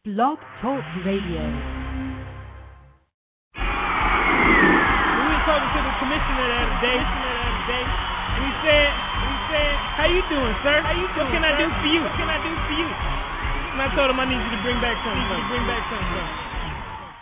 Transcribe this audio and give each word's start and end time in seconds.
Blog 0.00 0.40
Talk 0.64 0.80
Radio. 1.04 1.44
We 1.44 1.52
were 5.28 5.42
talking 5.44 5.70
to 5.76 5.80
the 5.84 5.94
commissioner 6.00 6.40
the 6.40 6.56
other 6.56 6.80
day. 6.80 6.96
He 7.04 8.48
said, 8.64 8.88
he 8.96 9.36
said, 9.52 9.76
how 10.00 10.08
you 10.08 10.24
doing, 10.32 10.56
sir? 10.64 10.80
How 10.80 10.96
you 10.96 11.04
doing? 11.04 11.28
What 11.28 11.36
can 11.36 11.44
I 11.44 11.52
do 11.52 11.68
for 11.68 11.88
you? 11.92 12.00
What 12.00 12.16
can 12.16 12.32
I 12.32 12.40
do 12.40 12.48
for 12.48 12.74
you? 12.80 12.88
And 12.88 13.84
I 13.84 13.92
told 13.92 14.08
him 14.08 14.16
I 14.16 14.24
need 14.24 14.40
you 14.40 14.48
to 14.56 14.60
bring 14.64 14.80
back 14.80 14.96
something. 15.04 15.20
Bring, 15.20 15.44
bring 15.52 15.68
back 15.68 15.84
something. 15.92 16.26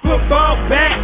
Football 0.07 0.55
back, 0.71 1.03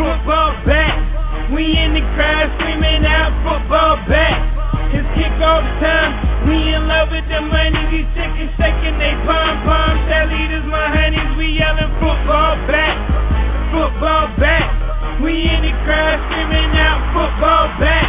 football 0.00 0.56
back. 0.64 1.52
We 1.52 1.68
in 1.84 2.00
the 2.00 2.04
crowd 2.16 2.48
screaming 2.56 3.04
out 3.04 3.28
football 3.44 4.00
back. 4.08 4.53
It's 4.94 5.08
kickoff 5.18 5.64
time. 5.82 6.12
We 6.46 6.54
in 6.54 6.86
love 6.86 7.10
with 7.10 7.26
the 7.26 7.42
money. 7.42 7.82
These 7.90 8.06
chickens 8.14 8.52
shaking 8.54 8.96
they 9.02 9.14
pom 9.26 9.66
poms. 9.66 10.06
That 10.06 10.30
leaders, 10.30 10.62
my 10.70 10.86
honeys. 10.94 11.34
We 11.34 11.58
yelling 11.58 11.90
football 11.98 12.54
back, 12.70 12.94
football 13.74 14.30
back. 14.38 14.66
We 15.18 15.34
in 15.34 15.60
the 15.66 15.74
crowd 15.82 16.18
screaming 16.30 16.72
out 16.78 17.00
football 17.10 17.66
back. 17.82 18.06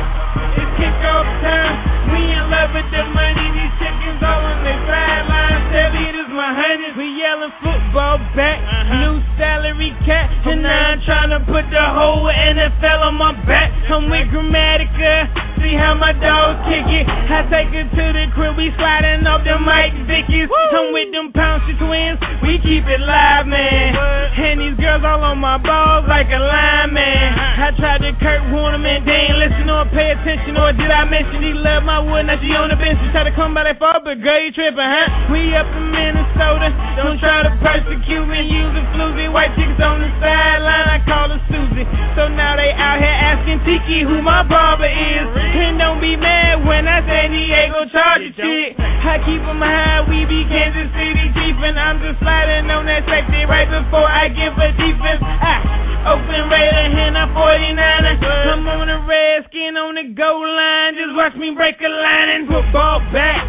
It's 0.61 0.71
kickoff 0.77 1.27
time. 1.41 1.73
We 2.13 2.21
in 2.21 2.45
love 2.53 2.69
with 2.77 2.89
the 2.93 3.03
money. 3.17 3.45
These 3.57 3.73
chickens 3.81 4.21
all 4.21 4.45
on 4.45 4.61
their 4.61 4.81
sidelines. 4.85 5.65
That 5.73 5.89
leaders, 5.89 6.29
my 6.29 6.53
honeys. 6.53 6.93
We 6.93 7.07
yelling 7.17 7.55
football 7.65 8.21
back. 8.37 8.61
Uh-huh. 8.61 9.01
New 9.01 9.15
salary 9.41 9.89
cap. 10.05 10.29
And 10.45 10.61
I'm 10.61 11.01
trying 11.01 11.33
to 11.33 11.41
put 11.49 11.65
the 11.73 11.85
whole 11.97 12.29
NFL 12.29 13.09
on 13.09 13.17
my 13.17 13.33
back. 13.49 13.73
I'm 13.89 14.05
with 14.09 14.29
Gramatica. 14.29 15.54
See 15.65 15.73
how 15.73 15.97
my 15.97 16.13
dogs 16.13 16.61
kick 16.69 16.85
it. 16.93 17.09
I 17.09 17.41
take 17.49 17.73
it 17.73 17.89
to 17.89 18.05
the 18.13 18.29
crib. 18.37 18.53
We 18.53 18.69
sliding 18.77 19.25
off 19.25 19.41
the 19.41 19.57
Mike 19.57 19.97
Vickies. 20.05 20.45
I'm 20.45 20.93
with 20.93 21.09
them 21.09 21.33
Pouncey 21.33 21.73
twins. 21.81 22.21
We 22.45 22.61
keep 22.61 22.85
it 22.85 23.01
live, 23.01 23.49
man. 23.49 23.97
And 24.37 24.61
these 24.61 24.77
girls 24.77 25.01
all 25.01 25.25
on 25.25 25.41
my 25.41 25.57
balls 25.57 26.05
like 26.05 26.29
a 26.29 26.37
lineman. 26.37 27.01
Uh-huh. 27.33 27.65
I 27.65 27.73
tried 27.81 28.05
to 28.05 28.13
Kurt 28.21 28.45
Warner, 28.53 28.77
man. 28.77 29.09
They 29.09 29.33
ain't 29.33 29.41
listen 29.41 29.65
or 29.65 29.89
pay 29.89 30.13
attention. 30.13 30.53
Or 30.53 30.69
did 30.69 30.85
I 30.85 31.01
mention 31.09 31.41
he 31.41 31.57
love 31.57 31.81
my 31.81 31.97
wood? 31.97 32.29
Now 32.29 32.37
she 32.37 32.53
on 32.53 32.69
the 32.69 32.77
bench. 32.77 33.01
She 33.01 33.09
try 33.09 33.25
to 33.25 33.33
come 33.33 33.57
by 33.57 33.65
that 33.65 33.81
far, 33.81 34.05
but 34.05 34.21
girl, 34.21 34.37
you 34.37 34.53
tripping, 34.53 34.77
huh? 34.77 35.33
We 35.33 35.49
up 35.57 35.65
in 35.65 35.85
Minnesota. 35.89 36.69
Don't 36.93 37.17
try 37.17 37.41
to 37.41 37.49
persecute 37.57 38.27
me. 38.29 38.45
Using 38.53 38.85
floozy 38.93 39.33
white 39.33 39.49
chicks 39.57 39.81
on 39.81 39.97
the 39.97 40.13
sideline. 40.21 40.93
I 40.93 41.01
call 41.09 41.33
her 41.33 41.41
Susie. 41.49 41.89
So 42.13 42.29
now 42.29 42.53
they 42.53 42.69
out 42.69 43.01
here 43.01 43.17
asking 43.33 43.65
Tiki 43.65 44.05
who 44.05 44.21
my 44.21 44.45
barber 44.45 44.85
is. 44.85 45.25
And 45.55 45.79
don't 45.79 46.01
be 46.03 46.15
mad 46.19 46.67
when 46.67 46.83
I 46.87 46.99
say 47.07 47.31
Diego 47.31 47.87
charge 47.87 48.27
chick. 48.35 48.75
I 48.79 49.19
keep 49.23 49.39
'em 49.39 49.61
high. 49.63 50.03
We 50.09 50.25
be 50.25 50.43
Kansas 50.51 50.91
City 50.91 51.31
Chief. 51.31 51.55
And 51.63 51.79
I'm 51.79 52.01
just 52.03 52.19
sliding 52.19 52.69
on 52.69 52.85
that 52.85 53.05
safety 53.07 53.45
right 53.45 53.69
before 53.69 54.03
I 54.03 54.27
give 54.27 54.51
a 54.57 54.69
defense. 54.75 55.21
Ah, 55.23 56.11
open 56.11 56.49
Raider, 56.49 56.85
and 57.07 57.17
I'm 57.17 57.31
49er. 57.33 58.51
I'm 58.51 58.67
on 58.67 58.87
the 58.87 58.99
redskin 59.07 59.77
on 59.77 59.95
the 59.95 60.03
goal 60.11 60.43
line. 60.43 60.95
Just 60.95 61.15
watch 61.15 61.35
me 61.35 61.51
break 61.51 61.79
a 61.81 61.87
line 61.87 62.29
and 62.35 62.47
football 62.47 62.99
back. 63.13 63.45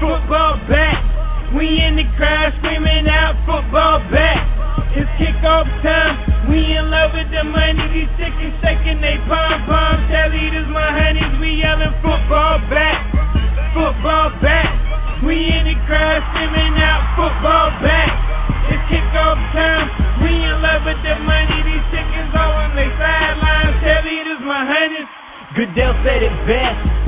Football 0.00 0.60
back. 0.68 1.00
We 1.54 1.66
in 1.80 1.96
the 1.96 2.04
crowd 2.16 2.52
screaming 2.58 3.08
out 3.08 3.34
football 3.46 3.98
back. 4.12 4.44
It's 4.90 5.06
kickoff 5.22 5.70
time. 5.86 6.50
We 6.50 6.58
in 6.58 6.90
love 6.90 7.14
with 7.14 7.30
the 7.30 7.46
money. 7.46 7.78
These 7.94 8.10
chickens 8.18 8.58
shaking 8.58 8.98
they 8.98 9.22
pom 9.30 9.62
poms. 9.70 10.02
Tell 10.10 10.34
leaders, 10.34 10.66
my 10.66 10.90
honeys, 10.90 11.30
we 11.38 11.62
yelling 11.62 11.94
football 12.02 12.58
back. 12.66 12.98
Football 13.70 14.34
back. 14.42 14.66
We 15.22 15.38
in 15.38 15.62
the 15.70 15.78
crowd 15.86 16.26
screaming 16.34 16.74
out 16.82 17.06
football 17.14 17.70
back. 17.86 18.10
It's 18.66 18.82
kickoff 18.90 19.38
time. 19.54 19.86
We 20.26 20.32
in 20.34 20.58
love 20.58 20.82
with 20.82 20.98
the 21.06 21.14
money. 21.22 21.58
These 21.70 21.86
chickens 21.94 22.34
all 22.34 22.50
on 22.50 22.74
their 22.74 22.90
sidelines. 22.98 23.78
Tell 23.86 24.02
leaders, 24.02 24.42
my 24.42 24.66
honeys. 24.66 25.08
Goodell 25.54 25.94
said 26.02 26.22
it 26.26 26.34
best. 26.50 26.99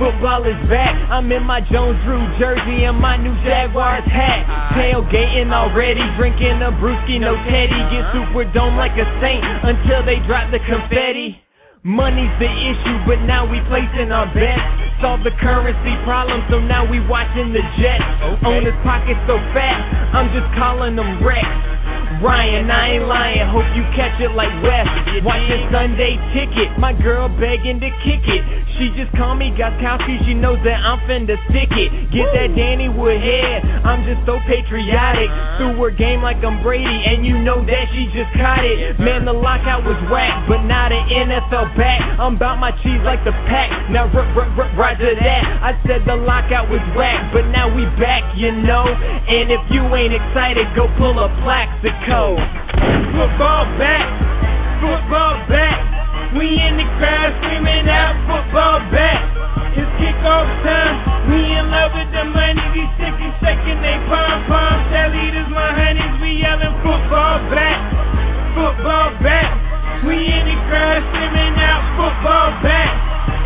Football 0.00 0.48
is 0.48 0.56
back. 0.72 0.96
I'm 1.12 1.28
in 1.28 1.44
my 1.44 1.60
Jones 1.60 2.00
Drew 2.08 2.24
jersey 2.40 2.88
and 2.88 2.96
my 2.96 3.20
new 3.20 3.36
Jaguars 3.44 4.08
hat. 4.08 4.48
Tailgating 4.72 5.52
already, 5.52 6.00
drinking 6.16 6.56
a 6.64 6.72
brewski, 6.80 7.20
no 7.20 7.36
teddy. 7.44 7.76
Get 7.92 8.08
super 8.16 8.48
dome 8.56 8.80
like 8.80 8.96
a 8.96 9.04
saint 9.20 9.44
until 9.44 10.00
they 10.08 10.16
drop 10.24 10.48
the 10.56 10.60
confetti. 10.64 11.36
Money's 11.84 12.32
the 12.40 12.48
issue, 12.48 12.96
but 13.04 13.20
now 13.28 13.44
we 13.44 13.60
placing 13.68 14.08
our 14.08 14.24
bets. 14.32 14.64
Solve 15.04 15.20
the 15.20 15.36
currency 15.36 15.92
problem, 16.08 16.48
so 16.48 16.64
now 16.64 16.88
we 16.88 17.04
watching 17.04 17.52
the 17.52 17.64
Jets. 17.76 18.40
Owners 18.40 18.76
pockets 18.80 19.20
so 19.28 19.36
fat, 19.52 19.80
I'm 20.16 20.32
just 20.32 20.48
calling 20.56 20.96
them 20.96 21.20
Rex. 21.20 21.44
Ryan, 22.20 22.68
I 22.68 23.00
ain't 23.00 23.08
lying, 23.08 23.48
hope 23.48 23.64
you 23.72 23.80
catch 23.96 24.20
it 24.20 24.36
like 24.36 24.52
West. 24.60 25.24
Watching 25.24 25.64
Sunday 25.72 26.20
ticket, 26.36 26.76
my 26.76 26.92
girl 26.92 27.32
begging 27.32 27.80
to 27.80 27.90
kick 28.04 28.20
it. 28.28 28.42
She 28.76 28.92
just 28.92 29.08
called 29.16 29.40
me 29.40 29.52
Gostkowski, 29.56 30.20
she 30.28 30.36
knows 30.36 30.60
that 30.68 30.76
I'm 30.84 31.00
finna 31.08 31.36
stick 31.48 31.72
it. 31.72 31.88
Get 32.12 32.28
that 32.36 32.52
Danny 32.52 32.92
Woodhead, 32.92 33.84
I'm 33.88 34.04
just 34.04 34.20
so 34.28 34.36
patriotic. 34.44 35.32
Uh-huh. 35.32 35.72
Threw 35.72 35.80
her 35.80 35.92
game 35.96 36.20
like 36.20 36.44
I'm 36.44 36.60
Brady, 36.60 36.84
and 37.08 37.24
you 37.24 37.40
know 37.40 37.64
that 37.64 37.84
she 37.96 38.12
just 38.12 38.28
caught 38.36 38.68
it. 38.68 39.00
Man, 39.00 39.24
the 39.24 39.32
lockout 39.32 39.88
was 39.88 39.96
whack, 40.12 40.44
but 40.44 40.60
now 40.68 40.92
the 40.92 41.00
NFL 41.00 41.72
back. 41.76 42.04
I'm 42.20 42.36
about 42.36 42.60
my 42.60 42.72
cheese 42.84 43.00
like 43.00 43.24
the 43.24 43.32
pack. 43.48 43.72
Now 43.88 44.12
r- 44.12 44.28
r- 44.36 44.52
r- 44.60 44.72
roger 44.76 45.16
that. 45.16 45.42
I 45.64 45.72
said 45.88 46.04
the 46.04 46.20
lockout 46.20 46.68
was 46.68 46.84
whack, 46.92 47.32
but 47.32 47.48
now 47.48 47.72
we 47.72 47.88
back, 47.96 48.24
you 48.36 48.52
know. 48.52 48.84
And 48.84 49.48
if 49.48 49.64
you 49.72 49.80
ain't 49.96 50.12
excited, 50.12 50.68
go 50.76 50.84
pull 51.00 51.16
a 51.16 51.28
Plaxico. 52.10 52.34
Football 53.14 53.64
back, 53.78 54.06
football 54.82 55.34
back. 55.46 55.78
We 56.34 56.46
in 56.46 56.74
the 56.78 56.86
crowd 56.98 57.30
screaming 57.38 57.86
out 57.86 58.18
football 58.26 58.82
back. 58.90 59.18
It's 59.78 59.90
kickoff 59.98 60.46
time. 60.66 61.30
We 61.30 61.38
in 61.38 61.70
love 61.70 61.94
with 61.94 62.10
the 62.10 62.24
money. 62.26 62.66
These 62.74 62.90
chickens 62.98 63.34
shaking 63.38 63.78
they 63.82 63.98
pom 64.10 64.46
poms. 64.50 64.90
Tell 64.90 65.10
leaders, 65.14 65.50
my 65.54 65.70
honeys, 65.70 66.14
we 66.18 66.42
yelling 66.42 66.74
football 66.82 67.38
back, 67.54 67.78
football 68.58 69.14
back. 69.22 69.50
We 70.06 70.16
in 70.18 70.44
the 70.50 70.58
crowd 70.66 71.02
screaming 71.14 71.54
out 71.62 71.82
football 71.94 72.50
back. 72.66 72.90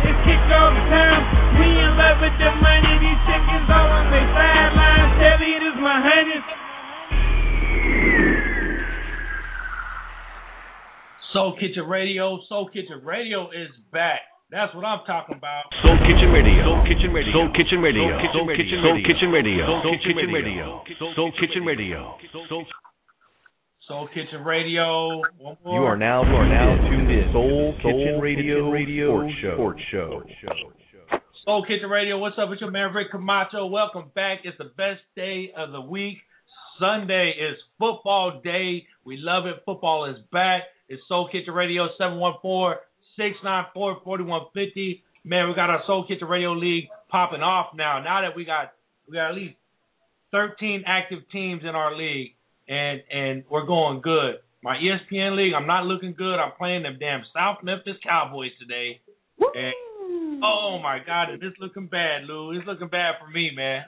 It's 0.09 0.19
kickoff 0.25 0.73
time. 0.89 1.21
We 1.61 1.69
in 1.69 1.91
love 2.01 2.17
with 2.17 2.37
the 2.41 2.49
money. 2.65 2.93
These 2.97 3.21
chickens 3.29 3.69
all 3.69 3.89
on 3.93 4.09
their 4.09 4.25
sidelines. 4.33 5.11
Tell 5.21 5.37
leaders, 5.37 5.77
my 5.77 5.97
honeys. 6.01 6.45
Soul 11.35 11.51
Kitchen 11.59 11.83
Radio. 11.83 12.39
Soul 12.47 12.69
Kitchen 12.71 13.03
Radio 13.03 13.51
is 13.51 13.67
back. 13.91 14.21
That's 14.51 14.73
what 14.73 14.85
I'm 14.85 15.03
talking 15.05 15.35
about. 15.35 15.63
Soul 15.83 15.99
Kitchen 16.07 16.31
Radio. 16.31 16.63
Soul 16.63 16.87
Kitchen 16.87 17.11
Radio. 17.11 17.33
Soul 17.35 17.51
Kitchen 17.51 17.79
Radio. 17.83 18.07
Soul 18.31 19.03
Kitchen 19.03 19.29
Radio. 19.35 19.65
Soul 19.83 19.97
Kitchen 19.99 20.31
Radio. 20.31 20.81
Soul 21.13 21.31
Kitchen 21.35 21.63
Radio. 21.65 22.15
Soul 22.31 22.65
Soul 23.85 24.07
Kitchen 24.15 24.45
Radio. 24.45 25.19
One 25.37 25.57
more. 25.65 25.75
You 25.75 25.83
are 25.83 25.97
now 25.97 26.23
you 26.23 26.35
are 26.39 26.47
now 26.47 26.89
tuned 26.89 27.11
in 27.11 27.27
Soul 27.33 27.75
Kitchen 27.83 28.21
Radio 28.21 28.71
Radio 28.71 29.27
Sports 29.55 29.81
Show. 29.91 30.23
Soul 31.43 31.65
Kitchen 31.67 31.89
Radio. 31.89 32.17
What's 32.17 32.37
up? 32.39 32.47
It's 32.53 32.61
your 32.61 32.71
man 32.71 32.93
Rick 32.93 33.11
Camacho. 33.11 33.65
Welcome 33.65 34.09
back. 34.15 34.39
It's 34.45 34.57
the 34.57 34.71
best 34.77 35.01
day 35.17 35.51
of 35.57 35.73
the 35.73 35.81
week. 35.81 36.15
Sunday 36.79 37.33
is 37.37 37.57
football 37.77 38.39
day. 38.41 38.87
We 39.03 39.17
love 39.17 39.47
it. 39.47 39.63
Football 39.65 40.05
is 40.05 40.15
back. 40.31 40.61
It's 40.87 41.01
Soul 41.07 41.27
Kitchen 41.31 41.53
Radio 41.53 41.87
714-694-4150. 43.17 45.01
Man, 45.23 45.47
we 45.49 45.55
got 45.55 45.71
our 45.71 45.81
Soul 45.87 46.05
Kitchen 46.07 46.27
Radio 46.27 46.53
League 46.53 46.89
popping 47.09 47.41
off 47.41 47.73
now. 47.75 47.99
Now 48.03 48.21
that 48.21 48.35
we 48.35 48.45
got 48.45 48.73
we 49.07 49.15
got 49.15 49.31
at 49.31 49.35
least 49.35 49.55
13 50.31 50.83
active 50.85 51.19
teams 51.31 51.63
in 51.63 51.69
our 51.69 51.95
league 51.95 52.35
and 52.67 53.01
and 53.11 53.43
we're 53.49 53.65
going 53.65 54.01
good. 54.01 54.35
My 54.61 54.77
ESPN 54.77 55.35
league, 55.35 55.53
I'm 55.55 55.65
not 55.65 55.85
looking 55.85 56.13
good. 56.15 56.35
I'm 56.35 56.51
playing 56.57 56.83
them 56.83 56.97
damn 56.99 57.23
South 57.35 57.63
Memphis 57.63 57.97
Cowboys 58.03 58.51
today. 58.59 59.01
And, 59.39 59.73
oh 60.43 60.79
my 60.81 60.99
God, 61.05 61.29
it's 61.31 61.59
looking 61.59 61.87
bad, 61.87 62.25
Lou. 62.25 62.51
It's 62.51 62.67
looking 62.67 62.89
bad 62.89 63.15
for 63.19 63.29
me, 63.29 63.51
man. 63.55 63.85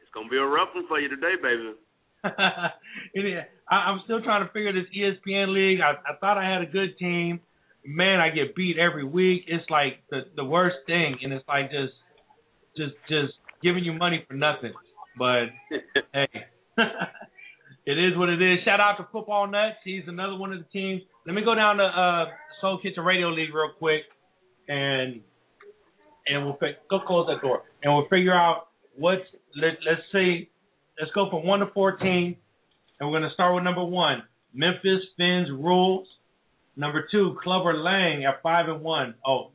It's 0.00 0.10
gonna 0.14 0.28
be 0.28 0.38
a 0.38 0.44
rough 0.44 0.68
one 0.74 0.86
for 0.88 0.98
you 0.98 1.08
today, 1.08 1.34
baby. 1.42 1.74
It 3.14 3.48
I, 3.70 3.74
I'm 3.74 4.00
still 4.04 4.22
trying 4.22 4.46
to 4.46 4.52
figure 4.52 4.72
this 4.72 4.86
ESPN 4.96 5.52
league. 5.52 5.80
I, 5.80 5.92
I 5.92 6.16
thought 6.20 6.38
I 6.38 6.50
had 6.50 6.62
a 6.62 6.70
good 6.70 6.98
team. 6.98 7.40
Man, 7.84 8.20
I 8.20 8.30
get 8.30 8.54
beat 8.54 8.78
every 8.78 9.04
week. 9.04 9.44
It's 9.46 9.68
like 9.70 10.02
the 10.10 10.22
the 10.34 10.44
worst 10.44 10.76
thing, 10.86 11.16
and 11.22 11.32
it's 11.32 11.46
like 11.46 11.70
just 11.70 11.92
just 12.76 12.94
just 13.08 13.32
giving 13.62 13.84
you 13.84 13.92
money 13.92 14.24
for 14.28 14.34
nothing. 14.34 14.72
But 15.18 15.46
hey, 16.12 16.28
it 17.86 17.98
is 17.98 18.16
what 18.16 18.28
it 18.28 18.42
is. 18.42 18.58
Shout 18.64 18.80
out 18.80 18.96
to 18.98 19.06
Football 19.12 19.46
Nuts. 19.46 19.76
He's 19.84 20.02
another 20.06 20.36
one 20.36 20.52
of 20.52 20.58
the 20.58 20.66
teams. 20.72 21.02
Let 21.26 21.34
me 21.34 21.42
go 21.44 21.54
down 21.54 21.76
to 21.76 21.84
uh, 21.84 22.24
Soul 22.60 22.80
Kitchen 22.82 23.04
Radio 23.04 23.28
League 23.28 23.54
real 23.54 23.70
quick, 23.78 24.02
and 24.68 25.20
and 26.26 26.44
we'll 26.44 26.56
fi- 26.58 26.76
go 26.90 27.00
close 27.06 27.28
that 27.28 27.40
door, 27.40 27.62
and 27.82 27.94
we'll 27.94 28.08
figure 28.08 28.34
out 28.34 28.68
what's 28.96 29.22
let, 29.54 29.78
let's 29.86 30.02
see. 30.12 30.50
Let's 30.98 31.12
go 31.12 31.28
from 31.30 31.46
one 31.46 31.60
to 31.60 31.66
fourteen. 31.74 32.36
and 32.98 33.10
we're 33.10 33.18
gonna 33.20 33.32
start 33.34 33.54
with 33.54 33.64
number 33.64 33.84
one. 33.84 34.22
Memphis 34.54 35.02
Finns 35.16 35.50
rules. 35.50 36.06
Number 36.76 37.06
two, 37.10 37.36
Clover 37.42 37.74
Lang 37.74 38.24
at 38.24 38.42
five 38.42 38.68
and 38.68 38.82
one. 38.82 39.14
Oh, 39.26 39.50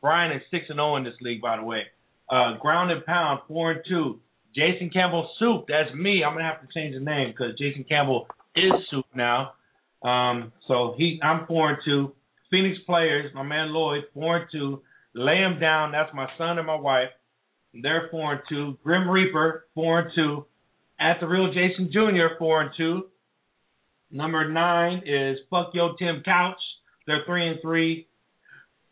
Brian 0.00 0.32
is 0.32 0.42
six 0.50 0.66
and 0.68 0.76
zero 0.76 0.96
in 0.96 1.04
this 1.04 1.14
league, 1.20 1.40
by 1.40 1.56
the 1.56 1.62
way. 1.64 1.82
Uh, 2.30 2.58
ground 2.58 2.90
and 2.90 3.04
pound 3.04 3.40
four 3.48 3.72
and 3.72 3.80
two. 3.88 4.20
Jason 4.54 4.90
Campbell 4.90 5.30
Soup, 5.38 5.64
that's 5.66 5.94
me. 5.94 6.22
I'm 6.24 6.34
gonna 6.34 6.44
have 6.44 6.60
to 6.60 6.68
change 6.74 6.94
the 6.94 7.00
name 7.00 7.32
because 7.32 7.56
Jason 7.58 7.84
Campbell 7.84 8.26
is 8.54 8.72
Soup 8.90 9.06
now. 9.14 9.52
Um, 10.02 10.52
so 10.68 10.94
he, 10.98 11.20
I'm 11.22 11.46
four 11.46 11.70
and 11.70 11.78
two. 11.84 12.12
Phoenix 12.50 12.78
players, 12.84 13.32
my 13.34 13.42
man 13.42 13.72
Lloyd, 13.72 14.04
four 14.12 14.36
and 14.36 14.46
two. 14.52 14.82
Lay 15.14 15.38
him 15.38 15.58
down. 15.58 15.92
That's 15.92 16.12
my 16.14 16.26
son 16.36 16.58
and 16.58 16.66
my 16.66 16.74
wife. 16.74 17.08
They're 17.74 18.08
four 18.10 18.32
and 18.32 18.42
two. 18.48 18.78
Grim 18.84 19.08
Reaper, 19.08 19.66
four 19.74 20.00
and 20.00 20.10
two. 20.14 20.44
At 21.02 21.18
the 21.18 21.26
real 21.26 21.52
Jason 21.52 21.90
Jr., 21.92 22.36
four 22.38 22.62
and 22.62 22.70
two. 22.76 23.06
Number 24.12 24.48
nine 24.48 25.02
is 25.04 25.36
Fuck 25.50 25.70
Yo 25.74 25.96
Tim 25.98 26.22
Couch. 26.24 26.60
They're 27.08 27.24
three 27.26 27.48
and 27.48 27.58
three. 27.60 28.06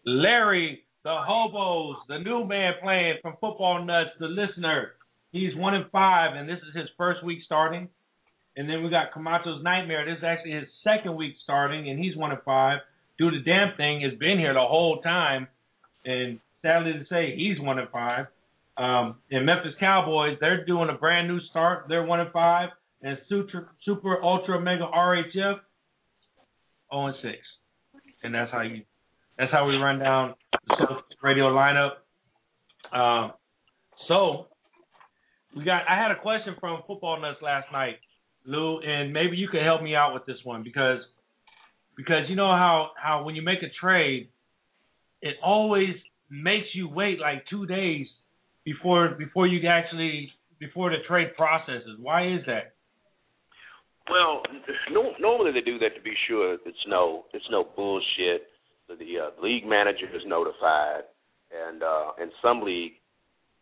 Larry, 0.04 0.82
the 1.04 1.16
hobos, 1.24 1.98
the 2.08 2.18
new 2.18 2.44
man 2.44 2.72
playing 2.82 3.18
from 3.22 3.36
Football 3.40 3.84
Nuts, 3.84 4.10
the 4.18 4.26
listener. 4.26 4.94
He's 5.30 5.54
one 5.54 5.74
and 5.74 5.88
five, 5.92 6.34
and 6.34 6.48
this 6.48 6.58
is 6.68 6.76
his 6.76 6.88
first 6.96 7.22
week 7.24 7.38
starting. 7.46 7.88
And 8.56 8.68
then 8.68 8.82
we 8.82 8.90
got 8.90 9.12
Camacho's 9.12 9.62
Nightmare. 9.62 10.04
This 10.04 10.18
is 10.18 10.24
actually 10.24 10.52
his 10.52 10.68
second 10.82 11.14
week 11.14 11.36
starting, 11.44 11.90
and 11.90 11.98
he's 12.00 12.16
one 12.16 12.32
and 12.32 12.42
five. 12.42 12.80
Do 13.18 13.30
the 13.30 13.38
damn 13.38 13.76
thing 13.76 14.00
has 14.00 14.18
been 14.18 14.36
here 14.36 14.54
the 14.54 14.58
whole 14.58 15.00
time, 15.00 15.46
and 16.04 16.40
sadly 16.60 16.92
to 16.94 17.04
say, 17.08 17.36
he's 17.36 17.60
one 17.60 17.78
and 17.78 17.88
five. 17.90 18.26
Um, 18.80 19.16
and 19.30 19.44
Memphis 19.44 19.74
Cowboys, 19.78 20.38
they're 20.40 20.64
doing 20.64 20.88
a 20.88 20.94
brand 20.94 21.28
new 21.28 21.38
start. 21.50 21.84
They're 21.90 22.02
one 22.02 22.20
and 22.20 22.32
five, 22.32 22.70
and 23.02 23.18
Super 23.28 23.68
Super 23.84 24.24
Ultra 24.24 24.58
Mega 24.58 24.84
RHF, 24.84 25.32
zero 25.34 25.56
and 26.90 27.14
six. 27.20 27.36
And 28.22 28.34
that's 28.34 28.50
how 28.50 28.62
you, 28.62 28.80
that's 29.36 29.52
how 29.52 29.68
we 29.68 29.76
run 29.76 29.98
down 29.98 30.34
the 30.66 30.96
Radio 31.22 31.52
lineup. 31.52 31.90
Um, 32.90 33.32
so 34.08 34.46
we 35.54 35.62
got. 35.62 35.82
I 35.86 36.00
had 36.00 36.10
a 36.10 36.18
question 36.18 36.56
from 36.58 36.80
Football 36.86 37.20
Nuts 37.20 37.42
last 37.42 37.66
night, 37.72 37.96
Lou, 38.46 38.80
and 38.80 39.12
maybe 39.12 39.36
you 39.36 39.48
could 39.48 39.62
help 39.62 39.82
me 39.82 39.94
out 39.94 40.14
with 40.14 40.24
this 40.24 40.38
one 40.42 40.62
because 40.62 41.00
because 41.98 42.30
you 42.30 42.34
know 42.34 42.48
how 42.48 42.92
how 42.96 43.24
when 43.24 43.34
you 43.34 43.42
make 43.42 43.58
a 43.58 43.68
trade, 43.78 44.30
it 45.20 45.34
always 45.44 45.96
makes 46.30 46.68
you 46.72 46.88
wait 46.88 47.20
like 47.20 47.44
two 47.50 47.66
days 47.66 48.06
before 48.64 49.10
before 49.18 49.46
you 49.46 49.66
actually 49.68 50.30
before 50.58 50.90
the 50.90 50.98
trade 51.08 51.34
processes. 51.36 51.96
Why 51.98 52.26
is 52.26 52.40
that? 52.46 52.74
Well, 54.08 54.42
no, 54.90 55.12
normally 55.20 55.52
they 55.52 55.60
do 55.60 55.78
that 55.78 55.94
to 55.94 56.02
be 56.02 56.14
sure 56.28 56.54
it's 56.66 56.86
no 56.86 57.24
it's 57.32 57.46
no 57.50 57.66
bullshit. 57.76 58.48
The 58.88 58.94
uh, 58.94 59.42
league 59.42 59.66
manager 59.66 60.06
is 60.12 60.22
notified, 60.26 61.04
and 61.54 61.82
uh, 61.82 62.10
in 62.20 62.30
some 62.42 62.62
league, 62.62 62.98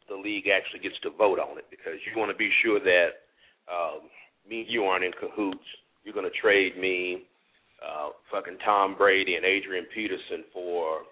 the 0.09 0.17
league 0.17 0.49
actually 0.49 0.81
gets 0.81 0.99
to 1.03 1.11
vote 1.11 1.39
on 1.39 1.59
it 1.59 1.67
because 1.71 2.01
you 2.09 2.19
want 2.19 2.33
to 2.33 2.37
be 2.37 2.51
sure 2.65 2.81
that 2.81 3.29
um, 3.69 4.09
me 4.49 4.65
you 4.69 4.85
aren't 4.85 5.05
in 5.05 5.13
cahoots. 5.13 5.69
You're 6.03 6.15
going 6.15 6.31
to 6.31 6.41
trade 6.41 6.79
me, 6.79 7.25
uh, 7.85 8.11
fucking 8.33 8.57
Tom 8.65 8.97
Brady 8.97 9.35
and 9.35 9.45
Adrian 9.45 9.85
Peterson 9.95 10.45
for 10.53 11.03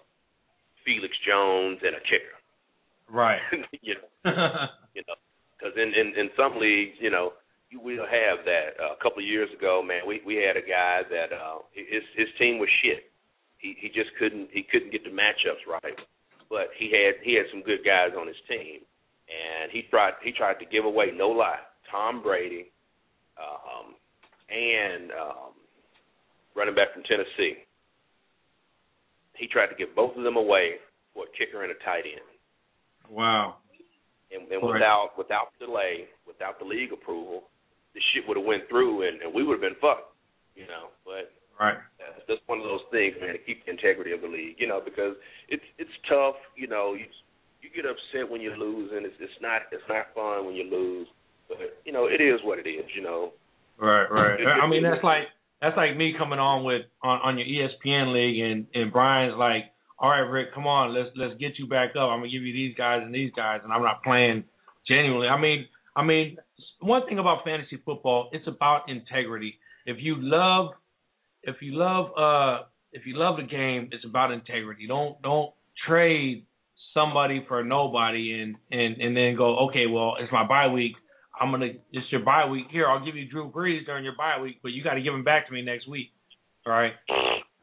Felix 0.83 1.13
Jones 1.27 1.77
and 1.83 1.95
a 1.95 2.01
kicker. 2.09 2.36
Right. 3.11 3.39
you 3.81 3.95
know, 3.95 4.31
you 4.95 5.03
know, 5.07 5.15
because 5.57 5.73
in, 5.75 5.93
in 5.95 6.13
in 6.17 6.29
some 6.37 6.59
leagues, 6.59 6.97
you 6.99 7.09
know, 7.09 7.33
you 7.69 7.79
will 7.79 8.05
have 8.05 8.45
that. 8.45 8.79
Uh, 8.79 8.93
a 8.93 9.03
couple 9.03 9.19
of 9.19 9.27
years 9.27 9.49
ago, 9.57 9.81
man, 9.85 10.01
we 10.07 10.21
we 10.25 10.35
had 10.35 10.57
a 10.57 10.65
guy 10.65 11.01
that 11.09 11.33
uh, 11.33 11.59
his 11.73 12.03
his 12.15 12.27
team 12.37 12.59
was 12.59 12.69
shit. 12.83 13.11
He 13.57 13.75
he 13.79 13.87
just 13.89 14.11
couldn't 14.19 14.49
he 14.51 14.63
couldn't 14.63 14.91
get 14.91 15.03
the 15.03 15.11
matchups 15.11 15.65
right. 15.67 15.97
But 16.49 16.71
he 16.77 16.91
had 16.91 17.23
he 17.23 17.35
had 17.35 17.45
some 17.51 17.63
good 17.63 17.83
guys 17.83 18.11
on 18.17 18.27
his 18.27 18.39
team, 18.47 18.83
and 19.27 19.71
he 19.71 19.83
tried 19.89 20.13
he 20.23 20.31
tried 20.31 20.59
to 20.59 20.65
give 20.65 20.85
away 20.85 21.11
no 21.15 21.29
lie 21.29 21.59
Tom 21.91 22.21
Brady, 22.21 22.71
um, 23.39 23.95
and 24.49 25.11
um, 25.11 25.51
running 26.55 26.75
back 26.75 26.93
from 26.93 27.03
Tennessee. 27.03 27.63
He 29.35 29.47
tried 29.47 29.67
to 29.67 29.75
give 29.75 29.95
both 29.95 30.15
of 30.17 30.23
them 30.23 30.35
away 30.35 30.81
for 31.13 31.25
a 31.25 31.31
kicker 31.37 31.63
and 31.63 31.71
a 31.71 31.79
tight 31.85 32.05
end. 32.05 32.36
Wow. 33.09 33.57
And, 34.31 34.51
and 34.51 34.61
without 34.61 35.15
without 35.17 35.55
delay, 35.59 36.11
without 36.27 36.59
the 36.59 36.65
league 36.65 36.91
approval, 36.91 37.43
the 37.93 38.01
shit 38.13 38.27
would 38.27 38.37
have 38.37 38.45
went 38.45 38.67
through, 38.69 39.07
and, 39.07 39.21
and 39.21 39.33
we 39.33 39.43
would 39.43 39.55
have 39.55 39.65
been 39.65 39.79
fucked. 39.79 40.11
You 40.55 40.67
know, 40.67 40.89
but 41.05 41.31
right. 41.59 41.77
That's 41.97 42.25
just 42.27 42.41
one 42.47 42.59
of 42.59 42.65
those 42.65 42.83
things, 42.91 43.15
man, 43.21 43.33
to 43.33 43.39
keep 43.39 43.63
the 43.65 43.71
integrity 43.71 44.11
of 44.11 44.21
the 44.21 44.27
league. 44.27 44.57
You 44.57 44.67
know, 44.67 44.81
because 44.83 45.15
it's 45.47 45.63
it's 45.77 45.93
tough. 46.09 46.35
You 46.57 46.67
know, 46.67 46.93
you 46.93 47.05
you 47.61 47.69
get 47.71 47.85
upset 47.89 48.29
when 48.29 48.41
you 48.41 48.51
lose, 48.55 48.91
and 48.93 49.05
it's 49.05 49.15
it's 49.19 49.39
not 49.41 49.69
it's 49.71 49.85
not 49.87 50.11
fun 50.13 50.45
when 50.45 50.55
you 50.55 50.65
lose. 50.65 51.07
But 51.47 51.79
you 51.85 51.93
know, 51.93 52.07
it 52.07 52.19
is 52.19 52.39
what 52.43 52.59
it 52.59 52.67
is. 52.67 52.85
You 52.95 53.03
know. 53.03 53.31
Right, 53.79 54.09
right. 54.09 54.41
I 54.41 54.67
mean, 54.67 54.83
that's 54.83 55.03
like 55.03 55.29
that's 55.61 55.77
like 55.77 55.95
me 55.95 56.13
coming 56.17 56.39
on 56.39 56.63
with 56.63 56.83
on 57.01 57.19
on 57.23 57.37
your 57.37 57.47
ESPN 57.47 58.13
league, 58.13 58.39
and 58.41 58.67
and 58.73 58.91
Brian's 58.91 59.35
like, 59.37 59.71
all 59.99 60.09
right, 60.09 60.19
Rick, 60.19 60.53
come 60.53 60.67
on, 60.67 60.93
let's 60.93 61.09
let's 61.15 61.39
get 61.39 61.57
you 61.57 61.67
back 61.67 61.91
up. 61.91 62.09
I'm 62.09 62.19
gonna 62.19 62.29
give 62.29 62.43
you 62.43 62.53
these 62.53 62.75
guys 62.75 63.01
and 63.03 63.13
these 63.13 63.31
guys, 63.35 63.61
and 63.63 63.73
I'm 63.73 63.81
not 63.81 64.03
playing 64.03 64.43
genuinely. 64.87 65.27
I 65.27 65.39
mean, 65.39 65.67
I 65.95 66.03
mean, 66.03 66.37
one 66.79 67.07
thing 67.07 67.17
about 67.17 67.43
fantasy 67.43 67.81
football, 67.83 68.29
it's 68.31 68.47
about 68.47 68.89
integrity. 68.89 69.57
If 69.85 69.97
you 69.99 70.15
love, 70.19 70.71
if 71.43 71.55
you 71.61 71.73
love, 71.75 72.11
uh, 72.15 72.65
if 72.91 73.07
you 73.07 73.17
love 73.17 73.37
the 73.37 73.43
game, 73.43 73.89
it's 73.91 74.05
about 74.05 74.31
integrity. 74.31 74.85
Don't 74.87 75.19
don't 75.23 75.51
trade 75.87 76.45
somebody 76.93 77.43
for 77.47 77.63
nobody 77.63 78.39
and 78.39 78.55
and 78.71 79.01
and 79.01 79.17
then 79.17 79.35
go, 79.35 79.67
okay, 79.69 79.87
well, 79.87 80.15
it's 80.19 80.31
my 80.31 80.47
bye 80.47 80.67
week. 80.67 80.93
I'm 81.39 81.49
gonna 81.49 81.69
it's 81.91 82.11
your 82.11 82.21
bye 82.21 82.45
week. 82.45 82.65
Here, 82.71 82.87
I'll 82.87 83.03
give 83.03 83.15
you 83.15 83.27
Drew 83.27 83.49
Brees 83.49 83.85
during 83.85 84.03
your 84.03 84.15
bye 84.15 84.39
week, 84.39 84.59
but 84.61 84.73
you 84.73 84.83
got 84.83 84.93
to 84.93 85.01
give 85.01 85.13
him 85.13 85.23
back 85.23 85.47
to 85.47 85.53
me 85.53 85.63
next 85.63 85.87
week. 85.87 86.11
All 86.67 86.73
right. 86.73 86.93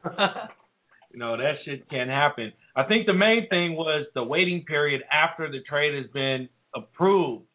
you 1.15 1.21
know 1.21 1.37
that 1.37 1.53
shit 1.63 1.89
can't 1.89 2.09
happen. 2.09 2.51
I 2.75 2.83
think 2.83 3.05
the 3.05 3.13
main 3.13 3.47
thing 3.47 3.77
was 3.77 4.05
the 4.13 4.23
waiting 4.23 4.65
period 4.65 5.01
after 5.09 5.49
the 5.49 5.61
trade 5.61 5.95
has 5.95 6.11
been 6.11 6.49
approved. 6.75 7.45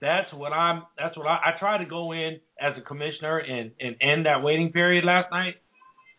That's 0.00 0.26
what 0.34 0.52
I'm. 0.52 0.82
That's 0.98 1.16
what 1.16 1.28
I, 1.28 1.36
I 1.54 1.58
tried 1.60 1.78
to 1.78 1.88
go 1.88 2.10
in 2.10 2.40
as 2.60 2.72
a 2.76 2.80
commissioner 2.80 3.38
and 3.38 3.70
and 3.78 3.94
end 4.00 4.26
that 4.26 4.42
waiting 4.42 4.72
period 4.72 5.04
last 5.04 5.30
night, 5.30 5.54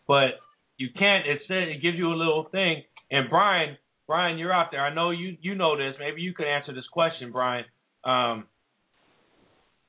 but 0.08 0.40
you 0.78 0.88
can't. 0.98 1.26
It 1.26 1.40
said 1.46 1.68
it 1.68 1.82
gives 1.82 1.98
you 1.98 2.08
a 2.08 2.16
little 2.16 2.48
thing. 2.50 2.82
And 3.10 3.28
Brian, 3.28 3.76
Brian, 4.06 4.38
you're 4.38 4.52
out 4.52 4.68
there. 4.70 4.80
I 4.80 4.94
know 4.94 5.10
you 5.10 5.36
you 5.42 5.54
know 5.54 5.76
this. 5.76 5.94
Maybe 6.00 6.22
you 6.22 6.32
could 6.32 6.46
answer 6.46 6.72
this 6.72 6.88
question, 6.90 7.30
Brian. 7.30 7.66
Um, 8.04 8.46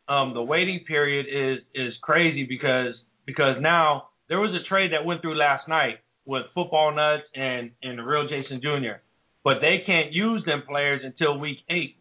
um, 0.10 0.34
the 0.34 0.44
waiting 0.44 0.82
period 0.86 1.26
is 1.26 1.64
is 1.74 1.94
crazy 2.02 2.44
because 2.44 2.96
because 3.26 3.56
now 3.62 4.10
there 4.28 4.42
was 4.42 4.52
a 4.54 4.68
trade 4.68 4.92
that 4.92 5.06
went 5.06 5.22
through 5.22 5.38
last 5.38 5.70
night 5.70 6.00
with 6.28 6.44
Football 6.54 6.94
Nuts 6.94 7.24
and 7.34 7.72
and 7.82 7.98
the 7.98 8.04
real 8.04 8.28
Jason 8.28 8.62
Jr. 8.62 9.00
But 9.44 9.62
they 9.62 9.82
can't 9.86 10.12
use 10.12 10.44
them 10.46 10.64
players 10.68 11.02
until 11.04 11.40
week 11.40 11.58
eight. 11.70 11.96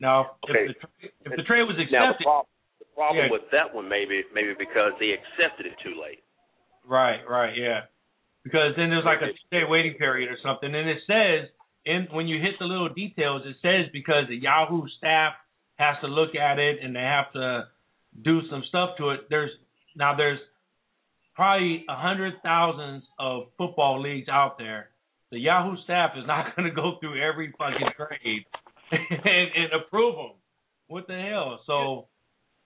Now, 0.00 0.38
okay. 0.48 0.70
if, 0.70 0.76
the, 0.78 1.30
if 1.30 1.36
the 1.36 1.42
trade 1.42 1.66
was 1.66 1.74
accepted, 1.74 1.98
now 1.98 2.14
the, 2.16 2.24
prob- 2.24 2.46
the 2.78 2.86
problem 2.94 3.26
yeah. 3.26 3.32
with 3.32 3.42
that 3.50 3.74
one 3.74 3.88
maybe 3.88 4.22
maybe 4.32 4.54
because 4.56 4.94
they 5.02 5.10
accepted 5.10 5.66
it 5.66 5.74
too 5.82 6.00
late. 6.00 6.22
Right, 6.86 7.20
right, 7.28 7.52
yeah. 7.58 7.90
Because 8.44 8.72
then 8.78 8.88
there's 8.88 9.04
like 9.04 9.20
a 9.20 9.34
two-day 9.34 9.68
waiting 9.68 9.94
period 9.98 10.30
or 10.30 10.38
something, 10.40 10.72
and 10.72 10.88
it 10.88 11.02
says 11.04 11.50
in 11.84 12.06
when 12.12 12.28
you 12.28 12.40
hit 12.40 12.54
the 12.58 12.64
little 12.64 12.88
details, 12.88 13.42
it 13.44 13.56
says 13.60 13.90
because 13.92 14.28
the 14.28 14.36
Yahoo 14.36 14.86
staff 14.96 15.34
has 15.76 15.96
to 16.02 16.06
look 16.06 16.34
at 16.34 16.58
it 16.58 16.78
and 16.82 16.94
they 16.94 17.02
have 17.02 17.32
to 17.32 17.66
do 18.22 18.40
some 18.50 18.62
stuff 18.68 18.90
to 18.98 19.10
it. 19.10 19.26
There's 19.28 19.50
now 19.96 20.14
there's 20.14 20.38
probably 21.38 21.86
a 21.88 21.94
hundred 21.94 22.34
thousands 22.42 23.04
of 23.16 23.44
football 23.56 24.02
leagues 24.02 24.28
out 24.28 24.58
there. 24.58 24.90
The 25.30 25.38
Yahoo 25.38 25.76
staff 25.84 26.10
is 26.18 26.24
not 26.26 26.50
going 26.56 26.68
to 26.68 26.74
go 26.74 26.98
through 26.98 27.22
every 27.22 27.54
fucking 27.56 27.94
trade 27.94 28.42
and, 28.90 29.48
and 29.54 29.80
approve 29.80 30.16
them. 30.16 30.34
What 30.88 31.06
the 31.06 31.14
hell? 31.14 31.60
So 31.64 32.08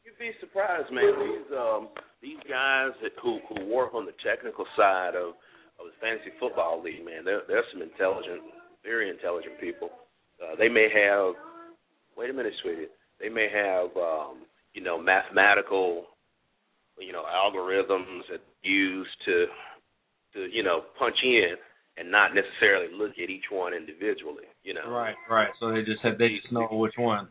you'd 0.04 0.16
be 0.18 0.32
surprised, 0.40 0.90
man. 0.90 1.12
These 1.20 1.52
um 1.52 1.88
these 2.22 2.40
guys 2.48 2.96
that 3.02 3.12
who 3.22 3.40
who 3.50 3.66
work 3.68 3.92
on 3.92 4.06
the 4.06 4.16
technical 4.24 4.64
side 4.74 5.14
of 5.20 5.36
of 5.76 5.92
the 5.92 5.96
fantasy 6.00 6.32
football 6.40 6.80
league, 6.82 7.04
man, 7.04 7.26
they're 7.26 7.42
they're 7.46 7.68
some 7.74 7.82
intelligent, 7.82 8.40
very 8.82 9.10
intelligent 9.10 9.60
people. 9.60 9.90
Uh, 10.40 10.56
they 10.56 10.68
may 10.68 10.88
have. 10.88 11.34
Wait 12.16 12.30
a 12.30 12.32
minute, 12.32 12.52
sweetie. 12.62 12.88
They 13.20 13.28
may 13.28 13.48
have 13.52 13.90
um, 13.96 14.46
you 14.72 14.80
know 14.80 14.96
mathematical 14.96 16.06
you 16.98 17.12
know 17.12 17.24
algorithms 17.26 18.22
that 18.30 18.40
use 18.62 19.08
to 19.26 19.46
to 20.34 20.46
you 20.52 20.62
know 20.62 20.82
punch 20.98 21.16
in 21.22 21.54
and 21.98 22.10
not 22.10 22.30
necessarily 22.34 22.88
look 22.94 23.12
at 23.22 23.28
each 23.28 23.50
one 23.50 23.74
individually. 23.74 24.48
You 24.64 24.74
know. 24.74 24.88
Right, 24.88 25.14
right. 25.28 25.50
So 25.60 25.70
they 25.70 25.82
just 25.82 26.00
said 26.02 26.16
they 26.18 26.28
just 26.40 26.52
know 26.52 26.68
which 26.70 26.94
one. 26.96 27.28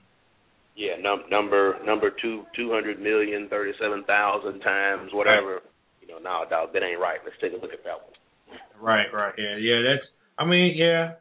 Yeah, 0.75 0.95
num- 1.01 1.29
number 1.29 1.77
number 1.85 2.11
two 2.21 2.43
two 2.55 2.71
hundred 2.71 3.00
million 3.00 3.47
thirty 3.50 3.71
seven 3.81 4.03
thousand 4.05 4.59
times 4.61 5.11
whatever. 5.13 5.53
Right. 5.55 5.63
You 6.01 6.07
know, 6.07 6.19
no, 6.19 6.43
dog, 6.50 6.73
that 6.73 6.83
ain't 6.83 7.00
right. 7.00 7.19
Let's 7.23 7.38
take 7.41 7.53
a 7.53 7.61
look 7.61 7.73
at 7.73 7.83
that 7.83 8.00
one. 8.01 8.59
Right, 8.79 9.07
right, 9.13 9.33
yeah, 9.38 9.57
yeah. 9.57 9.81
That's. 9.81 10.07
I 10.38 10.45
mean, 10.45 10.75
yeah. 10.75 11.13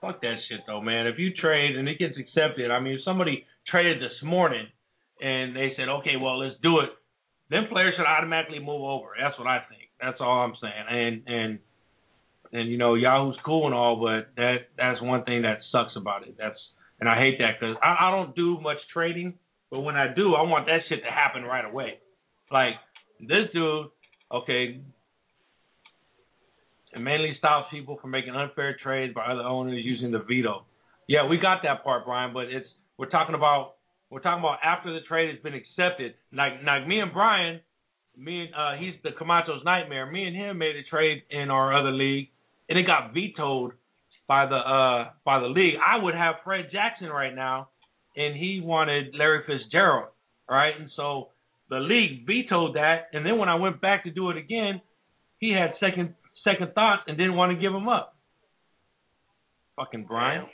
Fuck 0.00 0.20
that 0.22 0.36
shit 0.48 0.60
though, 0.66 0.80
man. 0.80 1.06
If 1.06 1.18
you 1.18 1.32
trade 1.34 1.76
and 1.76 1.88
it 1.88 1.98
gets 1.98 2.16
accepted, 2.18 2.70
I 2.70 2.80
mean, 2.80 2.94
if 2.94 3.00
somebody 3.04 3.44
traded 3.70 4.00
this 4.00 4.16
morning 4.24 4.66
and 5.20 5.54
they 5.54 5.72
said, 5.76 5.88
okay, 6.00 6.16
well, 6.20 6.38
let's 6.38 6.56
do 6.62 6.80
it, 6.80 6.90
then 7.50 7.66
players 7.70 7.94
should 7.96 8.06
automatically 8.06 8.60
move 8.60 8.82
over. 8.82 9.08
That's 9.20 9.38
what 9.38 9.48
I 9.48 9.58
think. 9.68 9.90
That's 10.00 10.18
all 10.20 10.42
I'm 10.42 10.54
saying. 10.60 10.86
And 10.88 11.22
and 11.26 11.58
and 12.52 12.70
you 12.70 12.78
know, 12.78 12.94
Yahoo's 12.94 13.36
cool 13.44 13.66
and 13.66 13.74
all, 13.74 13.96
but 13.96 14.34
that 14.36 14.68
that's 14.76 15.02
one 15.02 15.24
thing 15.24 15.42
that 15.42 15.58
sucks 15.70 15.92
about 15.96 16.26
it. 16.26 16.36
That's 16.38 16.58
and 17.00 17.08
I 17.08 17.16
hate 17.16 17.38
that 17.38 17.60
because 17.60 17.76
I, 17.82 18.08
I 18.08 18.10
don't 18.10 18.34
do 18.34 18.60
much 18.60 18.78
trading, 18.92 19.34
but 19.70 19.80
when 19.80 19.96
I 19.96 20.14
do, 20.14 20.34
I 20.34 20.42
want 20.42 20.66
that 20.66 20.80
shit 20.88 21.02
to 21.02 21.10
happen 21.10 21.42
right 21.42 21.64
away. 21.64 21.98
Like 22.50 22.74
this 23.20 23.50
dude, 23.52 23.86
okay, 24.32 24.80
it 26.92 26.98
mainly 26.98 27.34
stops 27.38 27.68
people 27.70 27.98
from 28.00 28.10
making 28.10 28.34
unfair 28.34 28.76
trades 28.82 29.14
by 29.14 29.26
other 29.26 29.42
owners 29.42 29.80
using 29.84 30.10
the 30.10 30.20
veto. 30.20 30.64
Yeah, 31.08 31.26
we 31.26 31.38
got 31.38 31.62
that 31.64 31.82
part, 31.82 32.04
Brian, 32.04 32.32
but 32.32 32.44
it's 32.44 32.66
we're 32.96 33.10
talking 33.10 33.34
about 33.34 33.74
we're 34.10 34.20
talking 34.20 34.42
about 34.42 34.58
after 34.62 34.92
the 34.92 35.00
trade 35.06 35.30
has 35.30 35.42
been 35.42 35.54
accepted. 35.54 36.14
Like 36.32 36.54
like 36.66 36.86
me 36.86 37.00
and 37.00 37.12
Brian, 37.12 37.60
me 38.16 38.42
and 38.42 38.54
uh 38.54 38.78
he's 38.78 38.94
the 39.02 39.10
Camacho's 39.16 39.64
nightmare. 39.64 40.10
Me 40.10 40.24
and 40.24 40.36
him 40.36 40.58
made 40.58 40.76
a 40.76 40.82
trade 40.82 41.22
in 41.30 41.50
our 41.50 41.76
other 41.76 41.92
league 41.92 42.28
and 42.70 42.78
it 42.78 42.86
got 42.86 43.12
vetoed 43.12 43.72
by 44.26 44.46
the 44.46 44.56
uh 44.56 45.10
by 45.24 45.40
the 45.40 45.48
league, 45.48 45.74
I 45.84 46.02
would 46.02 46.14
have 46.14 46.36
Fred 46.44 46.66
Jackson 46.72 47.08
right 47.08 47.34
now, 47.34 47.68
and 48.16 48.36
he 48.36 48.60
wanted 48.62 49.14
Larry 49.18 49.42
Fitzgerald, 49.46 50.10
right? 50.48 50.72
And 50.78 50.88
so 50.96 51.30
the 51.68 51.80
league 51.80 52.26
vetoed 52.26 52.76
that, 52.76 53.08
and 53.12 53.26
then 53.26 53.38
when 53.38 53.48
I 53.48 53.56
went 53.56 53.80
back 53.80 54.04
to 54.04 54.10
do 54.10 54.30
it 54.30 54.36
again, 54.36 54.80
he 55.38 55.50
had 55.52 55.74
second 55.80 56.14
second 56.44 56.74
thoughts 56.74 57.02
and 57.08 57.18
didn't 57.18 57.34
want 57.34 57.52
to 57.52 57.60
give 57.60 57.74
him 57.74 57.88
up. 57.88 58.16
Fucking 59.76 60.04
Brian. 60.04 60.46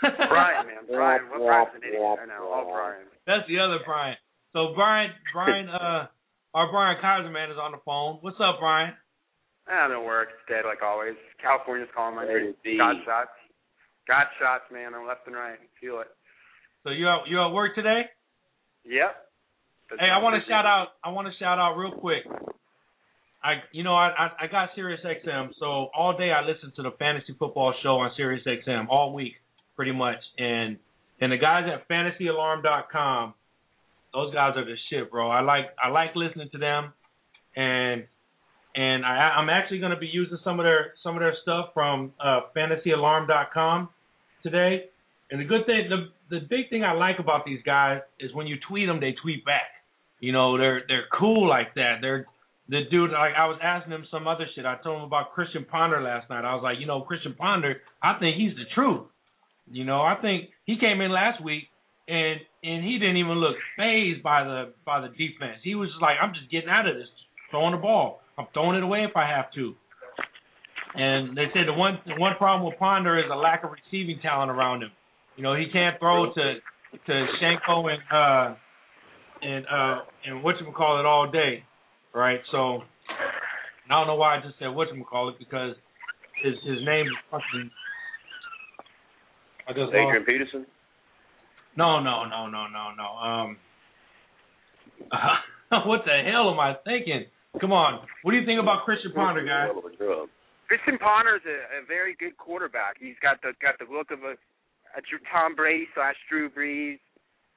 Brian, 0.00 0.66
man, 0.66 0.84
Brian. 0.90 1.22
What 1.30 1.44
Brian's 1.44 1.74
an 1.76 1.82
idiot. 1.86 2.02
I 2.02 2.26
know, 2.26 2.50
all 2.50 2.70
Brian. 2.72 3.06
That's 3.26 3.46
the 3.48 3.58
other 3.60 3.78
Brian. 3.84 4.16
So 4.52 4.72
Brian, 4.74 5.10
Brian, 5.32 5.68
uh, 5.68 6.06
our 6.54 6.70
Brian 6.70 6.96
Kaiser 7.00 7.30
man 7.30 7.50
is 7.50 7.58
on 7.58 7.72
the 7.72 7.82
phone. 7.84 8.18
What's 8.20 8.38
up, 8.38 8.60
Brian? 8.60 8.94
Ah, 9.68 9.88
no 9.88 10.02
work. 10.02 10.28
It's 10.34 10.46
dead 10.48 10.68
like 10.68 10.82
always. 10.82 11.16
California's 11.40 11.88
calling 11.94 12.16
my 12.16 12.26
name. 12.26 12.54
Got 12.78 12.96
shots. 13.04 13.34
Got 14.06 14.26
shots, 14.38 14.64
man. 14.70 14.94
I'm 14.94 15.06
left 15.06 15.26
and 15.26 15.34
right. 15.34 15.58
Feel 15.80 16.00
it. 16.00 16.08
So 16.84 16.90
you 16.90 17.08
at 17.08 17.26
you 17.26 17.40
at 17.40 17.48
work 17.52 17.74
today? 17.74 18.02
Yep. 18.84 19.16
That's 19.90 20.00
hey, 20.00 20.08
I 20.12 20.22
want 20.22 20.36
to 20.36 20.48
shout 20.48 20.66
out. 20.66 20.88
I 21.02 21.10
want 21.10 21.28
to 21.28 21.34
shout 21.40 21.58
out 21.58 21.76
real 21.76 21.92
quick. 21.92 22.24
I, 23.42 23.60
you 23.72 23.82
know, 23.82 23.94
I, 23.94 24.08
I 24.08 24.44
I 24.44 24.46
got 24.50 24.70
Sirius 24.74 25.00
XM, 25.04 25.50
so 25.58 25.88
all 25.96 26.16
day 26.16 26.30
I 26.32 26.40
listen 26.44 26.72
to 26.76 26.82
the 26.82 26.92
fantasy 26.98 27.34
football 27.38 27.74
show 27.82 27.96
on 28.00 28.10
Sirius 28.16 28.44
XM 28.46 28.88
all 28.88 29.12
week, 29.12 29.34
pretty 29.76 29.92
much. 29.92 30.18
And 30.38 30.78
and 31.20 31.32
the 31.32 31.38
guys 31.38 31.64
at 31.72 31.88
FantasyAlarm.com, 31.88 33.34
those 34.12 34.34
guys 34.34 34.54
are 34.56 34.64
the 34.64 34.76
shit, 34.90 35.10
bro. 35.10 35.30
I 35.30 35.40
like 35.40 35.66
I 35.82 35.88
like 35.88 36.10
listening 36.14 36.48
to 36.52 36.58
them, 36.58 36.92
and 37.56 38.04
and 38.74 39.04
I, 39.04 39.36
I'm 39.38 39.48
actually 39.48 39.78
going 39.78 39.92
to 39.92 39.98
be 39.98 40.08
using 40.08 40.38
some 40.42 40.58
of 40.58 40.64
their 40.64 40.94
some 41.02 41.16
of 41.16 41.20
their 41.20 41.34
stuff 41.42 41.70
from 41.74 42.12
uh, 42.20 42.40
FantasyAlarm.com 42.56 43.88
today. 44.42 44.86
And 45.30 45.40
the 45.40 45.44
good 45.44 45.66
thing, 45.66 45.88
the 45.88 46.08
the 46.30 46.46
big 46.48 46.70
thing 46.70 46.84
I 46.84 46.92
like 46.92 47.18
about 47.18 47.44
these 47.44 47.60
guys 47.64 48.00
is 48.20 48.34
when 48.34 48.46
you 48.46 48.56
tweet 48.68 48.88
them, 48.88 49.00
they 49.00 49.14
tweet 49.22 49.44
back. 49.44 49.70
You 50.20 50.32
know, 50.32 50.58
they're 50.58 50.82
they're 50.88 51.06
cool 51.16 51.48
like 51.48 51.74
that. 51.74 51.98
They're 52.00 52.26
the 52.68 52.82
dude. 52.90 53.10
Like 53.10 53.34
I 53.36 53.46
was 53.46 53.58
asking 53.62 53.92
him 53.92 54.06
some 54.10 54.26
other 54.26 54.46
shit. 54.54 54.64
I 54.64 54.76
told 54.82 54.98
him 54.98 55.04
about 55.04 55.32
Christian 55.32 55.64
Ponder 55.64 56.00
last 56.00 56.28
night. 56.30 56.44
I 56.44 56.54
was 56.54 56.62
like, 56.62 56.78
you 56.80 56.86
know, 56.86 57.02
Christian 57.02 57.34
Ponder. 57.34 57.80
I 58.02 58.18
think 58.18 58.36
he's 58.36 58.54
the 58.56 58.64
truth. 58.74 59.06
You 59.70 59.84
know, 59.84 60.02
I 60.02 60.16
think 60.20 60.50
he 60.66 60.78
came 60.78 61.00
in 61.00 61.10
last 61.10 61.42
week 61.42 61.64
and 62.08 62.40
and 62.62 62.84
he 62.84 62.98
didn't 62.98 63.16
even 63.16 63.40
look 63.40 63.56
phased 63.76 64.22
by 64.22 64.44
the 64.44 64.74
by 64.84 65.00
the 65.00 65.08
defense. 65.08 65.60
He 65.62 65.74
was 65.74 65.88
just 65.88 66.02
like, 66.02 66.16
I'm 66.20 66.34
just 66.34 66.50
getting 66.50 66.68
out 66.68 66.86
of 66.88 66.94
this, 66.94 67.08
throwing 67.50 67.72
the 67.72 67.80
ball. 67.80 68.20
I'm 68.38 68.46
throwing 68.52 68.76
it 68.76 68.82
away 68.82 69.04
if 69.08 69.16
I 69.16 69.26
have 69.28 69.52
to. 69.54 69.74
And 70.94 71.36
they 71.36 71.46
said 71.52 71.66
the 71.66 71.72
one 71.72 71.98
the 72.06 72.14
one 72.18 72.36
problem 72.36 72.68
with 72.68 72.78
Ponder 72.78 73.18
is 73.18 73.24
a 73.32 73.36
lack 73.36 73.64
of 73.64 73.70
receiving 73.72 74.20
talent 74.20 74.50
around 74.50 74.82
him. 74.82 74.90
You 75.36 75.42
know, 75.42 75.54
he 75.54 75.66
can't 75.72 75.98
throw 75.98 76.32
to 76.32 76.54
to 77.06 77.26
Shiancoe 77.40 77.90
and 77.90 78.02
uh 78.12 78.54
and 79.42 79.66
uh 79.66 79.98
and 80.26 80.44
what 80.44 80.56
you 80.60 80.70
call 80.72 81.00
it 81.00 81.06
all 81.06 81.30
day, 81.30 81.64
right? 82.14 82.40
So 82.52 82.82
I 83.90 83.98
don't 83.98 84.06
know 84.06 84.14
why 84.14 84.36
I 84.36 84.40
just 84.40 84.58
said 84.58 84.68
what 84.68 84.88
you 84.94 85.04
call 85.04 85.30
it 85.30 85.36
because 85.38 85.74
his 86.42 86.54
his 86.64 86.84
name 86.84 87.06
is 87.06 87.16
fucking. 87.30 87.70
I 89.68 89.72
just 89.72 89.88
Adrian 89.88 90.22
lost. 90.22 90.26
Peterson. 90.26 90.66
No, 91.76 92.00
no, 92.00 92.24
no, 92.24 92.46
no, 92.46 92.66
no, 92.68 92.94
no. 92.96 93.08
Um, 93.18 93.56
uh, 95.10 95.80
what 95.86 96.04
the 96.04 96.22
hell 96.30 96.50
am 96.50 96.60
I 96.60 96.76
thinking? 96.84 97.26
Come 97.60 97.72
on. 97.72 98.06
What 98.22 98.32
do 98.32 98.38
you 98.38 98.46
think 98.46 98.60
about 98.60 98.84
Christian 98.84 99.12
Ponder, 99.12 99.44
guys? 99.44 99.70
Christian 100.66 100.98
Ponder 100.98 101.36
is 101.36 101.46
a, 101.46 101.82
a 101.82 101.86
very 101.86 102.16
good 102.18 102.36
quarterback. 102.36 102.96
He's 102.98 103.18
got 103.22 103.40
the 103.42 103.52
got 103.60 103.78
the 103.78 103.86
look 103.92 104.10
of 104.10 104.22
a, 104.24 104.34
a 104.96 105.00
Tom 105.30 105.54
Brady 105.54 105.86
slash 105.94 106.16
Drew 106.28 106.50
Brees. 106.50 106.98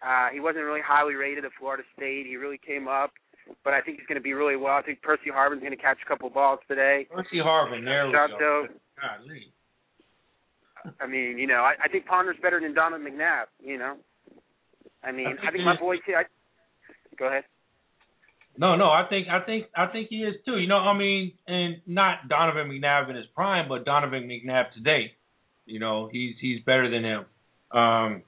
Uh, 0.05 0.29
he 0.31 0.39
wasn't 0.39 0.65
really 0.65 0.85
highly 0.85 1.15
rated 1.15 1.45
at 1.45 1.51
Florida 1.59 1.83
State. 1.95 2.27
He 2.27 2.37
really 2.37 2.59
came 2.59 2.87
up, 2.87 3.11
but 3.63 3.73
I 3.73 3.81
think 3.81 3.97
he's 3.97 4.05
going 4.05 4.21
to 4.21 4.23
be 4.23 4.33
really 4.33 4.55
well. 4.55 4.75
I 4.75 4.83
think 4.83 5.01
Percy 5.01 5.33
Harvin's 5.33 5.61
going 5.61 5.75
to 5.75 5.81
catch 5.81 5.97
a 6.05 6.07
couple 6.07 6.29
balls 6.29 6.59
today. 6.67 7.07
Percy 7.09 7.41
Harvin, 7.41 7.83
there 7.83 8.05
we 8.05 8.13
Shot 8.13 8.29
go. 8.37 8.67
Golly. 9.01 9.49
I 10.99 11.07
mean, 11.07 11.37
you 11.37 11.47
know, 11.47 11.61
I, 11.61 11.73
I 11.83 11.87
think 11.87 12.05
Ponder's 12.05 12.37
better 12.41 12.59
than 12.59 12.73
Donovan 12.73 13.05
McNabb. 13.05 13.45
You 13.59 13.77
know, 13.77 13.97
I 15.03 15.11
mean, 15.11 15.37
I 15.45 15.51
think, 15.51 15.63
my 15.63 15.77
boy. 15.77 15.95
I, 16.07 16.23
go 17.17 17.27
ahead. 17.27 17.43
No, 18.57 18.75
no, 18.75 18.85
I 18.85 19.05
think 19.09 19.27
I 19.27 19.41
think 19.45 19.67
I 19.75 19.87
think 19.87 20.07
he 20.09 20.17
is 20.17 20.35
too. 20.45 20.57
You 20.57 20.67
know, 20.67 20.77
I 20.77 20.97
mean, 20.97 21.33
and 21.47 21.77
not 21.85 22.27
Donovan 22.27 22.69
McNabb 22.69 23.09
in 23.09 23.15
his 23.15 23.25
prime, 23.35 23.69
but 23.69 23.85
Donovan 23.85 24.27
McNabb 24.27 24.73
today. 24.73 25.13
You 25.65 25.79
know, 25.79 26.09
he's 26.11 26.35
he's 26.41 26.63
better 26.63 26.89
than 26.89 27.03
him. 27.03 27.25
Um, 27.71 28.23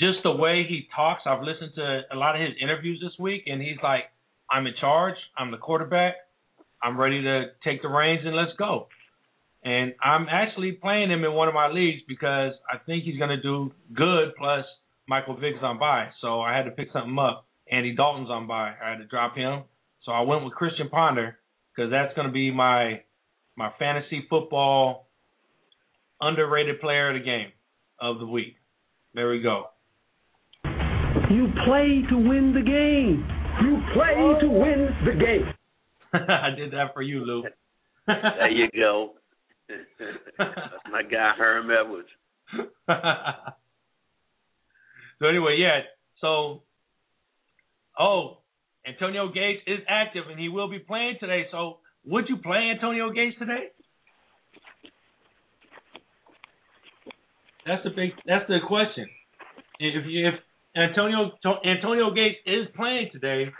just 0.00 0.18
the 0.24 0.32
way 0.32 0.66
he 0.68 0.88
talks, 0.94 1.22
I've 1.24 1.42
listened 1.42 1.72
to 1.76 2.00
a 2.12 2.16
lot 2.16 2.34
of 2.34 2.40
his 2.42 2.50
interviews 2.60 3.00
this 3.00 3.16
week, 3.18 3.44
and 3.46 3.62
he's 3.62 3.76
like, 3.82 4.04
"I'm 4.50 4.66
in 4.66 4.74
charge. 4.80 5.14
I'm 5.36 5.50
the 5.50 5.58
quarterback. 5.58 6.14
I'm 6.82 6.98
ready 6.98 7.22
to 7.22 7.46
take 7.62 7.82
the 7.82 7.88
reins 7.88 8.22
and 8.24 8.34
let's 8.34 8.52
go." 8.58 8.88
And 9.68 9.92
I'm 10.02 10.28
actually 10.30 10.72
playing 10.72 11.10
him 11.10 11.24
in 11.24 11.34
one 11.34 11.46
of 11.46 11.52
my 11.52 11.68
leagues 11.68 12.00
because 12.08 12.54
I 12.72 12.78
think 12.86 13.04
he's 13.04 13.18
going 13.18 13.28
to 13.28 13.42
do 13.42 13.70
good. 13.94 14.34
Plus, 14.38 14.64
Michael 15.06 15.36
Vick's 15.36 15.58
on 15.60 15.78
bye, 15.78 16.08
so 16.22 16.40
I 16.40 16.56
had 16.56 16.62
to 16.62 16.70
pick 16.70 16.88
something 16.90 17.18
up. 17.18 17.46
Andy 17.70 17.94
Dalton's 17.94 18.30
on 18.30 18.46
bye. 18.46 18.72
I 18.82 18.88
had 18.92 18.96
to 18.96 19.04
drop 19.04 19.36
him, 19.36 19.64
so 20.04 20.12
I 20.12 20.22
went 20.22 20.42
with 20.42 20.54
Christian 20.54 20.88
Ponder 20.88 21.36
because 21.76 21.90
that's 21.90 22.14
going 22.14 22.26
to 22.26 22.32
be 22.32 22.50
my 22.50 23.02
my 23.58 23.70
fantasy 23.78 24.26
football 24.30 25.10
underrated 26.18 26.80
player 26.80 27.10
of 27.14 27.20
the 27.20 27.24
game 27.26 27.52
of 28.00 28.20
the 28.20 28.26
week. 28.26 28.56
There 29.12 29.28
we 29.28 29.42
go. 29.42 29.64
You 30.64 31.48
play 31.66 32.04
to 32.08 32.16
win 32.16 32.54
the 32.54 32.62
game. 32.62 33.28
You 33.60 33.82
play 33.92 34.14
to 34.40 34.48
win 34.48 34.88
the 35.04 35.12
game. 35.12 35.52
I 36.14 36.56
did 36.56 36.70
that 36.70 36.94
for 36.94 37.02
you, 37.02 37.22
Lou. 37.22 37.42
there 38.06 38.50
you 38.50 38.68
go. 38.74 39.17
my 40.90 41.02
guy 41.02 41.32
Herm 41.36 41.70
Edwards. 41.70 42.08
so 45.18 45.26
anyway, 45.26 45.56
yeah. 45.58 45.80
So 46.20 46.62
oh, 47.98 48.38
Antonio 48.86 49.28
Gates 49.28 49.62
is 49.66 49.80
active 49.88 50.24
and 50.30 50.38
he 50.38 50.48
will 50.48 50.70
be 50.70 50.78
playing 50.78 51.16
today. 51.20 51.46
So 51.50 51.78
would 52.04 52.28
you 52.28 52.38
play 52.38 52.70
Antonio 52.74 53.10
Gates 53.10 53.36
today? 53.38 53.68
That's 57.66 57.84
the 57.84 57.90
big. 57.90 58.12
That's 58.26 58.48
the 58.48 58.60
question. 58.66 59.06
If 59.78 60.04
if 60.06 60.34
Antonio 60.74 61.32
Antonio 61.64 62.14
Gates 62.14 62.38
is 62.46 62.66
playing 62.74 63.10
today, 63.12 63.52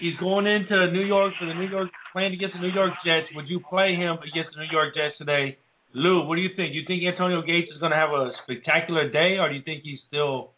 he's 0.00 0.16
going 0.16 0.46
into 0.46 0.90
New 0.92 1.04
York 1.04 1.34
for 1.38 1.46
the 1.46 1.54
New 1.54 1.68
York 1.68 1.90
playing 2.12 2.34
against 2.34 2.54
the 2.54 2.60
New 2.60 2.72
York 2.72 2.92
Jets. 3.04 3.26
Would 3.34 3.48
you 3.48 3.60
play 3.60 3.94
him 3.94 4.18
against 4.18 4.54
the 4.54 4.62
New 4.62 4.70
York 4.70 4.94
Jets 4.94 5.18
today? 5.18 5.58
Lou, 5.94 6.26
what 6.26 6.36
do 6.36 6.42
you 6.42 6.50
think? 6.54 6.74
You 6.74 6.82
think 6.86 7.02
Antonio 7.04 7.40
Gates 7.42 7.72
is 7.72 7.80
going 7.80 7.92
to 7.92 7.98
have 7.98 8.10
a 8.10 8.32
spectacular 8.44 9.10
day, 9.10 9.38
or 9.40 9.48
do 9.48 9.56
you 9.56 9.62
think 9.62 9.82
he's 9.82 10.00
still 10.06 10.52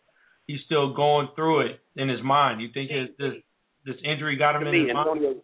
he's 0.51 0.61
still 0.67 0.93
going 0.95 1.29
through 1.37 1.71
it 1.71 1.81
in 1.97 2.09
his 2.09 2.23
mind. 2.23 2.61
You 2.61 2.69
think 2.75 2.91
his, 2.91 3.09
this 3.19 3.35
this 3.87 3.97
injury 4.05 4.37
got 4.37 4.57
him 4.57 4.63
to 4.63 4.69
in 4.69 4.73
me, 4.73 4.89
his 4.89 4.97
Antonio, 4.97 5.31
mind? 5.31 5.43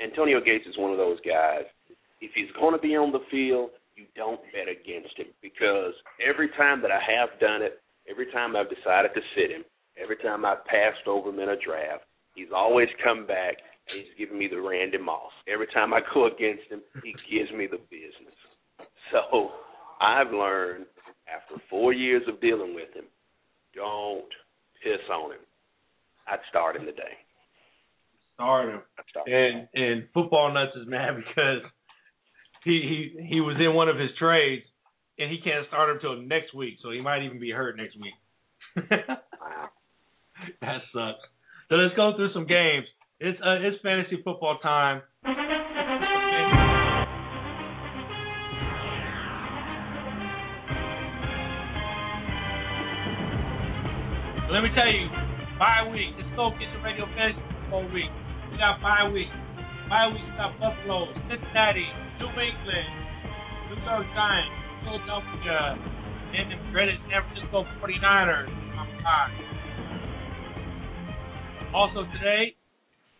Antonio 0.00 0.40
Gates 0.40 0.64
is 0.66 0.78
one 0.78 0.92
of 0.92 0.98
those 0.98 1.18
guys. 1.26 1.66
If 2.20 2.30
he's 2.34 2.50
going 2.58 2.74
to 2.74 2.80
be 2.80 2.96
on 2.96 3.12
the 3.12 3.22
field, 3.30 3.70
you 3.96 4.06
don't 4.14 4.40
bet 4.54 4.70
against 4.70 5.18
him 5.18 5.34
because 5.42 5.92
every 6.22 6.48
time 6.56 6.82
that 6.82 6.90
I 6.90 7.00
have 7.02 7.38
done 7.40 7.62
it, 7.62 7.82
every 8.08 8.30
time 8.30 8.54
I've 8.54 8.70
decided 8.70 9.10
to 9.14 9.20
sit 9.34 9.50
him, 9.50 9.64
every 10.00 10.16
time 10.16 10.44
I've 10.44 10.64
passed 10.64 11.06
over 11.06 11.30
him 11.30 11.40
in 11.40 11.50
a 11.50 11.58
draft, 11.58 12.06
he's 12.38 12.52
always 12.54 12.88
come 13.02 13.26
back 13.26 13.56
and 13.90 13.98
he's 13.98 14.14
giving 14.16 14.38
me 14.38 14.48
the 14.48 14.60
Randy 14.60 14.98
Moss. 14.98 15.32
Every 15.52 15.66
time 15.74 15.92
I 15.92 16.00
go 16.14 16.26
against 16.26 16.70
him, 16.70 16.80
he 17.02 17.14
gives 17.30 17.50
me 17.52 17.66
the 17.66 17.78
business. 17.90 18.36
So 19.10 19.50
I've 20.00 20.30
learned 20.30 20.86
after 21.26 21.62
four 21.68 21.92
years 21.92 22.22
of 22.28 22.40
dealing 22.40 22.74
with 22.74 22.94
him, 22.94 23.04
don't 23.74 24.30
piss 24.82 25.02
on 25.12 25.32
him. 25.32 25.40
I'd 26.28 26.38
start 26.48 26.76
him 26.76 26.84
today. 26.84 27.16
Start 28.34 28.68
him. 28.68 28.82
And 29.26 29.68
and 29.74 30.04
football 30.14 30.52
nuts 30.52 30.76
is 30.76 30.86
mad 30.86 31.16
because 31.16 31.62
he 32.64 33.12
he 33.18 33.26
he 33.26 33.40
was 33.40 33.56
in 33.58 33.74
one 33.74 33.88
of 33.88 33.98
his 33.98 34.10
trades 34.18 34.64
and 35.18 35.30
he 35.30 35.38
can't 35.40 35.66
start 35.66 35.90
him 35.90 35.98
till 36.00 36.20
next 36.22 36.54
week, 36.54 36.76
so 36.82 36.90
he 36.90 37.00
might 37.00 37.24
even 37.24 37.40
be 37.40 37.50
hurt 37.50 37.76
next 37.76 37.96
week. 37.98 38.14
wow. 38.90 39.70
That 40.60 40.80
sucks. 40.92 41.18
So 41.68 41.76
let's 41.76 41.94
go 41.96 42.16
through 42.16 42.32
some 42.32 42.46
games. 42.46 42.88
It's 43.20 43.36
uh, 43.44 43.60
it's 43.60 43.76
fantasy 43.82 44.16
football 44.24 44.56
time. 44.62 45.02
Let 54.48 54.64
me 54.64 54.72
tell 54.72 54.88
you, 54.88 55.12
bye 55.60 55.84
week. 55.92 56.16
It's 56.16 56.32
Soul 56.32 56.56
Kitchen 56.56 56.80
Radio 56.80 57.04
Fantasy 57.12 57.44
Football 57.60 57.84
Week. 57.92 58.08
We 58.48 58.56
got 58.56 58.80
bye 58.80 59.04
week. 59.12 59.28
Bye 59.92 60.08
week, 60.08 60.24
we 60.24 60.32
got 60.40 60.56
Buffalo, 60.56 61.12
Cincinnati, 61.28 61.84
New 62.16 62.32
England, 62.32 62.92
New 63.68 63.76
York 63.84 64.08
Giants, 64.16 64.56
Philadelphia, 64.88 65.76
and 66.32 66.48
the 66.48 66.56
dreaded 66.72 66.96
San 67.12 67.20
Francisco 67.28 67.68
49ers. 67.84 69.47
Also 71.74 72.04
today, 72.14 72.56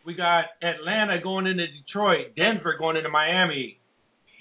we 0.07 0.15
got 0.15 0.47
Atlanta 0.63 1.21
going 1.23 1.47
into 1.47 1.67
Detroit, 1.67 2.35
Denver 2.35 2.77
going 2.79 2.97
into 2.97 3.11
Miami, 3.11 3.79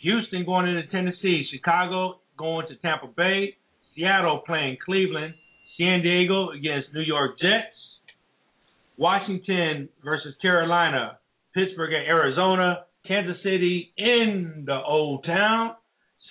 Houston 0.01 0.45
going 0.45 0.65
into 0.67 0.87
Tennessee, 0.87 1.45
Chicago 1.51 2.19
going 2.37 2.67
to 2.67 2.75
Tampa 2.77 3.07
Bay, 3.07 3.57
Seattle 3.95 4.43
playing 4.45 4.77
Cleveland, 4.83 5.33
San 5.77 6.01
Diego 6.01 6.51
against 6.51 6.93
New 6.93 7.01
York 7.01 7.37
Jets, 7.39 7.75
Washington 8.97 9.89
versus 10.03 10.33
Carolina, 10.41 11.19
Pittsburgh 11.53 11.91
at 11.93 12.07
Arizona, 12.07 12.85
Kansas 13.05 13.37
City 13.43 13.91
in 13.97 14.63
the 14.65 14.81
old 14.87 15.25
town, 15.25 15.75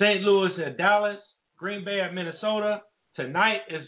St. 0.00 0.22
Louis 0.22 0.50
at 0.64 0.78
Dallas, 0.78 1.18
Green 1.58 1.84
Bay 1.84 2.00
at 2.00 2.14
Minnesota. 2.14 2.82
Tonight 3.16 3.60
is, 3.68 3.86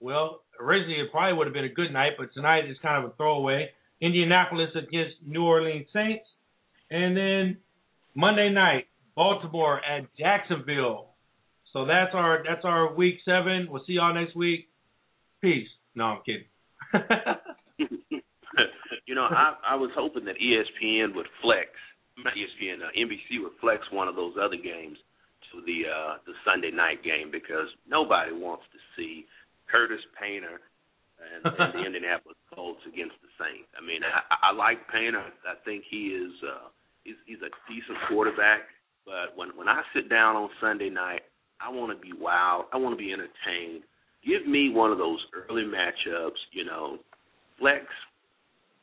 well, 0.00 0.40
originally 0.60 1.00
it 1.00 1.10
probably 1.10 1.36
would 1.36 1.46
have 1.46 1.54
been 1.54 1.64
a 1.64 1.68
good 1.72 1.92
night, 1.92 2.12
but 2.18 2.32
tonight 2.34 2.68
is 2.68 2.76
kind 2.82 3.04
of 3.04 3.10
a 3.10 3.14
throwaway. 3.14 3.70
Indianapolis 4.00 4.70
against 4.74 5.16
New 5.26 5.44
Orleans 5.44 5.86
Saints. 5.92 6.24
And 6.90 7.16
then 7.16 7.58
Monday 8.14 8.50
night, 8.50 8.86
Baltimore 9.14 9.80
at 9.84 10.06
Jacksonville. 10.18 11.08
So 11.72 11.84
that's 11.84 12.14
our 12.14 12.42
that's 12.48 12.64
our 12.64 12.94
week 12.94 13.16
seven. 13.24 13.68
We'll 13.70 13.82
see 13.86 13.94
y'all 13.94 14.14
next 14.14 14.34
week. 14.34 14.68
Peace. 15.40 15.68
No, 15.94 16.04
I'm 16.04 16.20
kidding. 16.24 16.44
you 19.06 19.14
know, 19.14 19.26
I 19.28 19.54
I 19.68 19.74
was 19.74 19.90
hoping 19.94 20.24
that 20.24 20.36
ESPN 20.36 21.14
would 21.14 21.26
flex, 21.42 21.68
ESPN, 22.18 22.80
uh, 22.80 22.90
NBC 22.96 23.42
would 23.42 23.52
flex 23.60 23.82
one 23.92 24.08
of 24.08 24.16
those 24.16 24.34
other 24.40 24.56
games 24.56 24.96
to 25.52 25.60
the 25.66 25.88
uh 25.88 26.16
the 26.26 26.32
Sunday 26.44 26.70
night 26.70 27.02
game 27.04 27.30
because 27.30 27.68
nobody 27.88 28.32
wants 28.32 28.64
to 28.72 28.78
see 28.96 29.26
Curtis 29.70 30.02
Painter 30.18 30.60
and, 31.20 31.44
and 31.46 31.74
the 31.74 31.84
Indianapolis 31.86 32.36
Colts 32.52 32.82
against 32.88 33.16
the 33.22 33.30
Saints. 33.38 33.68
I 33.76 33.84
mean, 33.84 34.00
I, 34.02 34.50
I 34.50 34.50
like 34.52 34.82
Painter. 34.88 35.22
I 35.22 35.56
think 35.64 35.84
he 35.88 36.16
is 36.16 36.32
uh 36.44 36.68
he's 37.04 37.18
he's 37.26 37.42
a 37.44 37.52
decent 37.68 37.98
quarterback, 38.08 38.68
but 39.04 39.36
when 39.36 39.54
when 39.56 39.68
I 39.68 39.82
sit 39.94 40.08
down 40.08 40.36
on 40.36 40.48
Sunday 40.60 40.90
night, 40.90 41.22
I 41.60 41.70
want 41.70 41.92
to 41.92 41.98
be 42.00 42.12
wild. 42.12 42.66
I 42.72 42.76
want 42.76 42.96
to 42.96 43.00
be 43.00 43.12
entertained 43.12 43.84
give 44.24 44.46
me 44.46 44.70
one 44.70 44.90
of 44.90 44.98
those 44.98 45.18
early 45.32 45.62
matchups, 45.62 46.40
you 46.52 46.64
know, 46.64 46.98
flex 47.58 47.84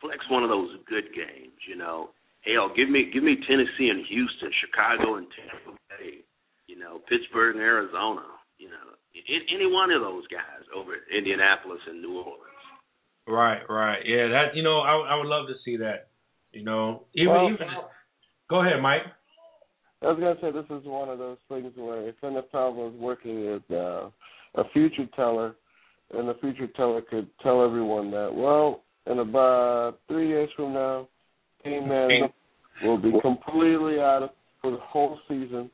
flex 0.01 0.19
one 0.29 0.43
of 0.43 0.49
those 0.49 0.69
good 0.87 1.05
games, 1.15 1.55
you 1.67 1.75
know. 1.75 2.09
Hell, 2.41 2.69
give 2.75 2.89
me 2.89 3.09
give 3.11 3.23
me 3.23 3.37
Tennessee 3.47 3.89
and 3.89 4.05
Houston, 4.07 4.51
Chicago 4.61 5.15
and 5.15 5.27
Tampa 5.33 5.77
Bay, 5.89 6.21
you 6.67 6.77
know, 6.77 7.01
Pittsburgh 7.09 7.55
and 7.55 7.63
Arizona, 7.63 8.25
any 9.27 9.65
one 9.71 9.91
of 9.91 10.01
those 10.01 10.27
guys 10.27 10.63
over 10.75 10.93
at 10.93 11.15
Indianapolis 11.15 11.79
and 11.87 12.01
New 12.01 12.17
Orleans. 12.19 12.41
Right, 13.27 13.61
right, 13.69 13.99
yeah. 14.05 14.27
That 14.27 14.55
you 14.55 14.63
know, 14.63 14.79
I 14.79 15.13
I 15.13 15.15
would 15.15 15.27
love 15.27 15.47
to 15.47 15.55
see 15.63 15.77
that. 15.77 16.09
You 16.51 16.63
know, 16.63 17.03
even 17.15 17.33
well, 17.33 17.49
even. 17.49 17.67
Go 18.49 18.61
ahead, 18.61 18.81
Mike. 18.81 19.01
I 20.01 20.07
was 20.07 20.19
gonna 20.19 20.35
say 20.41 20.51
this 20.51 20.77
is 20.77 20.85
one 20.85 21.09
of 21.09 21.17
those 21.17 21.37
things 21.49 21.71
where 21.75 22.07
if 22.07 22.15
NFL 22.21 22.75
was 22.75 22.93
working 22.97 23.51
with 23.51 23.63
uh, 23.71 24.09
a 24.55 24.69
future 24.71 25.07
teller, 25.15 25.55
and 26.13 26.29
the 26.29 26.35
future 26.35 26.67
teller 26.67 27.01
could 27.01 27.27
tell 27.41 27.63
everyone 27.63 28.11
that, 28.11 28.31
well, 28.33 28.83
in 29.07 29.19
about 29.19 29.99
three 30.07 30.27
years 30.27 30.49
from 30.55 30.73
now, 30.73 31.07
Team 31.63 31.89
Man 31.89 32.29
will 32.83 32.97
be 32.97 33.11
completely 33.21 33.99
out 33.99 34.23
of 34.23 34.29
for 34.61 34.71
the 34.71 34.77
whole 34.77 35.19
season, 35.27 35.69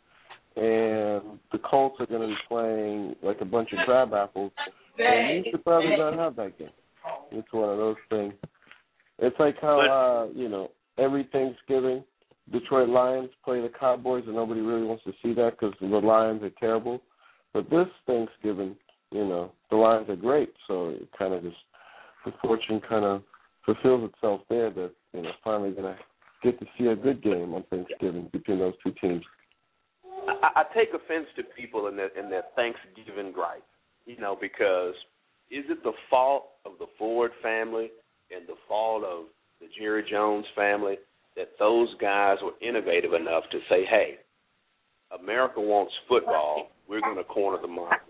and 0.55 1.39
the 1.51 1.59
Colts 1.63 1.95
are 1.99 2.05
going 2.05 2.21
to 2.21 2.27
be 2.27 2.37
playing 2.47 3.15
like 3.23 3.41
a 3.41 3.45
bunch 3.45 3.69
of 3.71 3.79
crab 3.85 4.13
apples. 4.13 4.51
And 4.97 5.45
you 5.45 5.51
should 5.51 5.63
probably 5.63 5.95
not 5.97 6.17
have 6.17 6.35
that 6.35 6.57
game. 6.59 6.69
It's 7.31 7.51
one 7.51 7.69
of 7.69 7.77
those 7.77 7.95
things. 8.09 8.33
It's 9.19 9.39
like 9.39 9.55
how 9.61 9.79
uh, 10.29 10.33
you 10.33 10.49
know 10.49 10.71
every 10.97 11.27
Thanksgiving, 11.31 12.03
Detroit 12.51 12.89
Lions 12.89 13.29
play 13.45 13.61
the 13.61 13.69
Cowboys, 13.69 14.23
and 14.25 14.35
nobody 14.35 14.61
really 14.61 14.85
wants 14.85 15.03
to 15.05 15.13
see 15.23 15.33
that 15.35 15.51
because 15.51 15.73
the 15.79 15.87
Lions 15.87 16.43
are 16.43 16.51
terrible. 16.59 17.01
But 17.53 17.69
this 17.69 17.87
Thanksgiving, 18.07 18.75
you 19.11 19.25
know, 19.25 19.51
the 19.69 19.77
Lions 19.77 20.09
are 20.09 20.15
great, 20.15 20.53
so 20.67 20.89
it 20.89 21.09
kind 21.17 21.33
of 21.33 21.43
just 21.43 21.57
the 22.25 22.33
fortune 22.41 22.81
kind 22.87 23.05
of 23.05 23.23
fulfills 23.65 24.09
itself 24.11 24.41
there 24.49 24.69
that 24.71 24.91
you 25.13 25.21
know 25.21 25.31
finally 25.43 25.71
gonna 25.71 25.97
get 26.43 26.59
to 26.59 26.65
see 26.77 26.87
a 26.87 26.95
good 26.95 27.23
game 27.23 27.53
on 27.53 27.63
Thanksgiving 27.69 28.29
between 28.31 28.59
those 28.59 28.73
two 28.83 28.93
teams. 29.01 29.23
I, 30.27 30.62
I 30.62 30.63
take 30.73 30.89
offense 30.89 31.27
to 31.36 31.43
people 31.43 31.88
in 31.88 31.95
that 31.97 32.15
in 32.17 32.29
that 32.31 32.53
Thanksgiving 32.55 33.31
gripe, 33.31 33.63
you 34.05 34.17
know, 34.17 34.38
because 34.39 34.93
is 35.49 35.65
it 35.69 35.84
the 35.84 35.93
fault 36.10 36.45
of 36.65 36.73
the 36.79 36.88
Ford 36.97 37.31
family 37.41 37.91
and 38.36 38.47
the 38.47 38.55
fault 38.67 39.03
of 39.03 39.25
the 39.60 39.67
Jerry 39.77 40.03
Jones 40.10 40.45
family 40.55 40.95
that 41.36 41.49
those 41.60 41.89
guys 41.99 42.38
were 42.43 42.53
innovative 42.62 43.13
enough 43.13 43.43
to 43.51 43.60
say, 43.69 43.86
"Hey, 43.86 44.19
America 45.19 45.60
wants 45.60 45.93
football. 46.07 46.71
We're 46.88 47.01
going 47.01 47.17
to 47.17 47.23
corner 47.23 47.62
the 47.62 47.67
market." 47.67 48.01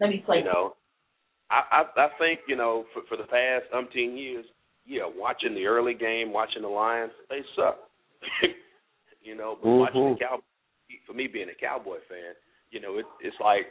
Let 0.00 0.10
me 0.10 0.22
play. 0.24 0.38
You 0.38 0.44
know, 0.44 0.76
I 1.50 1.84
I, 1.96 2.00
I 2.04 2.08
think 2.18 2.40
you 2.48 2.56
know 2.56 2.84
for 2.92 3.02
for 3.08 3.16
the 3.16 3.24
past 3.24 3.64
umpteen 3.74 4.18
years, 4.18 4.44
yeah, 4.86 5.02
watching 5.16 5.54
the 5.54 5.66
early 5.66 5.94
game, 5.94 6.32
watching 6.32 6.62
the 6.62 6.68
Lions, 6.68 7.12
they 7.28 7.40
suck. 7.56 7.78
you 9.22 9.36
know, 9.36 9.56
but 9.60 9.68
mm-hmm. 9.68 9.78
watching 9.78 10.14
the 10.14 10.18
Cow 10.18 10.40
for 11.06 11.14
me 11.14 11.26
being 11.26 11.48
a 11.48 11.58
Cowboy 11.58 11.98
fan, 12.08 12.34
you 12.70 12.80
know, 12.80 12.98
it, 12.98 13.06
it's 13.20 13.36
like 13.40 13.68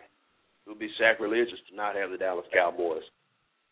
it 0.66 0.70
would 0.70 0.80
be 0.80 0.92
sacrilegious 1.00 1.60
to 1.70 1.76
not 1.76 1.96
have 1.96 2.12
the 2.12 2.18
Dallas 2.18 2.46
Cowboys 2.54 3.04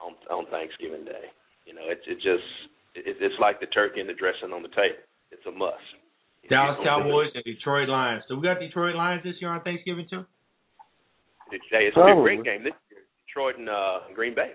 on 0.02 0.14
on 0.30 0.46
Thanksgiving 0.50 1.06
Day. 1.06 1.30
You 1.66 1.74
know, 1.74 1.86
it's 1.86 2.04
it 2.08 2.16
just 2.16 2.48
it, 2.96 3.18
it's 3.20 3.40
like 3.40 3.60
the 3.60 3.68
turkey 3.68 4.02
and 4.02 4.10
the 4.10 4.18
dressing 4.18 4.54
on 4.54 4.64
the 4.64 4.74
table. 4.74 5.04
It's 5.32 5.46
a 5.46 5.52
must. 5.52 5.78
Dallas 6.50 6.82
Cowboys 6.84 7.30
and 7.36 7.44
Detroit 7.44 7.90
Lions. 7.90 8.24
So 8.28 8.36
we 8.36 8.42
got 8.42 8.60
Detroit 8.60 8.96
Lions 8.96 9.22
this 9.24 9.36
year 9.40 9.52
on 9.52 9.62
Thanksgiving 9.62 10.08
too. 10.10 10.26
It's, 11.52 11.66
it's 11.72 11.98
a 11.98 12.22
great 12.22 12.44
game 12.44 12.64
this 12.64 12.74
year. 12.90 13.02
Detroit 13.26 13.58
and 13.58 13.70
uh, 13.70 14.10
Green 14.16 14.34
Bay. 14.34 14.54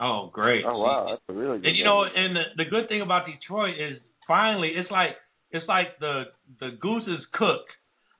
Oh, 0.00 0.30
great! 0.32 0.64
Oh 0.66 0.78
wow, 0.78 1.06
that's 1.10 1.22
a 1.28 1.32
really 1.32 1.58
good. 1.58 1.66
And 1.68 1.76
you 1.76 1.84
game. 1.84 1.90
know, 1.90 2.02
and 2.02 2.34
the, 2.34 2.64
the 2.64 2.70
good 2.70 2.88
thing 2.88 3.00
about 3.00 3.26
Detroit 3.26 3.74
is 3.78 3.98
finally, 4.26 4.72
it's 4.74 4.90
like 4.90 5.14
it's 5.50 5.66
like 5.68 5.98
the 6.00 6.24
the 6.58 6.70
goose 6.80 7.04
is 7.06 7.22
cooked. 7.32 7.70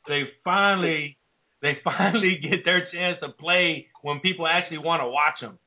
They 0.06 0.22
finally 0.42 1.16
they 1.62 1.78
finally 1.84 2.38
get 2.42 2.64
their 2.64 2.86
chance 2.92 3.18
to 3.22 3.30
play 3.30 3.88
when 4.02 4.20
people 4.20 4.46
actually 4.46 4.78
want 4.78 5.02
to 5.02 5.08
watch 5.08 5.40
them. 5.40 5.58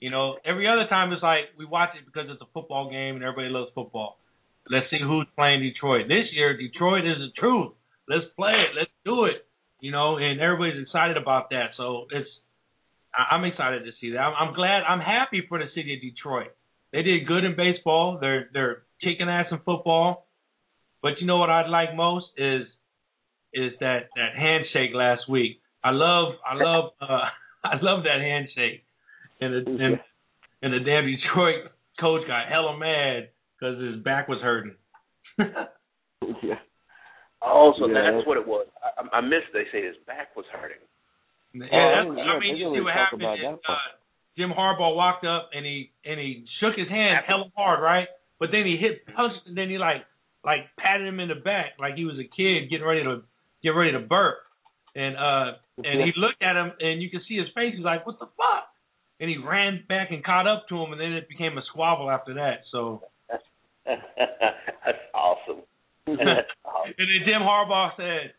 You 0.00 0.10
know, 0.10 0.36
every 0.44 0.66
other 0.66 0.86
time 0.88 1.12
it's 1.12 1.22
like 1.22 1.54
we 1.58 1.64
watch 1.64 1.90
it 1.98 2.06
because 2.06 2.30
it's 2.30 2.40
a 2.40 2.50
football 2.54 2.90
game 2.90 3.16
and 3.16 3.24
everybody 3.24 3.48
loves 3.48 3.70
football. 3.74 4.18
Let's 4.70 4.86
see 4.90 5.00
who's 5.02 5.26
playing 5.36 5.60
Detroit. 5.62 6.06
This 6.08 6.30
year, 6.32 6.56
Detroit 6.56 7.04
is 7.04 7.18
the 7.18 7.30
truth. 7.38 7.72
Let's 8.08 8.24
play 8.36 8.52
it. 8.52 8.78
Let's 8.78 8.90
do 9.04 9.24
it. 9.24 9.46
You 9.80 9.90
know, 9.90 10.16
and 10.16 10.40
everybody's 10.40 10.80
excited 10.82 11.16
about 11.16 11.50
that. 11.50 11.70
So 11.76 12.06
it's, 12.10 12.28
I'm 13.12 13.44
excited 13.44 13.84
to 13.84 13.90
see 14.00 14.12
that. 14.12 14.20
I'm, 14.20 14.54
glad. 14.54 14.82
I'm 14.88 15.00
happy 15.00 15.44
for 15.48 15.58
the 15.58 15.66
city 15.74 15.94
of 15.94 16.00
Detroit. 16.00 16.54
They 16.92 17.02
did 17.02 17.26
good 17.26 17.44
in 17.44 17.56
baseball. 17.56 18.18
They're 18.20 18.48
they're 18.52 18.82
kicking 19.02 19.28
ass 19.28 19.46
in 19.50 19.58
football. 19.58 20.26
But 21.02 21.20
you 21.20 21.26
know 21.26 21.38
what 21.38 21.50
I'd 21.50 21.68
like 21.68 21.96
most 21.96 22.26
is 22.36 22.66
is 23.54 23.72
that 23.80 24.08
that 24.16 24.34
handshake 24.36 24.90
last 24.94 25.28
week. 25.28 25.60
I 25.84 25.90
love 25.90 26.34
I 26.46 26.54
love 26.54 26.90
uh 27.00 27.28
I 27.64 27.76
love 27.80 28.04
that 28.04 28.20
handshake. 28.20 28.84
And 29.40 29.52
the 29.54 29.70
and, 29.84 30.00
and 30.62 30.72
the 30.72 30.80
damn 30.80 31.06
Detroit 31.06 31.70
coach 32.00 32.26
got 32.26 32.48
hella 32.48 32.78
mad 32.78 33.28
because 33.58 33.80
his 33.82 34.02
back 34.02 34.28
was 34.28 34.38
hurting. 34.42 34.74
yeah. 35.38 36.54
Also, 37.40 37.86
Yeah. 37.88 38.10
that's 38.12 38.26
what 38.26 38.36
it 38.36 38.46
was. 38.46 38.66
I, 38.82 39.18
I 39.18 39.20
missed. 39.20 39.50
They 39.52 39.64
say 39.72 39.84
his 39.84 39.96
back 40.06 40.34
was 40.36 40.46
hurting. 40.52 40.78
Yeah, 41.54 41.66
Oh, 42.06 42.14
yeah, 42.16 42.22
I 42.22 42.38
mean, 42.38 42.56
you 42.56 42.72
see 42.74 42.80
what 42.80 42.94
happened. 42.94 43.22
about 43.22 43.38
is, 43.38 43.58
uh, 43.68 43.74
Jim 44.38 44.50
Harbaugh 44.56 44.96
walked 44.96 45.26
up 45.26 45.50
and 45.52 45.66
he 45.66 45.90
and 46.04 46.18
he 46.18 46.46
shook 46.60 46.74
his 46.76 46.88
hand 46.88 47.24
hella 47.26 47.50
hard, 47.56 47.82
right? 47.82 48.08
But 48.40 48.50
then 48.52 48.64
he 48.64 48.76
hit 48.76 49.04
punched 49.14 49.46
and 49.46 49.56
then 49.56 49.68
he 49.68 49.76
like 49.78 50.06
like 50.44 50.60
patted 50.78 51.06
him 51.06 51.20
in 51.20 51.28
the 51.28 51.34
back 51.34 51.72
like 51.78 51.94
he 51.94 52.04
was 52.04 52.16
a 52.18 52.24
kid 52.24 52.70
getting 52.70 52.86
ready 52.86 53.02
to 53.04 53.22
get 53.62 53.70
ready 53.70 53.92
to 53.92 54.00
burp. 54.00 54.38
And 54.94 55.16
uh 55.16 55.52
and 55.78 56.00
he 56.04 56.12
looked 56.16 56.42
at 56.42 56.56
him 56.56 56.72
and 56.80 57.00
you 57.02 57.08
could 57.10 57.22
see 57.28 57.36
his 57.38 57.48
face. 57.54 57.74
He's 57.74 57.84
like, 57.84 58.06
"What 58.06 58.18
the 58.18 58.26
fuck?" 58.36 58.68
And 59.20 59.30
he 59.30 59.38
ran 59.38 59.84
back 59.88 60.10
and 60.10 60.22
caught 60.24 60.46
up 60.46 60.68
to 60.68 60.76
him, 60.76 60.92
and 60.92 61.00
then 61.00 61.12
it 61.12 61.28
became 61.28 61.56
a 61.56 61.62
squabble 61.70 62.10
after 62.10 62.34
that. 62.34 62.60
So 62.70 63.02
that's 63.86 64.98
awesome. 65.14 65.62
That's 66.06 66.50
awesome. 66.64 66.94
And 66.98 67.08
then 67.08 67.22
Jim 67.24 67.42
Harbaugh 67.42 67.90
said, 67.96 68.34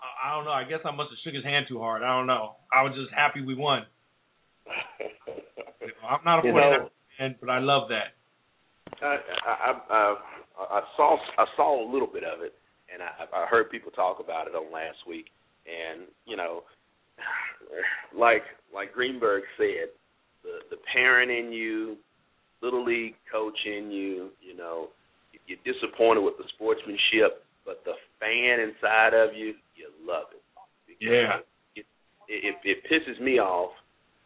I, 0.00 0.28
I 0.32 0.34
don't 0.34 0.46
know. 0.46 0.50
I 0.52 0.64
guess 0.64 0.80
I 0.84 0.90
must 0.90 1.10
have 1.10 1.18
shook 1.22 1.34
his 1.34 1.44
hand 1.44 1.66
too 1.68 1.78
hard. 1.78 2.02
I 2.02 2.08
don't 2.16 2.26
know. 2.26 2.56
I 2.72 2.82
was 2.82 2.94
just 2.96 3.12
happy 3.14 3.42
we 3.42 3.54
won. 3.54 3.84
I'm 6.08 6.24
not 6.24 6.42
a 6.42 6.48
You 6.48 6.52
49 6.54 6.70
know- 6.80 6.90
fan, 7.18 7.36
but 7.40 7.50
I 7.50 7.58
love 7.58 7.88
that. 7.90 8.16
I, 9.02 9.16
I, 9.46 9.72
I, 9.90 10.14
I 10.70 10.80
saw 10.96 11.16
I 11.38 11.44
saw 11.56 11.84
a 11.84 11.92
little 11.92 12.08
bit 12.08 12.24
of 12.24 12.40
it, 12.42 12.54
and 12.92 13.02
I, 13.02 13.44
I 13.44 13.46
heard 13.46 13.70
people 13.70 13.90
talk 13.90 14.18
about 14.20 14.46
it 14.46 14.54
on 14.54 14.72
last 14.72 14.98
week. 15.08 15.26
And 15.66 16.06
you 16.26 16.36
know, 16.36 16.62
like 18.16 18.42
like 18.74 18.92
Greenberg 18.92 19.44
said, 19.56 19.90
the 20.42 20.60
the 20.70 20.76
parent 20.92 21.30
in 21.30 21.52
you, 21.52 21.96
little 22.62 22.84
league 22.84 23.14
coach 23.30 23.58
in 23.66 23.90
you, 23.90 24.30
you 24.40 24.56
know, 24.56 24.88
you're 25.46 25.58
disappointed 25.64 26.20
with 26.20 26.36
the 26.38 26.44
sportsmanship, 26.54 27.44
but 27.64 27.82
the 27.84 27.94
fan 28.20 28.60
inside 28.60 29.14
of 29.14 29.34
you, 29.34 29.54
you 29.76 29.88
love 30.06 30.26
it. 30.32 30.42
Yeah. 31.00 31.38
It 31.74 31.86
it, 32.28 32.54
it 32.64 32.78
pisses 32.90 33.20
me 33.20 33.38
off. 33.38 33.72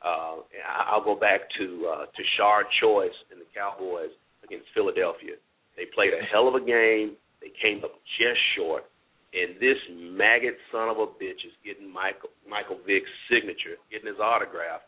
Uh, 0.04 0.44
I'll 0.86 1.02
go 1.02 1.16
back 1.16 1.40
to 1.58 1.92
uh, 1.92 2.04
to 2.06 2.22
Tashard 2.36 2.66
Choice 2.80 3.16
and 3.30 3.40
the 3.40 3.46
Cowboys 3.54 4.12
against 4.44 4.66
Philadelphia. 4.74 5.34
They 5.76 5.84
played 5.94 6.12
a 6.12 6.24
hell 6.32 6.48
of 6.48 6.54
a 6.54 6.64
game. 6.64 7.16
They 7.46 7.54
came 7.62 7.78
up 7.84 7.94
just 8.18 8.42
short, 8.58 8.90
and 9.30 9.54
this 9.62 9.78
maggot 9.94 10.58
son 10.72 10.88
of 10.90 10.98
a 10.98 11.06
bitch 11.06 11.46
is 11.46 11.54
getting 11.62 11.86
Michael 11.86 12.34
Michael 12.42 12.82
Vick's 12.82 13.06
signature, 13.30 13.78
getting 13.86 14.10
his 14.10 14.18
autograph 14.18 14.82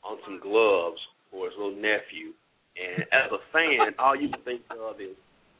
on 0.00 0.16
some 0.24 0.40
gloves 0.40 0.96
for 1.28 1.44
his 1.44 1.54
little 1.60 1.76
nephew. 1.76 2.32
And 2.80 3.04
as 3.12 3.28
a 3.28 3.44
fan, 3.52 3.92
all 4.00 4.16
you 4.16 4.30
can 4.32 4.40
think 4.40 4.62
of 4.72 5.04
is, 5.04 5.12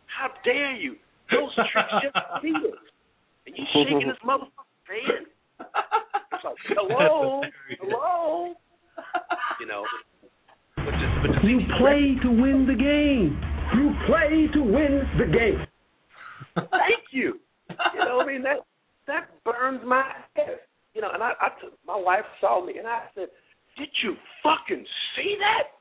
how 0.08 0.32
dare 0.42 0.72
you? 0.72 0.96
Those 1.28 1.52
tricks 1.68 2.00
just 2.00 2.16
beat 2.42 2.56
us. 2.56 2.80
And 3.44 3.52
you 3.52 3.64
shaking 3.76 4.08
this 4.08 4.16
motherfucking 4.24 4.88
hand? 4.88 5.26
It's 5.60 6.44
like, 6.48 6.56
hello, 6.72 7.42
hello. 7.78 8.54
You 9.60 9.66
know, 9.66 9.84
but 10.76 10.96
just, 10.96 11.12
but 11.20 11.28
just 11.36 11.44
You 11.44 11.60
play 11.76 12.16
to 12.24 12.30
win 12.32 12.64
the 12.64 12.78
game. 12.80 13.36
You 13.76 13.92
play 14.08 14.48
to 14.54 14.62
win 14.62 15.04
the 15.20 15.28
game. 15.28 15.66
Thank 16.54 17.12
you. 17.12 17.38
You 17.70 18.04
know, 18.04 18.20
I 18.20 18.26
mean 18.26 18.42
that 18.42 18.64
that 19.06 19.30
burns 19.44 19.80
my 19.86 20.04
head. 20.36 20.60
You 20.94 21.00
know, 21.00 21.10
and 21.12 21.22
I, 21.22 21.32
I 21.40 21.48
took, 21.60 21.72
my 21.86 21.96
wife 21.96 22.24
saw 22.40 22.64
me 22.64 22.74
and 22.78 22.86
I 22.86 23.04
said, 23.14 23.28
"Did 23.78 23.88
you 24.02 24.14
fucking 24.42 24.84
see 25.16 25.36
that?" 25.38 25.72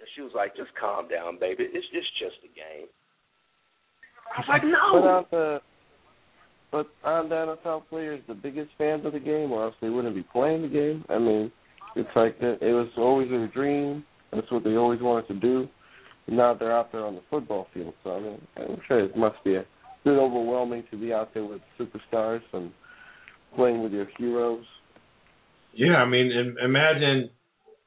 And 0.00 0.08
she 0.14 0.22
was 0.22 0.32
like, 0.34 0.56
"Just 0.56 0.70
calm 0.78 1.08
down, 1.08 1.38
baby. 1.38 1.64
It's 1.64 1.86
it's 1.92 2.06
just 2.18 2.36
a 2.44 2.48
game." 2.48 2.88
I 4.34 4.40
was 4.40 4.48
like, 4.48 4.64
"No." 4.64 5.06
aren't 5.06 5.30
the 5.30 5.60
but 6.72 6.88
aren't 7.04 7.28
the 7.28 7.56
NFL 7.64 7.82
players 7.88 8.20
the 8.26 8.34
biggest 8.34 8.70
fans 8.76 9.06
of 9.06 9.12
the 9.12 9.20
game, 9.20 9.52
or 9.52 9.64
else 9.64 9.74
they 9.80 9.88
wouldn't 9.88 10.14
be 10.14 10.24
playing 10.24 10.62
the 10.62 10.68
game? 10.68 11.04
I 11.08 11.18
mean, 11.18 11.52
it's 11.94 12.10
like 12.16 12.38
that. 12.40 12.58
It 12.60 12.72
was 12.72 12.88
always 12.98 13.30
their 13.30 13.48
dream. 13.48 14.04
That's 14.32 14.50
what 14.50 14.64
they 14.64 14.76
always 14.76 15.00
wanted 15.00 15.28
to 15.28 15.34
do. 15.34 15.68
And 16.26 16.36
now 16.36 16.54
they're 16.54 16.76
out 16.76 16.90
there 16.90 17.06
on 17.06 17.14
the 17.14 17.22
football 17.30 17.68
field. 17.72 17.94
So 18.02 18.10
I 18.10 18.20
mean, 18.20 18.40
I'm 18.56 18.80
sure 18.88 19.00
it 19.04 19.16
must 19.16 19.42
be 19.44 19.54
a 19.54 19.64
bit 20.06 20.18
overwhelming 20.18 20.84
to 20.92 20.96
be 20.96 21.12
out 21.12 21.34
there 21.34 21.44
with 21.44 21.60
superstars 21.78 22.40
and 22.52 22.70
playing 23.56 23.82
with 23.82 23.92
your 23.92 24.06
heroes. 24.16 24.64
Yeah, 25.74 25.96
I 25.96 26.06
mean, 26.08 26.56
imagine, 26.64 27.28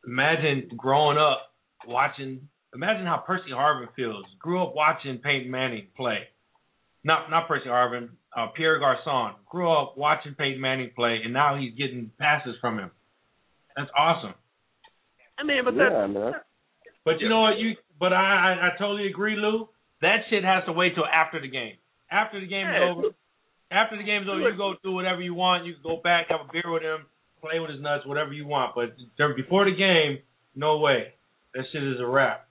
imagine 0.06 0.70
growing 0.76 1.18
up 1.18 1.54
watching. 1.88 2.42
Imagine 2.76 3.06
how 3.06 3.24
Percy 3.26 3.52
Harvin 3.52 3.88
feels. 3.96 4.26
Grew 4.38 4.62
up 4.62 4.76
watching 4.76 5.20
Peyton 5.20 5.50
Manning 5.50 5.88
play. 5.96 6.20
Not 7.06 7.32
not 7.32 7.48
Percy 7.48 7.68
Harvin, 7.68 8.10
uh, 8.36 8.48
Pierre 8.56 8.80
Garcon. 8.80 9.36
Grew 9.50 9.72
up 9.72 9.98
watching 9.98 10.36
Peyton 10.36 10.60
Manning 10.60 10.92
play, 10.96 11.22
and 11.24 11.34
now 11.34 11.58
he's 11.58 11.74
getting 11.76 12.12
passes 12.20 12.56
from 12.60 12.78
him. 12.78 12.92
That's 13.78 13.90
awesome. 13.98 14.34
I 15.38 15.46
mean, 15.46 15.64
but 15.64 15.74
yeah, 15.74 15.90
that, 15.90 15.96
I 15.96 16.08
mean, 16.08 16.34
But 17.06 17.22
you 17.22 17.30
know 17.30 17.42
what? 17.42 17.58
You 17.58 17.76
but 17.98 18.12
I, 18.12 18.18
I 18.18 18.68
I 18.68 18.70
totally 18.78 19.08
agree, 19.08 19.38
Lou. 19.38 19.70
That 20.02 20.18
shit 20.30 20.44
has 20.44 20.66
to 20.66 20.74
wait 20.74 20.96
till 20.96 21.06
after 21.06 21.40
the 21.40 21.48
game. 21.48 21.78
After 22.12 22.40
the 22.40 22.48
game 22.48 22.68
is 22.68 22.82
over. 22.90 23.10
After 23.72 23.98
the 23.98 24.04
game's 24.04 24.28
over, 24.28 24.50
you 24.50 24.58
go 24.58 24.74
do 24.84 24.92
whatever 24.92 25.22
you 25.22 25.36
want. 25.36 25.66
You 25.66 25.74
can 25.74 25.84
go 25.84 26.02
back, 26.02 26.28
have 26.30 26.42
a 26.42 26.52
beer 26.52 26.66
with 26.66 26.82
him, 26.82 27.06
play 27.40 27.60
with 27.60 27.70
his 27.70 27.80
nuts, 27.80 28.06
whatever 28.06 28.34
you 28.34 28.48
want. 28.48 28.74
But 28.74 28.96
there- 29.18 29.34
before 29.36 29.66
the 29.66 29.76
game, 29.76 30.20
no 30.56 30.80
way. 30.80 31.14
That 31.54 31.66
shit 31.72 31.84
is 31.84 32.00
a 32.00 32.06
wrap. 32.06 32.48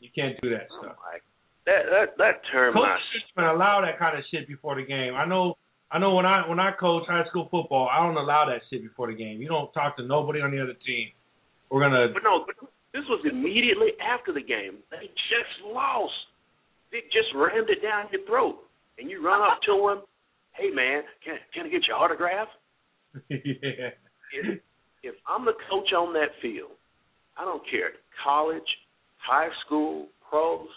You 0.00 0.10
can't 0.14 0.40
do 0.40 0.50
that 0.50 0.66
oh, 0.70 0.78
stuff. 0.82 0.96
like 1.06 1.22
that 1.66 1.86
that 1.90 2.06
that 2.18 2.34
my 2.52 2.70
Coaches 2.72 3.22
shouldn't 3.34 3.54
allow 3.54 3.80
that 3.82 3.98
kind 3.98 4.16
of 4.16 4.24
shit 4.30 4.46
before 4.46 4.76
the 4.76 4.86
game. 4.86 5.14
I 5.14 5.24
know. 5.24 5.56
I 5.90 5.98
know 5.98 6.14
when 6.14 6.26
I 6.26 6.48
when 6.48 6.58
I 6.58 6.72
coach 6.72 7.04
high 7.06 7.24
school 7.30 7.48
football, 7.50 7.88
I 7.88 8.02
don't 8.02 8.16
allow 8.16 8.46
that 8.46 8.62
shit 8.70 8.82
before 8.82 9.06
the 9.06 9.14
game. 9.14 9.40
You 9.40 9.48
don't 9.48 9.72
talk 9.72 9.96
to 9.98 10.04
nobody 10.04 10.40
on 10.40 10.50
the 10.50 10.60
other 10.60 10.74
team. 10.86 11.10
We're 11.70 11.80
gonna 11.80 12.08
But 12.12 12.22
no, 12.22 12.44
but 12.46 12.56
this 12.92 13.04
was 13.08 13.22
immediately 13.24 13.94
after 14.02 14.32
the 14.32 14.42
game. 14.42 14.82
They 14.90 15.06
just 15.30 15.54
lost. 15.62 16.14
They 16.90 17.02
just 17.14 17.30
rammed 17.34 17.70
it 17.70 17.82
down 17.82 18.06
your 18.10 18.26
throat, 18.26 18.65
and 18.98 19.10
you 19.10 19.24
run 19.24 19.40
up 19.40 19.60
to 19.66 19.88
him. 19.88 19.98
Hey 20.52 20.70
man, 20.70 21.02
can 21.24 21.36
can 21.54 21.66
I 21.66 21.68
get 21.68 21.86
your 21.86 21.96
autograph? 21.96 22.48
yeah. 23.30 23.92
If, 24.32 24.60
if 25.02 25.14
I'm 25.28 25.44
the 25.44 25.54
coach 25.70 25.92
on 25.92 26.12
that 26.14 26.30
field, 26.42 26.72
I 27.36 27.44
don't 27.44 27.62
care 27.70 27.90
college, 28.24 28.68
high 29.18 29.48
school, 29.64 30.08
pros. 30.28 30.68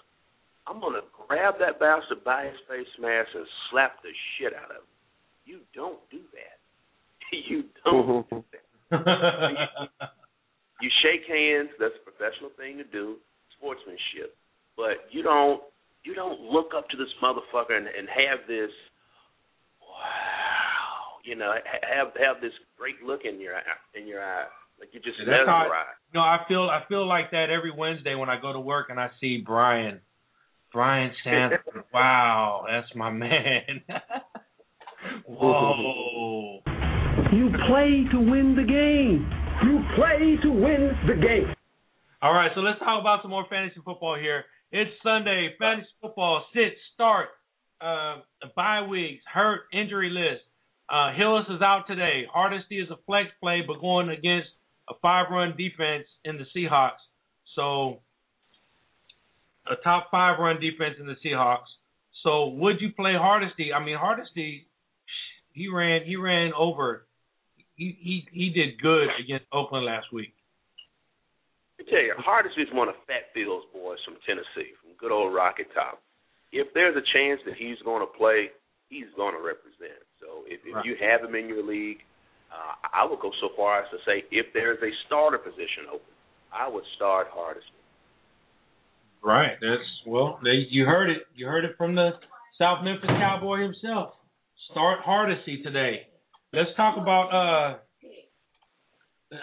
I'm 0.68 0.80
gonna 0.80 1.02
grab 1.28 1.56
that 1.60 1.80
bastard 1.80 2.24
by 2.24 2.46
his 2.46 2.60
face 2.70 2.94
mask 3.00 3.30
and 3.34 3.46
slap 3.72 4.04
the 4.04 4.10
shit 4.38 4.54
out 4.54 4.70
of 4.70 4.84
him. 4.84 4.90
You 5.46 5.60
don't 5.74 6.00
do 6.12 6.20
that. 6.34 6.60
you 7.50 7.64
don't 7.84 8.30
do 8.30 8.44
that. 8.52 10.10
You 10.82 10.90
shake 11.04 11.28
hands. 11.28 11.70
That's 11.80 11.96
a 12.00 12.04
professional 12.08 12.52
thing 12.56 12.78
to 12.80 12.88
do. 12.88 13.20
Sportsmanship. 13.58 14.36
But 14.78 15.12
you 15.12 15.24
don't 15.24 15.62
you 16.10 16.16
don't 16.16 16.42
look 16.42 16.72
up 16.76 16.90
to 16.90 16.98
this 16.98 17.08
motherfucker 17.24 17.78
and, 17.78 17.86
and 17.88 18.10
have 18.10 18.40
this 18.48 18.72
wow, 19.80 21.22
you 21.24 21.36
know, 21.36 21.54
have 21.84 22.08
have 22.20 22.42
this 22.42 22.52
great 22.78 23.02
look 23.06 23.22
in 23.26 23.40
your 23.40 23.56
eye, 23.56 23.62
in 24.00 24.08
your 24.08 24.24
eye, 24.24 24.46
like 24.80 24.90
you 24.92 25.00
just 25.00 25.18
Yeah, 25.20 25.26
that's 25.38 25.48
how 25.48 25.56
I- 25.56 25.64
mesmerized. 25.64 25.98
No, 26.14 26.22
I 26.22 26.40
feel 26.48 26.64
I 26.70 26.84
feel 26.90 27.08
like 27.08 27.30
that 27.32 27.50
every 27.52 27.72
Wednesday 27.72 28.16
when 28.16 28.30
I 28.30 28.42
go 28.42 28.52
to 28.52 28.60
work 28.60 28.88
and 28.90 29.00
I 29.00 29.10
see 29.22 29.44
Brian, 29.46 30.00
Brian 30.74 31.12
Stanford. 31.22 31.84
wow, 31.94 32.66
that's 32.68 32.88
my 32.96 33.12
man. 33.12 33.84
Whoa. 35.28 36.60
You 37.32 37.50
play 37.68 38.06
to 38.12 38.20
win 38.20 38.56
the 38.56 38.64
game. 38.66 39.30
You 39.64 39.82
play 39.96 40.38
to 40.42 40.50
win 40.50 40.92
the 41.08 41.14
game. 41.16 41.54
All 42.22 42.34
right, 42.34 42.52
so 42.56 42.62
let's 42.62 42.80
talk 42.80 43.00
about 43.00 43.22
some 43.22 43.32
more 43.32 43.46
fantasy 43.50 43.80
football 43.86 44.18
here. 44.20 44.46
It's 44.72 44.92
Sunday, 45.02 45.56
fantasy 45.58 45.88
football, 46.00 46.46
sit, 46.54 46.74
start, 46.94 47.30
uh, 47.82 48.18
bye 48.56 48.86
weeks, 48.88 49.24
hurt, 49.32 49.62
injury 49.74 50.12
list. 50.12 50.44
Uh, 50.88 51.12
Hillis 51.14 51.46
is 51.50 51.62
out 51.62 51.86
today. 51.88 52.26
Hardesty 52.32 52.80
is 52.80 52.90
a 52.92 52.98
flex 53.08 53.30
play, 53.42 53.64
but 53.66 53.82
going 53.82 54.10
against 54.10 54.50
a 54.88 54.94
five-run 55.02 55.56
defense 55.58 56.06
in 56.24 56.38
the 56.38 56.46
Seahawks. 56.56 57.02
So 57.56 58.00
a 59.66 59.76
top 59.84 60.10
five-run 60.12 60.60
defense 60.60 60.98
in 61.00 61.08
the 61.08 61.16
Seahawks. 61.26 61.70
So 62.24 62.50
would 62.50 62.80
you 62.80 62.92
play 62.92 63.14
Hardesty? 63.14 63.74
I 63.74 63.84
mean, 63.84 63.98
Hardesty, 63.98 64.68
he 65.52 65.68
ran, 65.68 66.04
he 66.06 66.16
ran 66.16 66.54
over. 66.54 67.08
He 67.76 67.98
he 68.00 68.28
he 68.32 68.50
did 68.50 68.82
good 68.82 69.08
against 69.20 69.46
Oakland 69.54 69.86
last 69.86 70.12
week. 70.12 70.34
Let 71.80 71.86
me 71.88 71.92
tell 71.96 72.04
you, 72.04 72.14
Hardesty 72.20 72.62
is 72.62 72.68
one 72.76 72.90
of 72.92 72.96
Fat 73.08 73.32
Phil's 73.34 73.64
boys 73.72 73.98
from 74.04 74.20
Tennessee, 74.28 74.76
from 74.84 74.92
good 75.00 75.16
old 75.16 75.34
Rocky 75.34 75.64
Top. 75.74 76.04
If 76.52 76.68
there's 76.76 76.96
a 77.00 77.06
chance 77.16 77.40
that 77.48 77.56
he's 77.56 77.80
going 77.88 78.04
to 78.04 78.12
play, 78.20 78.52
he's 78.92 79.08
going 79.16 79.32
to 79.32 79.40
represent. 79.40 80.04
So 80.20 80.44
if, 80.46 80.60
if 80.68 80.76
Right. 80.76 80.86
you 80.86 80.96
have 81.00 81.24
him 81.24 81.36
in 81.36 81.48
your 81.48 81.64
league, 81.64 82.04
Uh, 82.52 82.74
I 82.92 83.06
would 83.06 83.20
go 83.22 83.30
so 83.40 83.50
far 83.56 83.84
as 83.84 83.90
to 83.92 83.98
say 84.10 84.26
if 84.32 84.52
there 84.58 84.74
is 84.74 84.82
a 84.82 84.90
starter 85.06 85.38
position 85.38 85.86
open, 85.88 86.14
I 86.52 86.68
would 86.68 86.84
start 86.96 87.28
Hardesty. 87.32 87.78
Right. 89.22 89.54
That's 89.62 89.86
well. 90.08 90.40
They 90.44 90.66
you 90.68 90.86
heard 90.86 91.12
it. 91.12 91.28
You 91.36 91.46
heard 91.46 91.64
it 91.64 91.78
from 91.78 91.94
the 91.94 92.10
South 92.58 92.84
Memphis 92.84 93.08
Cowboy 93.22 93.62
himself. 93.62 94.16
Start 94.72 95.02
Hardesty 95.06 95.62
today. 95.62 96.08
Let's 96.52 96.72
talk 96.76 96.98
about. 96.98 97.30
uh 97.30 97.78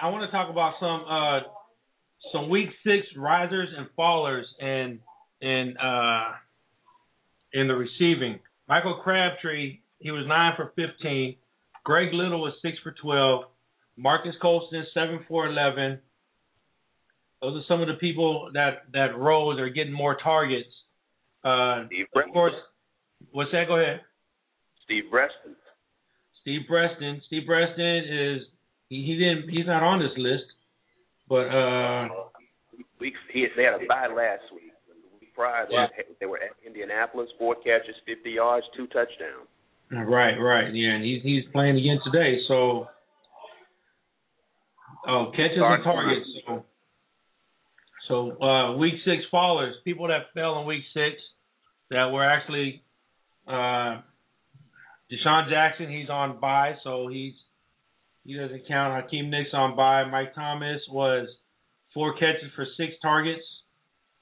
I 0.03 0.09
want 0.11 0.27
to 0.29 0.33
talk 0.37 0.51
about 0.51 0.75
some 0.81 1.01
uh 1.07 1.39
some 2.33 2.49
week 2.49 2.69
six 2.85 3.07
risers 3.17 3.69
and 3.77 3.87
fallers 3.99 4.45
and 4.61 5.01
in 5.41 5.77
uh 5.77 6.33
in 7.53 7.69
the 7.69 7.75
receiving. 7.75 8.41
Michael 8.69 9.01
Crabtree, 9.03 9.79
he 9.99 10.11
was 10.11 10.27
nine 10.27 10.55
for 10.57 10.73
fifteen. 10.77 11.37
Greg 11.85 12.13
Little 12.13 12.41
was 12.41 12.53
six 12.63 12.79
for 12.83 12.95
twelve. 13.01 13.45
Marques 13.97 14.35
Colston 14.43 14.85
seven 14.93 15.21
for 15.29 15.47
eleven. 15.47 16.01
Those 17.41 17.63
are 17.63 17.65
some 17.69 17.81
of 17.81 17.89
the 17.89 17.95
people 17.95 18.51
that 18.55 18.85
that 18.93 19.17
rose 19.17 19.61
are 19.61 19.69
getting 19.69 19.93
more 19.93 20.17
targets. 20.17 20.69
Uh, 21.45 21.85
of 21.85 22.33
course, 22.33 22.55
what's 23.31 23.53
that? 23.53 23.69
Go 23.69 23.77
ahead. 23.77 24.01
Steve 24.85 25.05
Breaston. 25.11 25.55
Steve 26.41 26.63
Breaston. 26.69 27.23
Steve 27.27 27.47
Breaston 27.47 28.05
is 28.09 28.43
he, 28.89 29.05
he 29.05 29.17
didn't 29.17 29.49
he's 29.49 29.67
not 29.67 29.83
on 29.83 30.01
this 30.01 30.17
list, 30.17 30.45
but 31.29 31.47
uh, 31.49 32.09
we 33.01 33.15
he 33.33 33.47
they 33.57 33.65
had 33.65 33.75
a 33.75 33.87
bye 33.87 34.07
last 34.07 34.43
week. 34.55 34.73
The 34.89 34.95
week 35.21 35.35
prior, 35.35 35.67
Yeah. 35.71 35.87
they, 36.21 36.27
were 36.27 36.39
at 36.39 36.51
Indianapolis, 36.67 37.29
four 37.39 37.57
catches, 37.57 37.97
fifty 38.07 38.33
yards, 38.33 38.67
two 38.77 38.87
touchdowns. 38.89 39.49
Right, 39.91 40.35
right, 40.35 40.75
yeah, 40.75 40.95
and 40.95 41.05
he's 41.05 41.23
he's 41.23 41.45
playing 41.53 41.77
again 41.77 41.99
today. 42.05 42.39
So, 42.49 42.89
oh, 45.07 45.31
catches 45.31 45.59
and 45.59 45.85
targets. 45.85 46.27
So, 46.47 46.65
so 48.09 48.43
uh, 48.43 48.77
week 48.77 48.95
six 49.05 49.23
fallers, 49.33 49.73
people 49.85 50.09
that 50.09 50.33
fell 50.35 50.61
in 50.61 50.67
week 50.67 50.83
six, 50.93 51.17
that 51.91 52.07
were 52.11 52.25
actually 52.25 52.83
uh, 53.47 54.01
DeSean 55.13 55.51
Jackson. 55.51 55.89
He's 55.91 56.11
on 56.11 56.41
bye, 56.41 56.75
so 56.83 57.07
he's 57.09 57.35
he 58.27 58.35
doesn't 58.37 58.67
count. 58.67 59.03
Hakeem 59.03 59.31
Nicks 59.31 59.51
on 59.53 59.77
bye. 59.77 60.05
Mike 60.05 60.35
Thomas 60.35 60.81
was 60.91 61.29
four 61.95 62.15
catches 62.15 62.51
for 62.55 62.67
six 62.77 62.93
targets. 63.01 63.45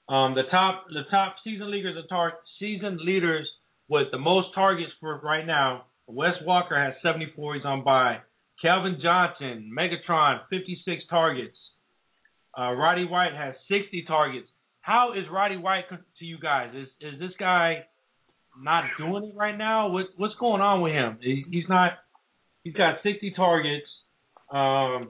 Um, 0.09 0.35
the 0.35 0.43
top 0.51 0.85
the 0.89 1.05
top 1.11 1.37
season 1.43 1.71
leaders 1.71 1.97
are 1.97 2.07
tar- 2.07 2.39
season 2.59 2.99
leaders 3.03 3.49
with 3.89 4.09
the 4.13 4.19
most 4.19 4.49
targets 4.55 4.93
for 5.01 5.19
right 5.21 5.47
now. 5.47 5.85
Wes 6.07 6.35
Welker 6.47 6.77
has 6.77 6.95
74. 7.03 7.55
He's 7.55 7.65
on 7.65 7.83
bye. 7.83 8.19
Calvin 8.61 8.99
Johnson, 9.03 9.73
Megatron, 9.77 10.41
56 10.51 11.03
targets. 11.09 11.57
Uh, 12.57 12.73
Roddy 12.73 13.07
White 13.07 13.33
has 13.35 13.55
60 13.69 14.05
targets. 14.07 14.49
How 14.81 15.13
is 15.13 15.25
Roddy 15.33 15.57
White 15.57 15.89
to 15.89 16.25
you 16.25 16.39
guys? 16.39 16.71
Is 16.75 16.89
is 17.01 17.19
this 17.19 17.33
guy 17.39 17.87
not 18.61 18.85
doing 18.99 19.25
it 19.25 19.37
right 19.37 19.57
now? 19.57 19.89
What 19.89 20.07
what's 20.17 20.35
going 20.39 20.61
on 20.61 20.83
with 20.83 20.93
him? 20.93 21.19
He, 21.23 21.45
he's 21.51 21.69
not. 21.69 21.93
He's 22.63 22.75
got 22.75 22.97
60 23.03 23.33
targets. 23.37 23.87
Um, 24.51 25.09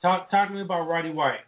talk 0.00 0.30
talk 0.30 0.48
to 0.48 0.54
me 0.54 0.62
about 0.62 0.88
Roddy 0.88 1.10
White. 1.10 1.44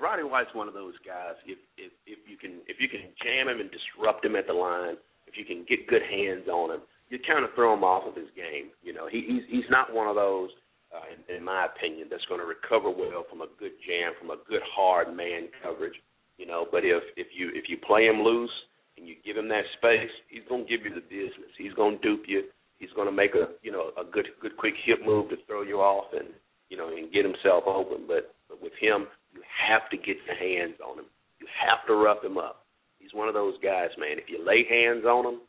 Roddy 0.00 0.22
White's 0.22 0.54
one 0.54 0.68
of 0.68 0.74
those 0.74 0.94
guys. 1.06 1.34
If 1.46 1.58
if 1.76 1.92
if 2.06 2.18
you 2.28 2.36
can 2.36 2.60
if 2.66 2.80
you 2.80 2.88
can 2.88 3.00
jam 3.22 3.48
him 3.48 3.60
and 3.60 3.70
disrupt 3.70 4.24
him 4.24 4.36
at 4.36 4.46
the 4.46 4.52
line, 4.52 4.96
if 5.26 5.36
you 5.36 5.44
can 5.44 5.64
get 5.68 5.86
good 5.88 6.02
hands 6.02 6.48
on 6.48 6.70
him, 6.70 6.80
you 7.08 7.18
kind 7.26 7.44
of 7.44 7.50
throw 7.54 7.74
him 7.74 7.84
off 7.84 8.04
of 8.06 8.14
his 8.14 8.28
game. 8.36 8.70
You 8.82 8.92
know, 8.92 9.08
he, 9.08 9.24
he's 9.26 9.42
he's 9.48 9.70
not 9.70 9.92
one 9.92 10.08
of 10.08 10.16
those, 10.16 10.50
uh, 10.94 11.04
in, 11.12 11.36
in 11.36 11.44
my 11.44 11.66
opinion, 11.66 12.08
that's 12.10 12.24
going 12.26 12.40
to 12.40 12.46
recover 12.46 12.90
well 12.90 13.24
from 13.30 13.40
a 13.40 13.48
good 13.58 13.72
jam, 13.86 14.12
from 14.18 14.30
a 14.30 14.40
good 14.48 14.62
hard 14.64 15.14
man 15.14 15.48
coverage. 15.62 15.96
You 16.38 16.46
know, 16.46 16.66
but 16.70 16.84
if 16.84 17.02
if 17.16 17.28
you 17.36 17.50
if 17.54 17.68
you 17.68 17.78
play 17.78 18.06
him 18.06 18.22
loose 18.22 18.52
and 18.96 19.06
you 19.06 19.16
give 19.24 19.36
him 19.36 19.48
that 19.48 19.64
space, 19.78 20.12
he's 20.28 20.44
going 20.48 20.66
to 20.66 20.70
give 20.70 20.84
you 20.84 20.92
the 20.94 21.04
business. 21.04 21.52
He's 21.56 21.72
going 21.74 21.98
to 21.98 22.02
dupe 22.02 22.28
you. 22.28 22.44
He's 22.78 22.92
going 22.94 23.08
to 23.08 23.14
make 23.14 23.34
a 23.34 23.48
you 23.62 23.72
know 23.72 23.90
a 23.96 24.04
good 24.04 24.26
good 24.40 24.56
quick 24.56 24.74
hip 24.84 24.98
move 25.04 25.30
to 25.30 25.36
throw 25.46 25.62
you 25.62 25.80
off 25.80 26.12
and 26.12 26.28
you 26.68 26.76
know 26.76 26.88
and 26.88 27.12
get 27.12 27.24
himself 27.24 27.64
open. 27.66 28.04
But, 28.06 28.34
but 28.48 28.62
with 28.62 28.74
him, 28.80 29.06
you 29.32 29.42
have 29.68 29.88
to 29.90 29.96
get 29.96 30.16
your 30.26 30.36
hands 30.36 30.76
on 30.84 30.98
him. 30.98 31.06
You 31.40 31.46
have 31.66 31.86
to 31.86 31.94
rough 31.94 32.24
him 32.24 32.38
up. 32.38 32.66
He's 32.98 33.14
one 33.14 33.28
of 33.28 33.34
those 33.34 33.54
guys, 33.62 33.90
man. 33.98 34.18
If 34.18 34.28
you 34.28 34.44
lay 34.44 34.64
hands 34.68 35.04
on 35.04 35.24
him, 35.26 35.40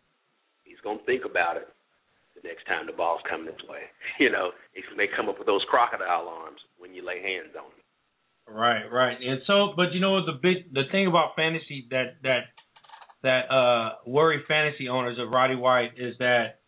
he's 0.64 0.80
gonna 0.84 1.04
think 1.06 1.24
about 1.26 1.58
it 1.58 1.68
the 2.36 2.48
next 2.48 2.66
time 2.66 2.86
the 2.86 2.94
ball's 2.94 3.22
coming 3.30 3.48
his 3.48 3.68
way. 3.68 3.90
You 4.20 4.32
know, 4.32 4.50
he 4.74 4.82
may 4.96 5.06
come 5.16 5.30
up 5.30 5.38
with 5.38 5.46
those 5.46 5.64
crocodile 5.70 6.28
arms 6.28 6.60
when 6.78 6.94
you 6.94 7.06
lay 7.06 7.22
hands 7.22 7.54
on 7.54 7.70
him. 7.70 7.86
Right, 8.50 8.86
right. 8.92 9.18
And 9.22 9.42
so, 9.46 9.74
but 9.76 9.92
you 9.94 10.00
know 10.00 10.26
the 10.26 10.40
big 10.42 10.74
the 10.74 10.84
thing 10.92 11.08
about 11.08 11.36
fantasy 11.36 11.88
that 11.92 12.18
that 12.24 12.50
that 13.24 13.52
uh 13.54 13.96
worry 14.06 14.42
fantasy 14.48 14.88
owners 14.90 15.20
of 15.20 15.30
Roddy 15.30 15.56
White 15.56 15.92
is 15.98 16.16
that 16.20 16.60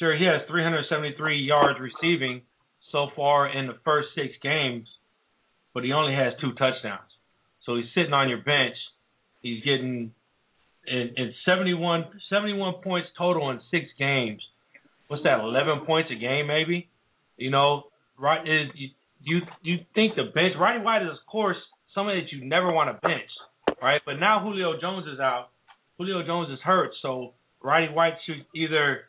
sure 0.00 0.16
he 0.16 0.24
has 0.24 0.40
373 0.48 1.38
yards 1.38 1.78
receiving 1.78 2.42
so 2.90 3.08
far 3.14 3.46
in 3.46 3.68
the 3.68 3.76
first 3.84 4.08
six 4.16 4.34
games, 4.42 4.88
but 5.72 5.84
he 5.84 5.92
only 5.92 6.14
has 6.14 6.32
two 6.40 6.50
touchdowns. 6.52 7.06
So 7.64 7.76
he's 7.76 7.86
sitting 7.94 8.12
on 8.12 8.28
your 8.28 8.38
bench. 8.42 8.74
He's 9.42 9.62
getting 9.62 10.12
in, 10.86 11.10
in 11.16 11.34
71 11.46 12.06
71 12.30 12.74
points 12.82 13.08
total 13.16 13.50
in 13.50 13.60
six 13.70 13.86
games. 13.98 14.40
What's 15.06 15.22
that? 15.24 15.40
11 15.40 15.86
points 15.86 16.10
a 16.10 16.18
game, 16.18 16.46
maybe. 16.48 16.88
You 17.36 17.50
know, 17.50 17.84
right? 18.18 18.40
Is 18.40 18.70
you 18.74 18.88
you 19.22 19.40
you 19.62 19.76
think 19.94 20.16
the 20.16 20.24
bench? 20.34 20.54
Roddy 20.58 20.82
White 20.82 21.02
is, 21.02 21.10
of 21.10 21.30
course, 21.30 21.56
somebody 21.94 22.22
that 22.22 22.32
you 22.32 22.44
never 22.44 22.72
want 22.72 22.88
to 22.94 23.06
bench, 23.06 23.30
right? 23.82 24.00
But 24.04 24.14
now 24.14 24.40
Julio 24.42 24.80
Jones 24.80 25.06
is 25.12 25.20
out. 25.20 25.48
Julio 25.98 26.24
Jones 26.24 26.50
is 26.50 26.58
hurt, 26.64 26.90
so 27.02 27.34
Roddy 27.62 27.88
White 27.92 28.14
should 28.26 28.44
either 28.54 29.04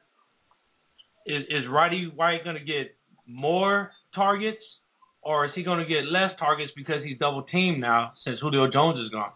is 1.25 1.43
is 1.49 1.63
Roddy 1.69 2.11
White 2.15 2.43
going 2.43 2.55
to 2.55 2.63
get 2.63 2.95
more 3.27 3.91
targets, 4.15 4.61
or 5.21 5.45
is 5.45 5.51
he 5.55 5.63
going 5.63 5.79
to 5.79 5.85
get 5.85 6.05
less 6.05 6.31
targets 6.39 6.71
because 6.75 7.03
he's 7.03 7.17
double 7.17 7.43
teamed 7.43 7.79
now 7.79 8.13
since 8.25 8.39
Julio 8.39 8.69
Jones 8.71 8.99
is 8.99 9.09
gone? 9.09 9.31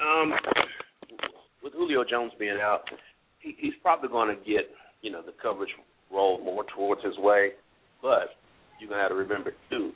Um, 0.00 0.32
with 1.62 1.72
Julio 1.72 2.04
Jones 2.08 2.32
being 2.38 2.58
out, 2.62 2.82
he, 3.40 3.56
he's 3.58 3.74
probably 3.82 4.08
going 4.08 4.28
to 4.28 4.44
get 4.44 4.70
you 5.02 5.10
know 5.10 5.22
the 5.22 5.34
coverage 5.40 5.70
rolled 6.12 6.44
more 6.44 6.64
towards 6.76 7.02
his 7.04 7.16
way. 7.18 7.50
But 8.00 8.36
you're 8.78 8.88
going 8.88 8.98
to 8.98 9.02
have 9.02 9.10
to 9.10 9.16
remember 9.16 9.52
too, 9.70 9.92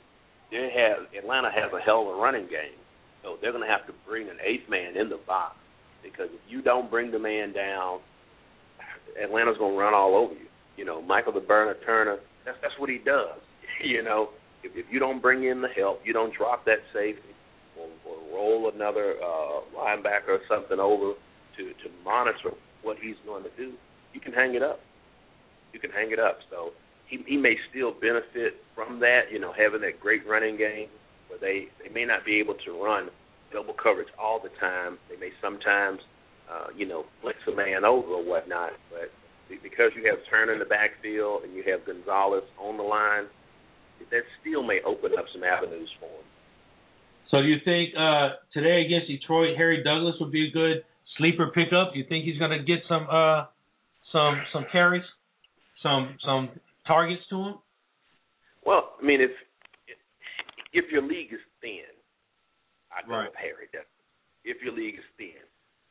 they 0.51 0.69
have 0.75 1.07
Atlanta 1.17 1.49
has 1.51 1.71
a 1.73 1.81
hell 1.81 2.01
of 2.01 2.17
a 2.17 2.19
running 2.19 2.47
game, 2.47 2.77
so 3.23 3.37
they're 3.41 3.51
going 3.51 3.63
to 3.63 3.69
have 3.69 3.87
to 3.87 3.93
bring 4.07 4.27
an 4.27 4.37
eighth 4.45 4.69
man 4.69 4.97
in 4.97 5.09
the 5.09 5.19
box 5.25 5.55
because 6.03 6.27
if 6.33 6.41
you 6.49 6.61
don't 6.61 6.91
bring 6.91 7.11
the 7.11 7.19
man 7.19 7.53
down, 7.53 7.99
Atlanta's 9.21 9.57
going 9.57 9.73
to 9.73 9.79
run 9.79 9.93
all 9.93 10.15
over 10.15 10.33
you. 10.33 10.47
You 10.77 10.85
know, 10.85 11.01
Michael 11.01 11.33
the 11.33 11.39
Burner 11.39 11.75
Turner, 11.85 12.17
that's 12.45 12.57
that's 12.61 12.73
what 12.79 12.89
he 12.89 12.97
does. 12.97 13.39
you 13.83 14.03
know, 14.03 14.29
if, 14.63 14.71
if 14.75 14.85
you 14.91 14.99
don't 14.99 15.21
bring 15.21 15.43
in 15.43 15.61
the 15.61 15.67
help, 15.69 16.01
you 16.03 16.13
don't 16.13 16.33
drop 16.33 16.65
that 16.65 16.79
safety 16.93 17.33
or, 17.77 17.87
or 18.05 18.17
roll 18.33 18.71
another 18.73 19.15
uh, 19.21 19.61
linebacker 19.77 20.29
or 20.29 20.39
something 20.49 20.79
over 20.79 21.13
to 21.57 21.63
to 21.63 21.89
monitor 22.03 22.51
what 22.81 22.97
he's 23.01 23.15
going 23.25 23.43
to 23.43 23.49
do, 23.57 23.73
you 24.13 24.19
can 24.19 24.33
hang 24.33 24.55
it 24.55 24.63
up. 24.63 24.79
You 25.73 25.79
can 25.79 25.91
hang 25.91 26.11
it 26.11 26.19
up. 26.19 26.39
So 26.49 26.71
he 27.07 27.23
he 27.27 27.37
may 27.37 27.55
still 27.69 27.93
benefit 27.93 28.55
from 28.75 28.99
that, 28.99 29.31
you 29.31 29.39
know, 29.39 29.53
having 29.53 29.81
that 29.81 29.99
great 29.99 30.27
running 30.27 30.57
game, 30.57 30.87
but 31.29 31.41
they 31.41 31.67
they 31.81 31.93
may 31.93 32.05
not 32.05 32.25
be 32.25 32.39
able 32.39 32.55
to 32.65 32.83
run 32.83 33.09
double 33.53 33.73
coverage 33.73 34.09
all 34.19 34.39
the 34.41 34.49
time. 34.59 34.97
They 35.09 35.17
may 35.17 35.29
sometimes, 35.41 35.99
uh, 36.51 36.67
you 36.75 36.85
know, 36.85 37.05
flex 37.21 37.37
a 37.51 37.55
man 37.55 37.85
over 37.85 38.07
or 38.07 38.23
whatnot, 38.23 38.71
but 38.89 39.11
because 39.61 39.91
you 39.95 40.05
have 40.09 40.19
Turner 40.29 40.53
in 40.53 40.59
the 40.59 40.65
backfield 40.65 41.43
and 41.43 41.53
you 41.53 41.63
have 41.69 41.85
Gonzalez 41.85 42.43
on 42.59 42.77
the 42.77 42.83
line, 42.83 43.25
that 44.11 44.23
still 44.41 44.63
may 44.63 44.79
open 44.85 45.11
up 45.17 45.25
some 45.33 45.43
avenues 45.43 45.89
for 45.99 46.05
him. 46.09 46.25
So 47.31 47.39
you 47.39 47.57
think 47.65 47.93
uh, 47.97 48.37
today 48.53 48.83
against 48.85 49.07
Detroit, 49.07 49.57
Harry 49.57 49.83
Douglas 49.83 50.15
would 50.19 50.31
be 50.31 50.49
a 50.49 50.51
good 50.51 50.83
sleeper 51.17 51.47
pickup? 51.53 51.91
You 51.95 52.05
think 52.07 52.25
he's 52.25 52.37
going 52.37 52.51
to 52.51 52.63
get 52.63 52.79
some 52.87 53.07
uh, 53.09 53.45
some 54.11 54.41
some 54.53 54.65
carries, 54.71 55.03
some 55.81 56.17
some 56.25 56.49
targets 56.85 57.21
to 57.29 57.35
him? 57.41 57.55
Well, 58.65 58.93
I 59.01 59.05
mean, 59.05 59.21
if 59.21 59.31
if 60.73 60.91
your 60.91 61.01
league 61.01 61.33
is 61.33 61.39
thin, 61.61 61.89
I 62.91 63.05
go 63.07 63.13
Right. 63.13 63.29
with 63.29 63.37
Harry 63.37 63.67
Douglas. 63.71 63.87
If 64.43 64.61
your 64.61 64.73
league 64.73 64.95
is 64.95 65.05
thin, 65.17 65.41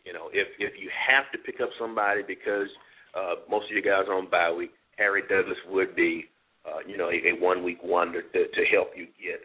you 0.05 0.13
know, 0.13 0.29
if 0.33 0.49
if 0.59 0.75
you 0.81 0.91
have 0.91 1.31
to 1.33 1.39
pick 1.39 1.61
up 1.61 1.71
somebody 1.79 2.23
because 2.27 2.69
uh, 3.15 3.47
most 3.49 3.71
of 3.71 3.77
you 3.77 3.83
guys 3.83 4.05
are 4.09 4.15
on 4.19 4.29
bye 4.31 4.53
week, 4.53 4.73
Harry 4.99 5.23
Douglas 5.23 5.59
would 5.71 5.95
be, 5.95 6.27
uh, 6.67 6.81
you 6.87 6.97
know, 6.97 7.09
a, 7.09 7.19
a 7.31 7.41
one 7.41 7.63
week 7.63 7.79
wonder 7.83 8.23
to 8.23 8.41
to 8.49 8.63
help 8.73 8.91
you 8.97 9.07
get 9.21 9.41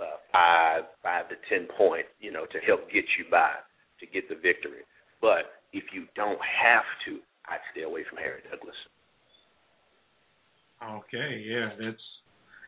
uh, 0.00 0.16
five 0.32 0.84
five 1.02 1.28
to 1.28 1.36
ten 1.48 1.68
points, 1.76 2.08
you 2.20 2.32
know, 2.32 2.44
to 2.46 2.58
help 2.66 2.90
get 2.92 3.04
you 3.18 3.24
by 3.30 3.52
to 4.00 4.06
get 4.06 4.28
the 4.28 4.34
victory. 4.36 4.84
But 5.20 5.62
if 5.72 5.84
you 5.94 6.06
don't 6.14 6.40
have 6.40 6.84
to, 7.06 7.20
I'd 7.48 7.64
stay 7.72 7.82
away 7.82 8.04
from 8.08 8.18
Harry 8.18 8.40
Douglas. 8.50 8.76
Okay, 10.82 11.42
yeah, 11.46 11.70
that's 11.80 12.04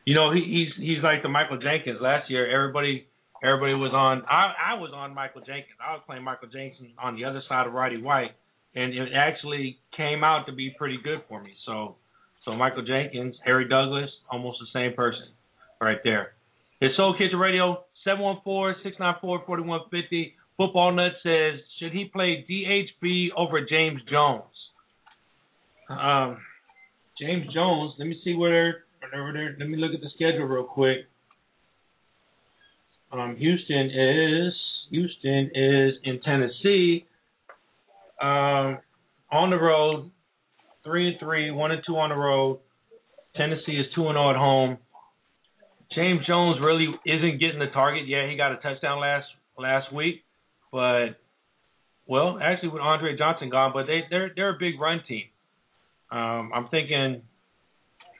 you 0.05 0.15
know 0.15 0.33
he, 0.33 0.41
he's 0.41 0.73
he's 0.83 1.03
like 1.03 1.21
the 1.21 1.29
Michael 1.29 1.59
Jenkins 1.59 1.99
last 2.01 2.29
year. 2.29 2.49
Everybody 2.49 3.05
everybody 3.43 3.73
was 3.73 3.91
on. 3.93 4.23
I 4.29 4.53
I 4.71 4.79
was 4.79 4.91
on 4.93 5.13
Michael 5.13 5.41
Jenkins. 5.41 5.77
I 5.79 5.93
was 5.93 6.01
playing 6.05 6.23
Michael 6.23 6.47
Jenkins 6.47 6.91
on 7.01 7.15
the 7.15 7.25
other 7.25 7.41
side 7.47 7.67
of 7.67 7.73
Roddy 7.73 8.01
White, 8.01 8.31
and 8.75 8.93
it 8.93 9.09
actually 9.15 9.77
came 9.95 10.23
out 10.23 10.45
to 10.47 10.53
be 10.53 10.73
pretty 10.77 10.99
good 11.03 11.19
for 11.27 11.41
me. 11.41 11.51
So 11.65 11.95
so 12.45 12.55
Michael 12.55 12.85
Jenkins, 12.85 13.35
Harry 13.45 13.67
Douglas, 13.67 14.09
almost 14.31 14.59
the 14.59 14.67
same 14.73 14.95
person, 14.95 15.27
right 15.81 15.99
there. 16.03 16.33
It's 16.81 16.95
Soul 16.95 17.13
Kitchen 17.17 17.37
Radio, 17.37 17.83
714-694-4150. 18.07 20.31
Football 20.55 20.93
Nut 20.93 21.11
says, 21.23 21.59
should 21.79 21.91
he 21.91 22.05
play 22.05 22.45
DHB 22.49 23.31
over 23.35 23.59
James 23.65 24.01
Jones? 24.09 24.43
Um, 25.89 26.37
James 27.19 27.53
Jones, 27.53 27.95
let 27.99 28.07
me 28.07 28.17
see 28.23 28.33
where 28.33 28.85
let 29.13 29.67
me 29.67 29.77
look 29.77 29.93
at 29.93 30.01
the 30.01 30.09
schedule 30.15 30.45
real 30.45 30.63
quick. 30.63 30.99
Um, 33.11 33.35
Houston 33.37 33.89
is 33.89 34.53
Houston 34.91 35.51
is 35.53 35.93
in 36.03 36.19
Tennessee. 36.21 37.05
Um, 38.21 38.79
on 39.31 39.49
the 39.49 39.57
road, 39.57 40.11
three 40.83 41.09
and 41.09 41.19
three, 41.19 41.51
one 41.51 41.71
and 41.71 41.81
two 41.85 41.97
on 41.97 42.09
the 42.09 42.15
road. 42.15 42.59
Tennessee 43.35 43.73
is 43.73 43.85
two 43.95 44.07
and 44.07 44.15
zero 44.15 44.29
at 44.31 44.35
home. 44.35 44.77
James 45.95 46.25
Jones 46.27 46.59
really 46.61 46.87
isn't 47.05 47.39
getting 47.39 47.59
the 47.59 47.67
target. 47.73 48.07
Yeah, 48.07 48.29
he 48.29 48.37
got 48.37 48.51
a 48.51 48.57
touchdown 48.57 48.99
last 48.99 49.25
last 49.57 49.93
week, 49.93 50.23
but 50.71 51.19
well, 52.05 52.39
actually 52.41 52.69
with 52.69 52.81
Andre 52.81 53.17
Johnson 53.17 53.49
gone, 53.49 53.71
but 53.73 53.85
they 53.87 54.01
they're 54.09 54.31
they're 54.35 54.55
a 54.55 54.59
big 54.59 54.79
run 54.79 55.01
team. 55.07 55.25
Um, 56.11 56.51
I'm 56.53 56.67
thinking 56.69 57.21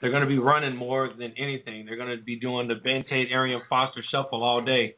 they're 0.01 0.11
going 0.11 0.23
to 0.23 0.29
be 0.29 0.39
running 0.39 0.75
more 0.75 1.09
than 1.09 1.33
anything. 1.37 1.85
They're 1.85 1.97
going 1.97 2.17
to 2.17 2.23
be 2.23 2.39
doing 2.39 2.67
the 2.67 2.75
Ben 2.75 3.03
Tate, 3.09 3.31
Arian 3.31 3.61
Foster 3.69 4.03
shuffle 4.11 4.43
all 4.43 4.63
day 4.63 4.95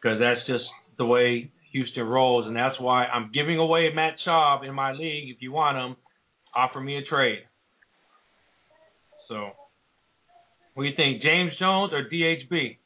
because 0.00 0.18
that's 0.20 0.40
just 0.46 0.64
the 0.98 1.06
way 1.06 1.50
Houston 1.72 2.04
rolls, 2.04 2.46
and 2.46 2.54
that's 2.54 2.78
why 2.78 3.06
I'm 3.06 3.30
giving 3.34 3.58
away 3.58 3.90
Matt 3.92 4.14
Schaub 4.26 4.66
in 4.66 4.74
my 4.74 4.92
league. 4.92 5.30
If 5.34 5.40
you 5.40 5.50
want 5.50 5.76
him, 5.76 5.96
offer 6.54 6.80
me 6.80 6.96
a 6.98 7.02
trade. 7.02 7.40
So, 9.28 9.50
what 10.74 10.84
do 10.84 10.88
you 10.88 10.94
think, 10.94 11.22
James 11.22 11.52
Jones 11.58 11.92
or 11.92 12.04
DHB? 12.08 12.76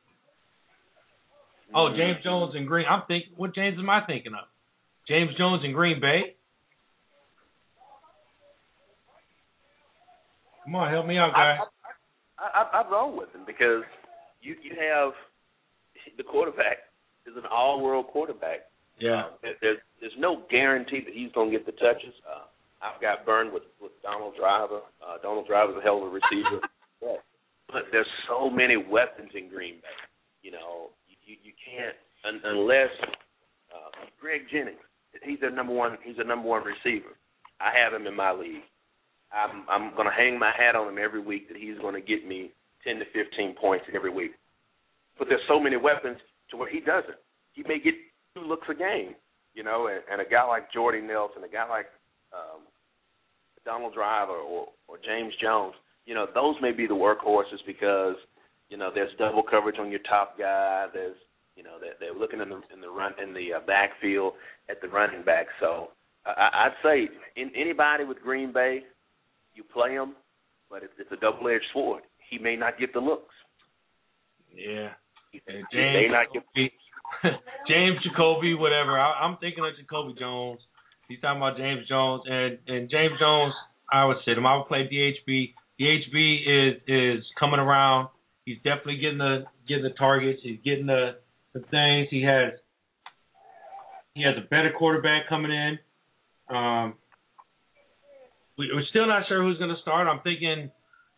Oh, 1.75 1.91
James 1.95 2.23
Jones 2.25 2.55
and 2.55 2.67
Green. 2.67 2.87
I'm 2.89 3.03
thinking. 3.09 3.33
What 3.37 3.55
James 3.55 3.79
am 3.79 3.91
I 3.91 4.01
thinking 4.07 4.33
of? 4.33 4.47
James 5.07 5.31
Jones 5.37 5.63
and 5.65 5.75
Green 5.75 6.01
Bay. 6.01 6.37
Come 10.69 10.77
on, 10.77 10.93
help 10.93 11.07
me 11.07 11.17
out, 11.17 11.33
guy. 11.33 11.57
I, 12.37 12.61
I, 12.61 12.83
I, 12.85 12.91
roll 12.93 13.17
with 13.17 13.33
him 13.33 13.41
because 13.47 13.89
you 14.43 14.53
you 14.61 14.77
have 14.77 15.17
the 16.19 16.23
quarterback 16.23 16.93
is 17.25 17.33
an 17.39 17.49
all-world 17.51 18.09
quarterback. 18.09 18.69
Yeah. 19.01 19.33
Uh, 19.41 19.57
there's 19.63 19.79
there's 20.03 20.13
no 20.19 20.43
guarantee 20.51 21.01
that 21.07 21.15
he's 21.15 21.33
going 21.33 21.51
to 21.51 21.57
get 21.57 21.65
the 21.65 21.73
touches. 21.73 22.13
Uh, 22.21 22.53
I've 22.85 23.01
got 23.01 23.25
burned 23.25 23.51
with 23.51 23.63
with 23.81 23.93
Donald 24.03 24.35
Driver. 24.39 24.85
Uh, 25.01 25.17
Donald 25.23 25.47
Driver's 25.47 25.77
a 25.79 25.81
hell 25.81 26.05
of 26.05 26.13
a 26.13 26.21
receiver. 26.21 26.61
but, 27.01 27.25
but 27.73 27.83
there's 27.91 28.13
so 28.29 28.51
many 28.51 28.77
weapons 28.77 29.31
in 29.35 29.49
Green 29.49 29.77
Bay. 29.77 29.99
You 30.43 30.51
know, 30.53 30.93
you 31.09 31.37
you 31.43 31.53
can't 31.65 31.97
un, 32.29 32.43
unless 32.45 32.93
uh, 33.73 34.05
Greg 34.21 34.43
Jennings. 34.53 34.85
He's 35.25 35.41
their 35.41 35.51
number 35.51 35.73
one. 35.73 35.97
He's 36.05 36.19
a 36.19 36.29
number 36.29 36.47
one 36.47 36.61
receiver. 36.61 37.17
I 37.59 37.73
have 37.73 37.99
him 37.99 38.07
in 38.07 38.15
my 38.15 38.33
league. 38.33 38.69
I'm 39.33 39.65
I'm 39.69 39.91
to 40.07 40.17
hang 40.17 40.39
my 40.39 40.53
hat 40.57 40.77
on 40.77 40.89
him 40.89 40.99
every 41.03 41.21
week 41.21 41.49
that 41.49 41.57
he's 41.57 41.77
to 41.95 42.01
get 42.01 42.27
me 42.27 42.51
10 42.85 42.99
to 42.99 43.05
15 43.13 43.55
points 43.61 43.85
every 43.95 44.11
week. 44.11 44.33
But 45.19 45.29
there's 45.29 45.43
so 45.49 45.61
many 45.61 45.77
weapons 45.77 46.19
to 46.51 46.57
where 46.57 46.71
he 46.71 46.81
doesn't. 46.81 47.19
He 47.53 47.63
may 47.65 47.81
get 47.81 47.95
two 48.35 48.43
looks 48.43 48.69
a 48.71 48.75
game, 48.75 49.15
you 49.55 49.65
know, 49.65 49.89
and, 49.89 50.01
and 50.11 50.21
a 50.21 50.31
guy 50.31 50.45
like 50.45 50.73
Jordy 50.73 51.01
Nelson, 51.01 51.45
a 51.45 51.49
guy 51.49 51.69
like 51.69 51.87
um, 52.33 52.63
Donald 53.65 53.95
Driver 53.95 54.33
or 54.33 54.69
or 54.87 54.97
James 55.05 55.35
Jones, 55.43 55.75
you 56.07 56.15
know, 56.15 56.27
those 56.35 56.57
may 56.63 56.73
be 56.73 56.87
the 56.87 56.95
workhorses 56.95 57.61
because 57.67 58.17
you 58.71 58.77
know 58.77 58.91
there's 58.95 59.11
double 59.19 59.43
coverage 59.43 59.79
on 59.79 59.91
your 59.91 60.01
top 60.09 60.39
guy. 60.39 60.87
There's 60.93 61.17
you 61.55 61.63
know 61.63 61.77
they're, 61.81 61.95
they're 62.01 62.19
looking 62.19 62.41
in 62.41 62.49
the 62.49 62.61
in 62.73 62.81
the 62.81 62.89
run 62.89 63.13
in 63.23 63.35
the 63.35 63.55
uh, 63.55 63.61
backfield 63.67 64.33
at 64.71 64.81
the 64.81 64.89
running 64.89 65.23
back. 65.23 65.47
So 65.61 65.91
I, 66.25 66.67
I'd 66.67 66.75
say 66.83 67.09
in, 67.37 67.51
anybody 67.55 68.05
with 68.05 68.21
Green 68.23 68.53
Bay, 68.53 68.85
you 69.59 69.65
play 69.65 69.93
him, 69.93 70.15
but 70.71 70.83
it's, 70.83 70.95
it's 70.99 71.11
a 71.13 71.17
double-edged 71.17 71.65
sword. 71.73 72.05
He 72.31 72.39
may 72.39 72.57
not 72.57 72.79
get 72.79 72.95
the 72.95 73.01
looks. 73.01 73.35
Yeah. 74.55 74.91
James, 75.35 75.67
he 75.71 75.79
may 75.79 76.09
not 76.11 76.33
get 76.33 76.43
James 77.69 77.99
Jacoby, 78.03 78.55
whatever. 78.55 78.99
I, 78.99 79.21
I'm 79.21 79.37
thinking 79.39 79.65
of 79.65 79.77
Jacoby 79.77 80.15
Jones. 80.19 80.61
He's 81.09 81.21
talking 81.21 81.39
about 81.39 81.57
James 81.57 81.89
Jones 81.89 82.23
and 82.27 82.59
and 82.67 82.91
James 82.91 83.19
Jones. 83.19 83.53
I 83.91 84.05
would 84.05 84.19
sit 84.25 84.37
him. 84.37 84.47
I 84.47 84.57
would 84.57 84.69
play 84.69 84.89
DHB. 84.89 85.55
DHB 85.81 86.17
is 86.47 86.83
is 86.87 87.25
coming 87.39 87.61
around. 87.61 88.09
He's 88.45 88.59
definitely 88.59 88.99
getting 88.99 89.19
the 89.19 89.45
getting 89.67 89.85
the 89.85 89.97
targets. 89.99 90.41
He's 90.43 90.61
getting 90.65 90.87
the 90.87 91.17
the 91.55 91.61
things. 91.71 92.09
He 92.11 92.23
has 92.23 92.53
he 94.15 94.23
has 94.23 94.35
a 94.37 94.49
better 94.49 94.73
quarterback 94.77 95.29
coming 95.29 95.53
in. 95.53 95.79
Um, 96.55 96.95
we, 98.59 98.71
we're 98.75 98.85
still 98.91 99.07
not 99.07 99.23
sure 99.29 99.43
who's 99.43 99.59
going 99.59 99.75
to 99.75 99.81
start. 99.81 100.09
I'm 100.09 100.21
thinking, 100.23 100.71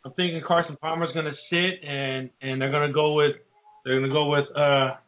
I'm 0.04 0.12
thinking 0.12 0.42
Carson 0.46 0.76
Palmer's 0.80 1.12
going 1.14 1.26
to 1.26 1.38
sit, 1.48 1.88
and 1.88 2.30
and 2.40 2.60
they're 2.60 2.70
going 2.70 2.86
to 2.86 2.94
go 2.94 3.14
with 3.14 3.36
they're 3.84 3.98
going 3.98 4.10
to 4.10 4.14
go 4.14 4.30
with 4.30 4.44
uh, 4.54 5.00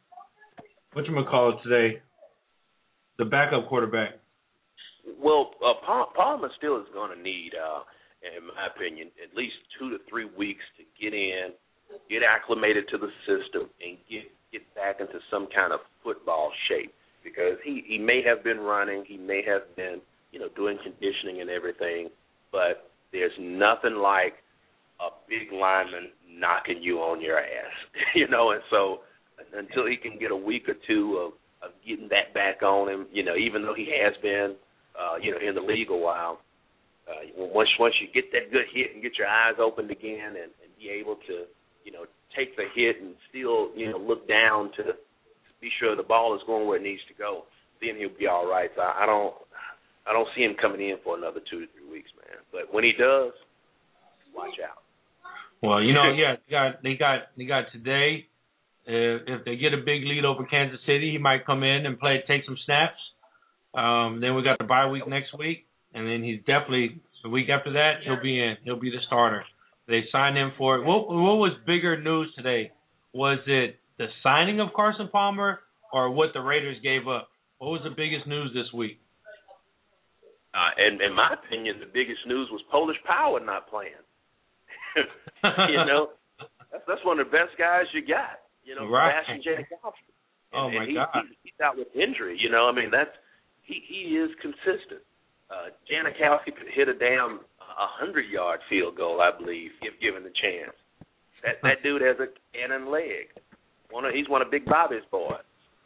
what 0.94 1.06
you 1.06 1.14
gonna 1.14 1.28
call 1.28 1.50
it 1.50 1.62
today, 1.62 2.00
the 3.18 3.24
backup 3.24 3.68
quarterback. 3.68 4.18
Well, 5.20 5.50
uh, 5.64 5.74
Palmer 5.84 6.48
still 6.58 6.80
is 6.80 6.86
going 6.94 7.16
to 7.16 7.22
need, 7.22 7.52
uh, 7.54 7.82
in 8.22 8.46
my 8.46 8.68
opinion, 8.74 9.10
at 9.22 9.36
least 9.36 9.54
two 9.78 9.90
to 9.90 9.98
three 10.08 10.28
weeks 10.38 10.62
to 10.78 10.84
get 11.00 11.12
in, 11.12 11.50
get 12.08 12.22
acclimated 12.22 12.88
to 12.90 12.98
the 12.98 13.10
system, 13.26 13.68
and 13.84 13.98
get 14.08 14.24
get 14.52 14.62
back 14.74 15.00
into 15.00 15.18
some 15.30 15.48
kind 15.54 15.72
of 15.72 15.80
football 16.02 16.50
shape. 16.68 16.92
Because 17.24 17.58
he 17.64 17.84
he 17.86 17.98
may 17.98 18.22
have 18.26 18.42
been 18.42 18.58
running, 18.58 19.04
he 19.06 19.16
may 19.16 19.42
have 19.46 19.62
been 19.76 20.00
you 20.30 20.38
know 20.38 20.48
doing 20.56 20.78
conditioning 20.82 21.40
and 21.40 21.50
everything, 21.50 22.08
but 22.52 22.90
there's 23.12 23.32
nothing 23.40 23.96
like 23.96 24.34
a 25.00 25.08
big 25.28 25.52
lineman 25.52 26.10
knocking 26.28 26.82
you 26.82 26.98
on 26.98 27.20
your 27.20 27.38
ass, 27.38 27.74
you 28.14 28.28
know. 28.28 28.52
And 28.52 28.62
so 28.70 29.00
until 29.56 29.86
he 29.86 29.96
can 29.96 30.18
get 30.18 30.30
a 30.30 30.36
week 30.36 30.68
or 30.68 30.74
two 30.86 31.18
of 31.18 31.32
of 31.62 31.70
getting 31.86 32.08
that 32.10 32.34
back 32.34 32.62
on 32.62 32.88
him, 32.88 33.06
you 33.12 33.22
know, 33.22 33.36
even 33.36 33.62
though 33.62 33.74
he 33.74 33.86
has 34.02 34.14
been, 34.20 34.56
uh, 34.98 35.14
you 35.22 35.30
know, 35.30 35.38
in 35.38 35.54
the 35.54 35.60
league 35.60 35.90
a 35.90 35.96
while, 35.96 36.40
uh, 37.06 37.22
once 37.36 37.68
once 37.78 37.94
you 38.00 38.08
get 38.12 38.30
that 38.32 38.50
good 38.50 38.66
hit 38.74 38.94
and 38.94 39.02
get 39.02 39.16
your 39.16 39.28
eyes 39.28 39.54
opened 39.60 39.90
again 39.90 40.34
and, 40.34 40.50
and 40.58 40.70
be 40.78 40.90
able 40.90 41.16
to, 41.26 41.46
you 41.84 41.92
know, 41.92 42.04
take 42.36 42.56
the 42.56 42.64
hit 42.74 43.00
and 43.00 43.14
still, 43.30 43.70
you 43.76 43.90
know, 43.90 43.98
look 43.98 44.26
down 44.28 44.70
to 44.76 44.94
be 45.60 45.70
sure 45.78 45.94
the 45.94 46.02
ball 46.02 46.34
is 46.34 46.42
going 46.46 46.66
where 46.66 46.78
it 46.78 46.82
needs 46.82 47.02
to 47.08 47.14
go, 47.14 47.44
then 47.80 47.96
he'll 47.96 48.18
be 48.18 48.26
all 48.26 48.50
right. 48.50 48.70
So 48.74 48.82
I, 48.82 49.04
I 49.04 49.06
don't, 49.06 49.34
I 50.06 50.12
don't 50.12 50.28
see 50.34 50.42
him 50.42 50.56
coming 50.60 50.82
in 50.82 50.96
for 51.04 51.16
another 51.16 51.40
two 51.48 51.60
to 51.60 51.66
three 51.72 51.90
weeks, 51.90 52.10
man. 52.18 52.21
But 52.50 52.72
when 52.72 52.84
he 52.84 52.92
does, 52.92 53.32
watch 54.34 54.54
out. 54.62 54.82
Well, 55.62 55.82
you 55.82 55.94
know, 55.94 56.12
yeah, 56.16 56.36
they 56.36 56.50
got 56.50 56.82
they 56.82 56.94
got 56.94 57.18
they 57.36 57.44
got 57.44 57.64
today. 57.72 58.26
If, 58.84 59.22
if 59.28 59.44
they 59.44 59.56
get 59.56 59.74
a 59.74 59.78
big 59.78 60.02
lead 60.04 60.24
over 60.24 60.44
Kansas 60.44 60.80
City, 60.86 61.12
he 61.12 61.18
might 61.18 61.46
come 61.46 61.62
in 61.62 61.86
and 61.86 62.00
play, 62.00 62.22
take 62.26 62.44
some 62.44 62.56
snaps. 62.66 62.98
Um, 63.74 64.20
then 64.20 64.34
we 64.34 64.42
got 64.42 64.58
the 64.58 64.64
bye 64.64 64.88
week 64.88 65.06
next 65.06 65.38
week, 65.38 65.66
and 65.94 66.06
then 66.06 66.24
he's 66.24 66.40
definitely 66.40 67.00
the 67.22 67.30
week 67.30 67.48
after 67.48 67.72
that 67.74 68.02
he'll 68.04 68.20
be 68.20 68.40
in. 68.40 68.56
He'll 68.64 68.80
be 68.80 68.90
the 68.90 68.98
starter. 69.06 69.44
They 69.88 70.02
signed 70.10 70.36
him 70.36 70.52
for 70.58 70.76
it. 70.76 70.84
What, 70.84 71.08
what 71.08 71.36
was 71.36 71.52
bigger 71.66 72.00
news 72.00 72.32
today? 72.36 72.72
Was 73.12 73.38
it 73.46 73.76
the 73.98 74.06
signing 74.22 74.60
of 74.60 74.68
Carson 74.74 75.08
Palmer 75.10 75.60
or 75.92 76.10
what 76.10 76.30
the 76.34 76.40
Raiders 76.40 76.78
gave 76.82 77.08
up? 77.08 77.28
What 77.58 77.70
was 77.70 77.80
the 77.84 77.90
biggest 77.90 78.26
news 78.26 78.50
this 78.54 78.72
week? 78.72 79.00
Uh, 80.52 80.70
and 80.76 81.00
in 81.00 81.16
my 81.16 81.32
opinion, 81.32 81.80
the 81.80 81.88
biggest 81.88 82.20
news 82.28 82.48
was 82.52 82.60
Polish 82.70 83.00
Power 83.08 83.40
not 83.40 83.68
playing. 83.68 84.04
you 85.72 85.80
know, 85.88 86.12
that's 86.70 86.84
that's 86.86 87.04
one 87.04 87.18
of 87.18 87.26
the 87.26 87.32
best 87.32 87.56
guys 87.56 87.88
you 87.96 88.04
got. 88.04 88.44
You 88.64 88.76
know, 88.76 88.86
right. 88.86 89.16
Sebastian 89.24 89.40
Janikowski. 89.40 90.12
Oh 90.52 90.68
my 90.68 90.84
and 90.84 90.88
he, 90.88 90.94
God. 90.94 91.08
He, 91.14 91.48
he's 91.48 91.60
out 91.64 91.76
with 91.76 91.88
injury. 91.96 92.36
You 92.36 92.50
know, 92.50 92.68
I 92.68 92.72
mean 92.72 92.92
that's 92.92 93.16
he 93.62 93.80
he 93.88 94.20
is 94.20 94.30
consistent. 94.44 95.00
Uh, 95.48 95.72
Janikowski 95.88 96.52
could 96.52 96.68
hit 96.72 96.88
a 96.88 96.94
damn 96.94 97.40
a 97.60 97.88
hundred 97.88 98.28
yard 98.28 98.60
field 98.68 98.96
goal, 98.96 99.20
I 99.20 99.32
believe, 99.36 99.70
if 99.80 99.98
given 100.00 100.22
the 100.22 100.32
chance. 100.36 100.76
That 101.44 101.56
that 101.62 101.80
dude 101.82 102.02
has 102.02 102.16
a 102.20 102.28
cannon 102.52 102.90
leg. 102.90 103.32
One 103.90 104.04
of 104.04 104.12
he's 104.12 104.28
one 104.28 104.42
of 104.42 104.50
Big 104.50 104.64
Bobby's 104.64 105.04
boys. 105.10 105.40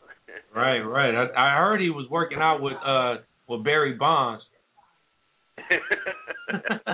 right, 0.55 0.81
right. 0.81 1.15
I, 1.15 1.55
I 1.55 1.57
heard 1.59 1.81
he 1.81 1.91
was 1.91 2.07
working 2.11 2.39
out 2.39 2.61
with 2.61 2.75
uh 2.85 3.23
with 3.49 3.65
Barry 3.65 3.95
Bonds. 3.95 4.43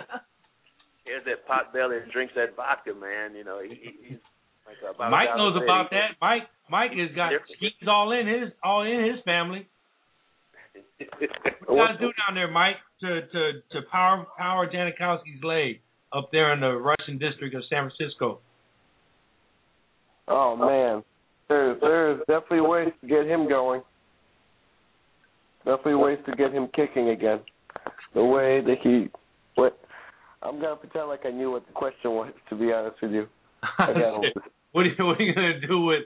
he 1.05 1.13
has 1.13 1.25
that 1.27 1.47
pot 1.47 1.73
belly 1.73 1.99
and 2.03 2.11
drinks 2.13 2.35
that 2.37 2.57
vodka, 2.57 2.95
man. 2.95 3.35
You 3.35 3.45
know, 3.45 3.61
he, 3.63 3.77
he's 4.09 4.19
like 4.67 4.77
about 4.95 5.11
Mike 5.11 5.29
knows 5.37 5.55
thousand 5.55 5.65
about 5.65 5.91
that. 5.91 6.17
Mike 6.21 6.49
Mike 6.71 6.93
has 6.93 7.15
got 7.15 7.33
schemes 7.57 7.89
all 7.89 8.13
in 8.13 8.27
his 8.27 8.53
all 8.63 8.83
in 8.83 9.05
his 9.05 9.23
family. 9.25 9.69
What 11.67 11.77
you 11.77 11.87
guys 11.89 12.01
do 12.01 12.13
down 12.27 12.35
there, 12.35 12.51
Mike, 12.51 12.77
to 13.01 13.23
to 13.23 13.53
to 13.73 13.83
power 13.91 14.27
power 14.37 14.69
Janikowski's 14.69 15.43
leg 15.43 15.81
up 16.13 16.31
there 16.33 16.53
in 16.53 16.61
the 16.61 16.73
Russian 16.73 17.19
district 17.19 17.55
of 17.55 17.63
San 17.71 17.89
Francisco? 17.89 18.41
Oh 20.29 20.57
man, 20.57 21.03
there's 21.49 21.81
there's 21.81 22.19
definitely 22.21 22.63
ways 22.63 22.89
to 23.01 23.07
get 23.07 23.27
him 23.27 23.49
going. 23.49 23.83
Definitely 25.65 25.95
ways 25.95 26.19
to 26.27 26.37
get 26.37 26.53
him 26.53 26.69
kicking 26.75 27.11
again. 27.11 27.41
The 28.15 28.25
way 28.25 28.61
that 28.61 28.77
he, 28.83 29.09
what? 29.55 29.79
I'm 30.43 30.61
gonna 30.61 30.77
pretend 30.77 31.09
like 31.09 31.25
I 31.25 31.31
knew 31.31 31.51
what 31.51 31.67
the 31.67 31.73
question 31.73 32.11
was. 32.11 32.33
To 32.51 32.57
be 32.57 32.73
honest 32.73 32.97
with 33.01 33.13
you, 33.13 33.27
I 33.79 33.93
got 33.93 34.23
what 34.73 34.83
are 34.83 34.87
you 34.87 35.05
what 35.05 35.19
are 35.19 35.23
you 35.23 35.35
gonna 35.35 35.61
do 35.67 35.81
with 35.83 36.03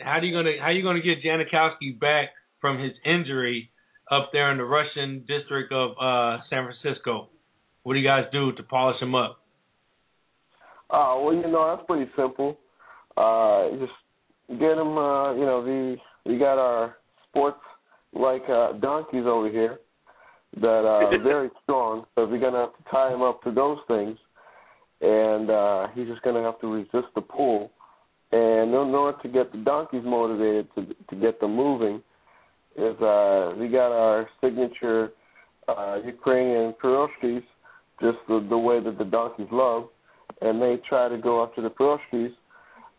how 0.00 0.12
are 0.12 0.24
you 0.24 0.34
gonna 0.34 0.52
how 0.60 0.66
are 0.66 0.72
you 0.72 0.82
gonna 0.82 1.02
get 1.02 1.22
Janikowski 1.22 1.98
back 1.98 2.28
from 2.60 2.78
his 2.78 2.92
injury 3.04 3.70
up 4.10 4.30
there 4.32 4.50
in 4.52 4.58
the 4.58 4.64
Russian 4.64 5.24
district 5.26 5.72
of 5.72 5.90
uh 6.00 6.38
San 6.48 6.68
Francisco? 6.68 7.28
What 7.82 7.94
do 7.94 7.98
you 7.98 8.06
guys 8.06 8.24
do 8.32 8.52
to 8.52 8.62
polish 8.62 9.00
him 9.00 9.14
up? 9.14 9.40
Oh 10.90 11.24
well, 11.24 11.34
you 11.34 11.50
know 11.50 11.74
that's 11.74 11.86
pretty 11.86 12.10
simple. 12.16 12.58
Uh, 13.16 13.70
just 13.78 14.58
get 14.60 14.78
him. 14.78 14.96
Uh, 14.96 15.34
you 15.34 15.44
know, 15.44 15.64
the 15.64 15.96
we 16.26 16.38
got 16.38 16.58
our 16.58 16.96
sports 17.28 17.60
like 18.12 18.42
uh, 18.48 18.72
donkeys 18.74 19.24
over 19.26 19.50
here 19.50 19.78
that 20.56 20.84
are 20.84 21.18
very 21.22 21.50
strong. 21.62 22.04
So 22.14 22.26
we're 22.26 22.40
gonna 22.40 22.60
have 22.60 22.76
to 22.76 22.90
tie 22.90 23.12
him 23.12 23.22
up 23.22 23.42
to 23.44 23.50
those 23.50 23.78
things, 23.88 24.18
and 25.00 25.50
uh, 25.50 25.88
he's 25.94 26.06
just 26.06 26.22
gonna 26.22 26.42
have 26.42 26.60
to 26.60 26.66
resist 26.66 27.12
the 27.14 27.20
pull. 27.20 27.70
And 28.32 28.70
in 28.70 28.94
order 28.94 29.18
to 29.22 29.28
get 29.28 29.50
the 29.50 29.58
donkeys 29.58 30.02
motivated 30.04 30.68
to 30.74 30.86
to 31.10 31.16
get 31.20 31.40
them 31.40 31.56
moving, 31.56 32.02
is 32.76 33.00
uh, 33.00 33.54
we 33.58 33.68
got 33.68 33.92
our 33.92 34.28
signature 34.40 35.10
uh, 35.68 35.98
Ukrainian 36.04 36.74
piroshkis, 36.82 37.42
just 38.00 38.18
the, 38.28 38.46
the 38.48 38.58
way 38.58 38.80
that 38.82 38.98
the 38.98 39.04
donkeys 39.04 39.48
love, 39.50 39.88
and 40.40 40.60
they 40.60 40.78
try 40.88 41.08
to 41.08 41.18
go 41.18 41.42
up 41.42 41.54
to 41.56 41.62
the 41.62 41.70
piroshkis, 41.70 42.32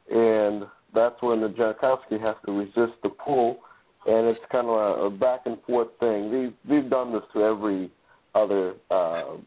and 0.09 0.65
that's 0.93 1.21
when 1.21 1.41
the 1.41 1.47
Jankowski 1.47 2.19
has 2.21 2.35
to 2.45 2.51
resist 2.51 2.97
the 3.03 3.09
pull, 3.09 3.57
and 4.05 4.27
it's 4.27 4.39
kind 4.51 4.67
of 4.67 4.73
a, 4.75 5.05
a 5.05 5.09
back 5.09 5.41
and 5.45 5.57
forth 5.67 5.89
thing. 5.99 6.31
We've 6.31 6.53
we've 6.69 6.89
done 6.89 7.13
this 7.13 7.23
to 7.33 7.43
every 7.43 7.91
other 8.33 8.75
uh, 8.89 9.37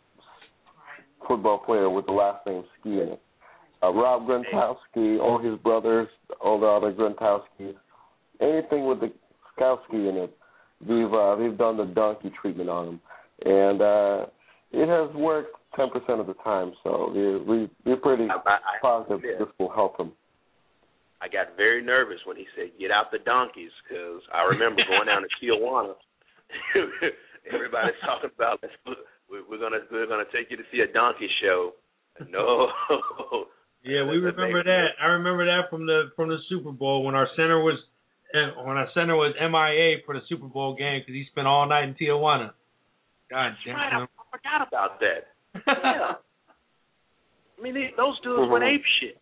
football 1.26 1.58
player 1.58 1.88
with 1.90 2.06
the 2.06 2.12
last 2.12 2.46
name 2.46 2.64
Ski 2.80 3.00
in 3.00 3.08
it. 3.08 3.20
Uh, 3.82 3.92
Rob 3.92 4.26
Gronkowski, 4.26 5.20
all 5.20 5.38
his 5.42 5.58
brothers, 5.60 6.08
all 6.40 6.58
the 6.60 6.66
other 6.66 6.92
Gronkowskis, 6.92 7.74
anything 8.40 8.86
with 8.86 9.00
the 9.00 9.12
Skowski 9.58 10.08
in 10.08 10.16
it, 10.16 10.36
we've 10.86 11.12
uh, 11.12 11.36
we've 11.38 11.58
done 11.58 11.76
the 11.76 11.84
donkey 11.84 12.32
treatment 12.40 12.70
on 12.70 12.88
him, 12.88 13.00
and 13.44 13.82
uh, 13.82 14.26
it 14.72 14.88
has 14.88 15.14
worked 15.16 15.56
ten 15.76 15.90
percent 15.90 16.20
of 16.20 16.26
the 16.26 16.34
time. 16.44 16.72
So 16.82 17.10
we 17.14 17.38
we 17.38 17.70
we're 17.84 17.96
pretty 17.96 18.28
I, 18.30 18.36
I, 18.46 18.58
positive 18.80 19.20
yeah. 19.24 19.38
this 19.38 19.48
will 19.58 19.70
help 19.72 19.98
him. 19.98 20.12
I 21.24 21.28
got 21.28 21.56
very 21.56 21.80
nervous 21.80 22.20
when 22.26 22.36
he 22.36 22.44
said, 22.54 22.76
"Get 22.78 22.90
out 22.90 23.10
the 23.10 23.18
donkeys," 23.24 23.72
because 23.82 24.20
I 24.28 24.44
remember 24.44 24.82
going 24.84 25.06
down 25.06 25.24
to 25.24 25.28
Tijuana. 25.40 25.96
Everybody's 27.52 27.96
talking 28.04 28.30
about 28.36 28.60
we're 29.30 29.40
we're 29.48 29.58
gonna 29.58 29.80
we're 29.90 30.06
gonna 30.06 30.28
take 30.32 30.50
you 30.50 30.58
to 30.58 30.62
see 30.70 30.80
a 30.80 30.92
donkey 30.92 31.28
show. 31.40 31.72
No. 32.28 32.68
Yeah, 33.86 34.08
we 34.08 34.16
remember 34.16 34.64
that. 34.64 34.96
I 34.98 35.08
remember 35.20 35.44
that 35.44 35.68
from 35.68 35.84
the 35.84 36.04
from 36.16 36.30
the 36.30 36.38
Super 36.48 36.72
Bowl 36.72 37.04
when 37.04 37.14
our 37.14 37.28
center 37.36 37.60
was 37.60 37.78
uh, 38.32 38.64
when 38.64 38.78
our 38.78 38.88
center 38.94 39.14
was 39.14 39.34
MIA 39.38 40.00
for 40.06 40.14
the 40.14 40.22
Super 40.26 40.46
Bowl 40.46 40.74
game 40.74 41.02
because 41.02 41.12
he 41.12 41.26
spent 41.30 41.46
all 41.46 41.68
night 41.68 41.84
in 41.84 41.94
Tijuana. 41.94 42.52
God 43.30 43.52
damn. 43.66 43.74
Right, 43.76 43.92
I. 43.92 44.02
I 44.04 44.06
forgot 44.32 44.66
about 44.66 45.00
that. 45.00 45.28
Yeah. 45.66 46.14
I 47.58 47.62
mean, 47.62 47.74
they, 47.74 47.92
those 47.94 48.18
dudes 48.20 48.50
went 48.50 48.64
ape 48.64 48.82
shit. 49.00 49.20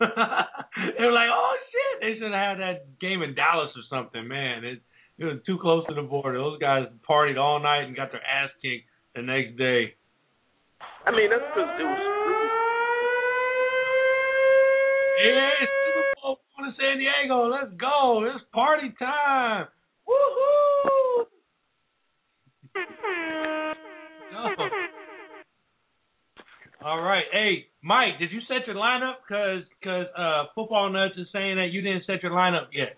They 0.00 1.04
were 1.04 1.12
like, 1.12 1.28
"Oh 1.32 1.54
shit!" 1.70 2.00
They 2.00 2.14
should 2.14 2.32
have 2.32 2.58
had 2.58 2.60
that 2.60 2.98
game 3.00 3.22
in 3.22 3.34
Dallas 3.34 3.70
or 3.74 3.82
something. 3.90 4.26
Man, 4.26 4.64
it, 4.64 4.80
it 5.18 5.24
was 5.24 5.38
too 5.44 5.58
close 5.60 5.84
to 5.88 5.94
the 5.94 6.02
border. 6.02 6.38
Those 6.38 6.58
guys 6.60 6.86
partied 7.08 7.38
all 7.38 7.60
night 7.60 7.82
and 7.82 7.96
got 7.96 8.12
their 8.12 8.22
ass 8.22 8.50
kicked 8.62 8.88
the 9.14 9.22
next 9.22 9.56
day. 9.58 9.94
I 11.06 11.10
mean, 11.10 11.30
that's 11.30 11.42
because 11.54 11.80
it 11.80 11.84
was. 11.84 11.98
Yeah, 15.24 15.50
it's 15.62 15.72
Super 15.84 16.04
Bowl 16.22 16.38
going 16.56 16.70
to 16.70 16.76
San 16.78 16.98
Diego. 16.98 17.48
Let's 17.48 17.74
go. 17.80 18.22
It's 18.32 18.44
party 18.52 18.94
time. 18.98 19.66
Woohoo! 20.06 21.26
All 26.84 27.00
right. 27.00 27.24
Hey, 27.32 27.66
Mike, 27.82 28.18
did 28.20 28.30
you 28.30 28.40
set 28.46 28.66
your 28.66 28.76
lineup? 28.76 29.14
Cause, 29.28 29.64
cause 29.82 30.06
uh, 30.16 30.44
football 30.54 30.90
nuts 30.90 31.14
is 31.16 31.26
saying 31.32 31.56
that 31.56 31.68
you 31.72 31.82
didn't 31.82 32.04
set 32.06 32.22
your 32.22 32.32
lineup 32.32 32.66
yet. 32.72 32.96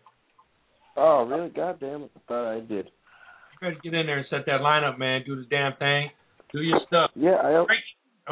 Oh, 0.96 1.24
really? 1.24 1.48
God 1.50 1.80
damn 1.80 2.02
it! 2.02 2.10
I 2.14 2.20
thought 2.28 2.52
I 2.52 2.60
did. 2.60 2.86
You 2.86 3.58
better 3.60 3.76
get 3.82 3.94
in 3.94 4.06
there 4.06 4.18
and 4.18 4.26
set 4.28 4.44
that 4.46 4.60
lineup, 4.60 4.98
man. 4.98 5.22
Do 5.24 5.36
the 5.36 5.46
damn 5.48 5.76
thing. 5.76 6.10
Do 6.52 6.60
your 6.60 6.80
stuff. 6.86 7.10
Yeah, 7.14 7.36
I. 7.36 7.64
Break, 7.64 7.78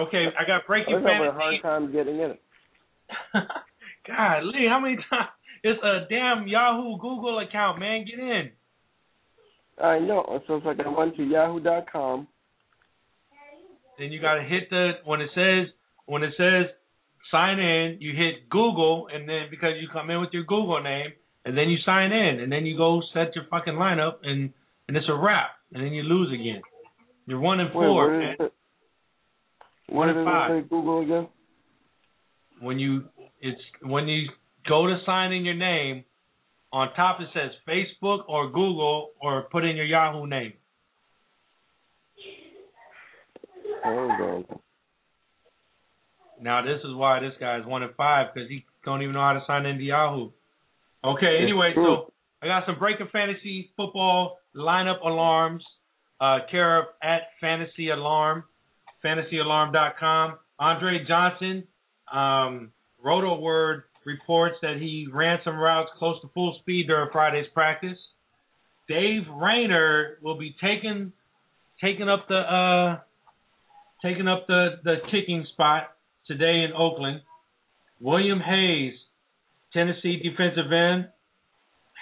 okay, 0.09 0.27
I 0.39 0.47
got 0.47 0.67
breaking 0.67 0.95
was 0.95 1.05
having 1.07 1.29
a 1.29 1.33
hard 1.33 1.63
time 1.63 1.93
getting 1.93 2.17
in 2.17 2.33
it. 2.33 2.43
God, 4.07 4.45
Lee, 4.45 4.67
how 4.69 4.81
many 4.81 4.97
times? 4.97 5.31
It's 5.63 5.83
a 5.83 6.07
damn 6.09 6.47
Yahoo 6.47 6.99
Google 6.99 7.39
account, 7.39 7.81
man. 7.81 8.05
Get 8.05 8.19
in. 8.19 8.51
I 9.83 9.99
know. 9.99 10.43
So 10.47 10.57
it's 10.57 10.67
like 10.67 10.79
I 10.81 10.89
went 10.89 11.17
to 11.17 11.25
Yahoo.com. 11.25 12.29
Then 13.99 14.13
you 14.13 14.21
gotta 14.21 14.43
hit 14.43 14.71
the 14.71 14.93
when 15.05 15.21
it 15.21 15.31
says 15.35 15.73
when 16.07 16.23
it 16.23 16.33
says 16.37 16.67
sign 17.31 17.59
in, 17.59 17.99
you 18.01 18.13
hit 18.15 18.49
Google, 18.49 19.09
and 19.13 19.29
then 19.29 19.47
because 19.51 19.73
you 19.81 19.89
come 19.93 20.11
in 20.11 20.21
with 20.21 20.31
your 20.33 20.45
Google 20.45 20.83
name, 20.83 21.13
and 21.45 21.57
then 21.57 21.69
you 21.69 21.79
sign 21.85 22.13
in, 22.13 22.41
and 22.41 22.51
then 22.51 22.65
you 22.67 22.77
go 22.77 23.03
set 23.13 23.35
your 23.35 23.45
fucking 23.51 23.75
lineup, 23.75 24.17
and 24.23 24.53
and 24.89 24.97
it's 24.97 25.09
a 25.09 25.15
wrap, 25.15 25.51
and 25.73 25.85
then 25.85 25.93
you 25.93 26.03
lose 26.03 26.33
again. 26.33 26.63
You're 27.27 27.41
one 27.41 27.61
and 27.61 27.69
Wait, 27.69 27.75
four, 27.75 28.11
what 28.11 28.19
man. 28.19 28.37
it? 28.41 28.53
One 29.89 30.09
and 30.09 30.25
five. 30.25 30.71
Google 30.71 31.01
again? 31.01 31.29
When 32.61 32.79
you 32.79 33.05
it's 33.41 33.61
when 33.83 34.09
you 34.09 34.29
go 34.69 34.87
to 34.87 34.99
sign 35.05 35.33
in 35.33 35.45
your 35.45 35.55
name, 35.55 36.05
on 36.73 36.93
top 36.95 37.21
it 37.21 37.29
says 37.35 37.51
Facebook 37.69 38.29
or 38.29 38.49
Google 38.49 39.11
or 39.21 39.43
put 39.51 39.65
in 39.65 39.77
your 39.77 39.87
Yahoo 39.87 40.27
name. 40.27 40.55
Now 46.41 46.63
this 46.63 46.79
is 46.85 46.95
why 46.95 47.21
this 47.21 47.33
guy 47.41 47.59
is 47.59 47.67
one 47.67 47.83
and 47.83 47.95
five 47.97 48.29
because 48.33 48.49
he 48.49 48.65
don't 48.85 49.03
even 49.03 49.15
know 49.15 49.21
how 49.21 49.33
to 49.33 49.43
sign 49.47 49.67
into 49.67 49.85
Yahoo. 49.85 50.31
Okay, 51.05 51.39
anyway, 51.43 51.73
so 51.75 52.13
I 52.43 52.47
got 52.47 52.65
some 52.67 52.79
breaking 52.79 53.09
fantasy 53.13 53.71
football 53.77 54.39
lineup 54.55 55.01
alarms. 55.05 55.65
Uh, 56.21 56.39
care 56.51 56.81
of 56.81 56.87
at 57.01 57.29
Fantasy 57.41 57.91
Alarm, 57.91 58.43
FantasyAlarm.com. 59.05 60.39
Andre 60.59 61.05
Johnson, 61.07 61.63
um, 62.13 62.73
Rotoworld 63.05 63.83
reports 64.05 64.57
that 64.63 64.79
he 64.81 65.07
ran 65.13 65.39
some 65.45 65.57
routes 65.57 65.91
close 65.97 66.21
to 66.23 66.29
full 66.35 66.57
speed 66.61 66.89
during 66.89 67.09
Friday's 67.13 67.47
practice. 67.55 67.99
Dave 68.89 69.23
Rayner 69.33 70.19
will 70.21 70.37
be 70.37 70.57
taking 70.61 71.13
taking 71.81 72.09
up 72.09 72.27
the 72.27 72.35
uh, 72.35 72.99
taking 74.03 74.29
up 74.29 74.47
the, 74.47 74.81
the 74.85 74.97
kicking 75.11 75.47
spot 75.53 75.95
today 76.27 76.65
in 76.65 76.73
Oakland. 76.77 77.23
William 78.01 78.41
Hayes, 78.41 78.95
Tennessee 79.73 80.21
defensive 80.23 80.71
end. 80.73 81.09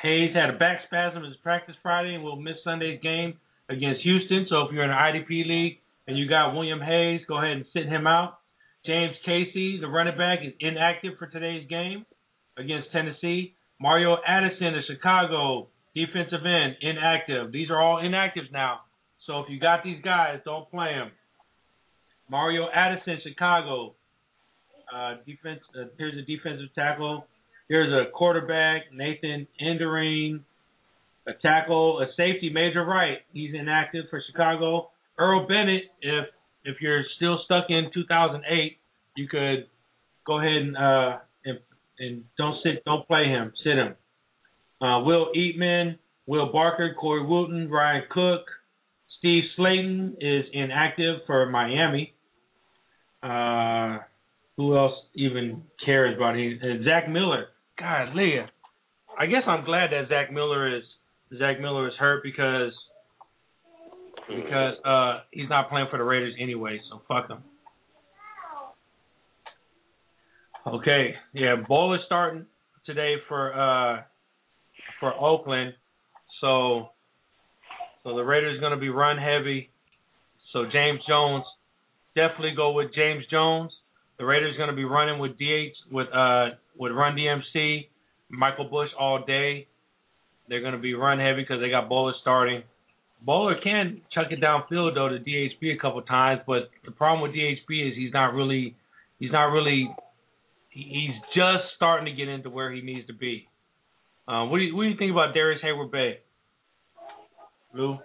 Hayes 0.03 0.34
had 0.34 0.51
a 0.51 0.59
back 0.59 0.80
spasm 0.86 1.24
in 1.24 1.30
his 1.30 1.40
practice 1.42 1.74
Friday 1.82 2.14
and 2.14 2.22
will 2.22 2.36
miss 2.36 2.57
Sunday's 2.64 3.01
game 3.03 3.38
against 3.68 4.03
Houston. 4.03 4.47
So 4.51 4.62
if 4.62 4.72
you're 4.72 4.84
in 4.84 4.90
an 4.90 4.97
IDP 4.97 5.47
league 5.47 5.78
and 6.07 6.18
you 6.18 6.28
got 6.28 6.55
William 6.55 6.80
Hayes, 6.80 7.22
go 7.26 7.38
ahead 7.38 7.57
and 7.57 7.64
sit 7.72 7.86
him 7.86 8.07
out. 8.07 8.38
James 8.84 9.16
Casey, 9.24 9.80
the 9.80 9.88
running 9.88 10.16
back, 10.16 10.40
is 10.44 10.53
inactive 10.61 11.14
for 11.18 11.26
today's 11.26 11.66
game 11.68 12.05
against 12.57 12.92
Tennessee. 12.92 13.55
Mario 13.80 14.16
Addison 14.26 14.74
of 14.74 14.84
Chicago, 14.86 15.68
defensive 15.94 16.47
end, 16.47 16.76
inactive. 16.80 17.53
These 17.53 17.70
are 17.70 17.80
all 17.80 17.97
inactives 17.97 18.53
now. 18.53 18.80
So 19.26 19.40
if 19.40 19.47
you 19.51 19.59
got 19.59 19.82
these 19.82 20.01
guys, 20.05 20.38
don't 20.44 20.70
play 20.70 20.94
them. 20.94 21.11
Mario 22.29 22.66
Addison, 22.74 23.18
Chicago. 23.22 23.95
Uh, 24.95 25.14
defense. 25.27 25.61
Uh, 25.79 25.87
here's 25.99 26.14
a 26.14 26.22
defensive 26.22 26.72
tackle. 26.74 27.27
Here's 27.68 27.93
a 27.93 28.11
quarterback, 28.12 28.93
Nathan 28.93 29.49
Enderle. 29.61 30.41
a 31.27 31.33
tackle, 31.43 32.01
a 32.01 32.07
safety, 32.16 32.51
Major 32.53 32.85
Wright. 32.85 33.18
He's 33.33 33.53
inactive 33.55 34.05
for 34.11 34.22
Chicago. 34.31 34.91
Earl 35.18 35.47
Bennett, 35.49 35.85
if 36.01 36.27
if 36.64 36.77
you're 36.81 37.03
still 37.16 37.41
stuck 37.45 37.64
in 37.68 37.91
2008, 37.95 38.79
you 39.16 39.29
could 39.29 39.66
go 40.27 40.39
ahead 40.39 40.53
and 40.62 40.77
uh 40.77 41.18
and, 41.45 41.59
and 41.99 42.24
don't 42.39 42.57
sit, 42.62 42.85
don't 42.85 43.07
play 43.07 43.24
him, 43.24 43.53
sit 43.64 43.74
him. 43.74 43.95
Uh, 44.81 45.01
Will 45.03 45.29
Eatman, 45.37 45.99
Will 46.27 46.53
Barker, 46.53 46.95
Corey 46.95 47.24
Wootton, 47.24 47.70
Ryan 47.70 48.05
Cook, 48.11 48.43
Steve 49.18 49.45
Slaton 49.59 50.16
is 50.20 50.45
inactive 50.53 51.20
for 51.27 51.47
Miami. 51.47 52.12
Uh, 53.23 53.99
who 54.57 54.77
else 54.77 54.95
even 55.14 55.62
cares 55.85 56.17
about 56.17 56.37
him? 56.37 56.59
And 56.62 56.85
Zach 56.85 57.09
Miller. 57.09 57.47
God, 57.79 58.14
Leah. 58.14 58.49
I 59.19 59.27
guess 59.27 59.43
I'm 59.47 59.64
glad 59.64 59.91
that 59.93 60.09
Zach 60.09 60.33
Miller 60.33 60.77
is 60.77 60.83
Zach 61.39 61.61
Miller 61.61 61.89
is 61.89 61.95
hurt 61.99 62.23
because 62.23 62.73
because 64.29 64.75
uh 64.85 65.21
he's 65.31 65.49
not 65.49 65.69
playing 65.69 65.87
for 65.91 65.99
the 65.99 66.05
Raiders 66.05 66.35
anyway, 66.41 66.81
so 66.91 67.03
fuck 67.09 67.29
him. 67.29 67.43
Okay, 70.67 71.14
yeah, 71.33 71.57
Bowl 71.69 71.95
is 71.95 72.01
starting 72.07 72.45
today 72.85 73.17
for 73.29 73.53
uh 73.55 74.03
for 75.01 75.14
Oakland, 75.14 75.75
so 76.41 76.91
so 78.03 78.14
the 78.14 78.23
Raiders 78.23 78.61
going 78.61 78.73
to 78.73 78.79
be 78.79 78.89
run 78.89 79.17
heavy. 79.17 79.71
So 80.53 80.64
James 80.73 81.01
Jones, 81.09 81.45
definitely 82.17 82.55
go 82.57 82.73
with 82.73 82.93
James 82.95 83.25
Jones. 83.31 83.71
The 84.19 84.25
Raiders 84.25 84.57
going 84.57 84.71
to 84.71 84.75
be 84.75 84.85
running 84.85 85.21
with 85.21 85.39
DH 85.39 85.77
with 85.93 86.09
uh 86.12 86.57
with 86.77 86.93
Run 86.93 87.14
DMC, 87.14 87.87
Michael 88.31 88.69
Bush 88.69 88.89
all 88.99 89.25
day. 89.25 89.69
They're 90.49 90.61
going 90.62 90.73
to 90.73 90.81
be 90.81 90.95
run 90.95 91.19
heavy 91.19 91.43
because 91.43 91.61
they 91.61 91.71
got 91.71 91.89
Boller 91.89 92.12
starting. 92.21 92.62
Boller 93.27 93.62
can 93.62 94.01
chuck 94.12 94.27
it 94.31 94.41
downfield 94.41 94.95
though 94.95 95.09
to 95.09 95.19
DHB 95.19 95.75
a 95.75 95.79
couple 95.79 96.03
times, 96.03 96.41
but 96.47 96.71
the 96.85 96.91
problem 96.91 97.23
with 97.23 97.37
DHB 97.37 97.91
is 97.91 97.97
he's 97.97 98.12
not 98.12 98.33
really 98.35 98.75
he's 99.19 99.33
not 99.33 99.47
really 99.47 99.89
he's 100.71 101.14
just 101.35 101.64
starting 101.77 102.07
to 102.07 102.12
get 102.12 102.29
into 102.29 102.51
where 102.51 102.73
he 102.73 102.81
needs 102.81 103.07
to 103.07 103.14
be. 103.14 103.47
Uh, 104.27 104.47
what 104.47 104.59
do 104.59 104.64
you 104.64 104.77
what 104.77 104.85
do 104.85 104.89
you 104.89 104.97
think 104.97 105.12
about 105.12 105.35
Darrius 105.35 105.61
Heyward-Bey? 105.62 106.21
Lou? 107.75 107.99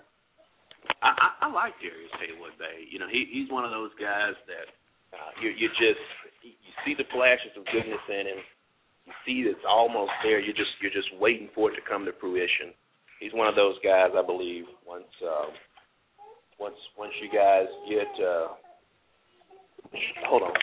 I, 1.01 1.33
I, 1.41 1.47
like 1.49 1.73
Darrius 1.81 2.13
Heyward-Bey. 2.21 2.93
You 2.93 3.01
know, 3.01 3.09
he 3.09 3.25
he's 3.25 3.49
one 3.49 3.65
of 3.65 3.73
those 3.73 3.89
guys 3.97 4.37
that 4.45 4.69
uh, 5.17 5.31
you 5.41 5.49
you 5.49 5.67
just 5.73 6.05
you 6.45 6.71
see 6.85 6.93
the 6.93 7.09
flashes 7.09 7.57
of 7.57 7.65
goodness 7.73 8.01
in 8.05 8.29
him. 8.29 8.41
You 9.09 9.13
see 9.25 9.37
that 9.49 9.57
it's 9.57 9.67
almost 9.67 10.13
there. 10.21 10.37
You're 10.37 10.57
just 10.57 10.77
you're 10.77 10.93
just 10.93 11.09
waiting 11.17 11.49
for 11.57 11.73
it 11.73 11.75
to 11.75 11.83
come 11.89 12.05
to 12.05 12.13
fruition. 12.21 12.77
He's 13.17 13.33
one 13.33 13.49
of 13.49 13.57
those 13.57 13.75
guys. 13.81 14.13
I 14.13 14.21
believe 14.21 14.69
once 14.85 15.09
uh, 15.25 15.49
once 16.61 16.77
once 16.93 17.13
you 17.17 17.33
guys 17.33 17.65
get 17.89 18.09
uh, 18.21 18.53
hold 20.29 20.45
on, 20.45 20.53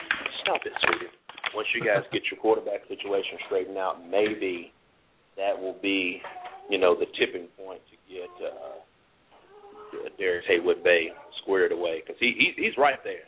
stop 0.46 0.62
it, 0.62 0.72
sweetie. 0.86 1.10
Once 1.54 1.66
you 1.74 1.82
guys 1.82 2.06
get 2.14 2.22
your 2.30 2.38
quarterback 2.38 2.86
situation 2.86 3.42
straightened 3.50 3.78
out, 3.78 4.06
maybe 4.06 4.70
that 5.34 5.58
will 5.58 5.76
be 5.82 6.22
you 6.70 6.78
know 6.78 6.94
the 6.94 7.10
tipping 7.18 7.50
point 7.58 7.82
to 7.90 7.96
get. 8.06 8.30
Uh, 8.38 8.86
Darrius 10.18 10.44
Heyward-Bey 10.50 11.08
squared 11.42 11.72
away 11.72 12.02
because 12.04 12.18
he, 12.20 12.34
he 12.36 12.62
he's 12.62 12.76
right 12.76 12.98
there. 13.04 13.26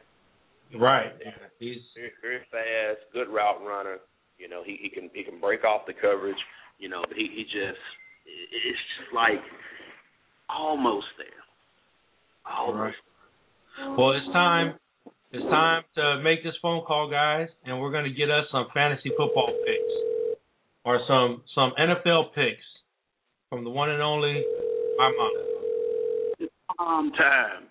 Right. 0.78 1.12
He's 1.58 1.78
very, 1.94 2.12
very 2.22 2.40
fast, 2.50 3.04
good 3.12 3.28
route 3.28 3.60
runner. 3.64 3.98
You 4.38 4.48
know, 4.48 4.62
he 4.64 4.78
he 4.80 4.88
can 4.88 5.10
he 5.12 5.22
can 5.24 5.40
break 5.40 5.64
off 5.64 5.82
the 5.86 5.92
coverage. 5.92 6.38
You 6.78 6.88
know, 6.88 7.02
but 7.06 7.16
he 7.16 7.28
he 7.34 7.44
just 7.44 7.80
it's 8.26 8.84
just 8.98 9.14
like 9.14 9.40
almost 10.48 11.06
there. 11.18 11.26
Almost. 12.50 12.96
Right. 13.78 13.96
Well, 13.96 14.12
it's 14.12 14.32
time. 14.32 14.74
It's 15.32 15.44
time 15.44 15.82
to 15.94 16.20
make 16.22 16.42
this 16.42 16.54
phone 16.60 16.84
call, 16.84 17.08
guys, 17.08 17.48
and 17.64 17.80
we're 17.80 17.92
going 17.92 18.04
to 18.04 18.10
get 18.10 18.30
us 18.30 18.44
some 18.50 18.66
fantasy 18.74 19.10
football 19.16 19.54
picks 19.64 19.94
or 20.84 21.00
some 21.06 21.42
some 21.54 21.72
NFL 21.78 22.34
picks 22.34 22.64
from 23.48 23.64
the 23.64 23.70
one 23.70 23.90
and 23.90 24.02
only 24.02 24.44
my 24.98 25.12
mom. 26.80 27.10
Mom 27.10 27.12
time. 27.12 27.68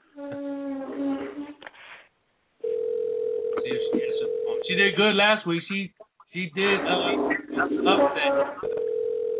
She 4.67 4.75
did 4.75 4.95
good 4.95 5.15
last 5.15 5.47
week. 5.47 5.63
She 5.67 5.91
she 6.33 6.51
did 6.55 6.79
uh, 6.81 7.27
upset. 7.89 8.57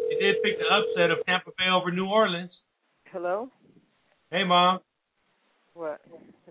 She 0.10 0.16
did 0.20 0.36
pick 0.44 0.58
the 0.58 0.66
upset 0.72 1.12
of 1.12 1.24
Tampa 1.26 1.52
Bay 1.58 1.70
over 1.72 1.92
New 1.92 2.08
Orleans. 2.08 2.52
Hello. 3.12 3.50
Hey, 4.32 4.44
mom. 4.44 4.80
What? 5.74 6.02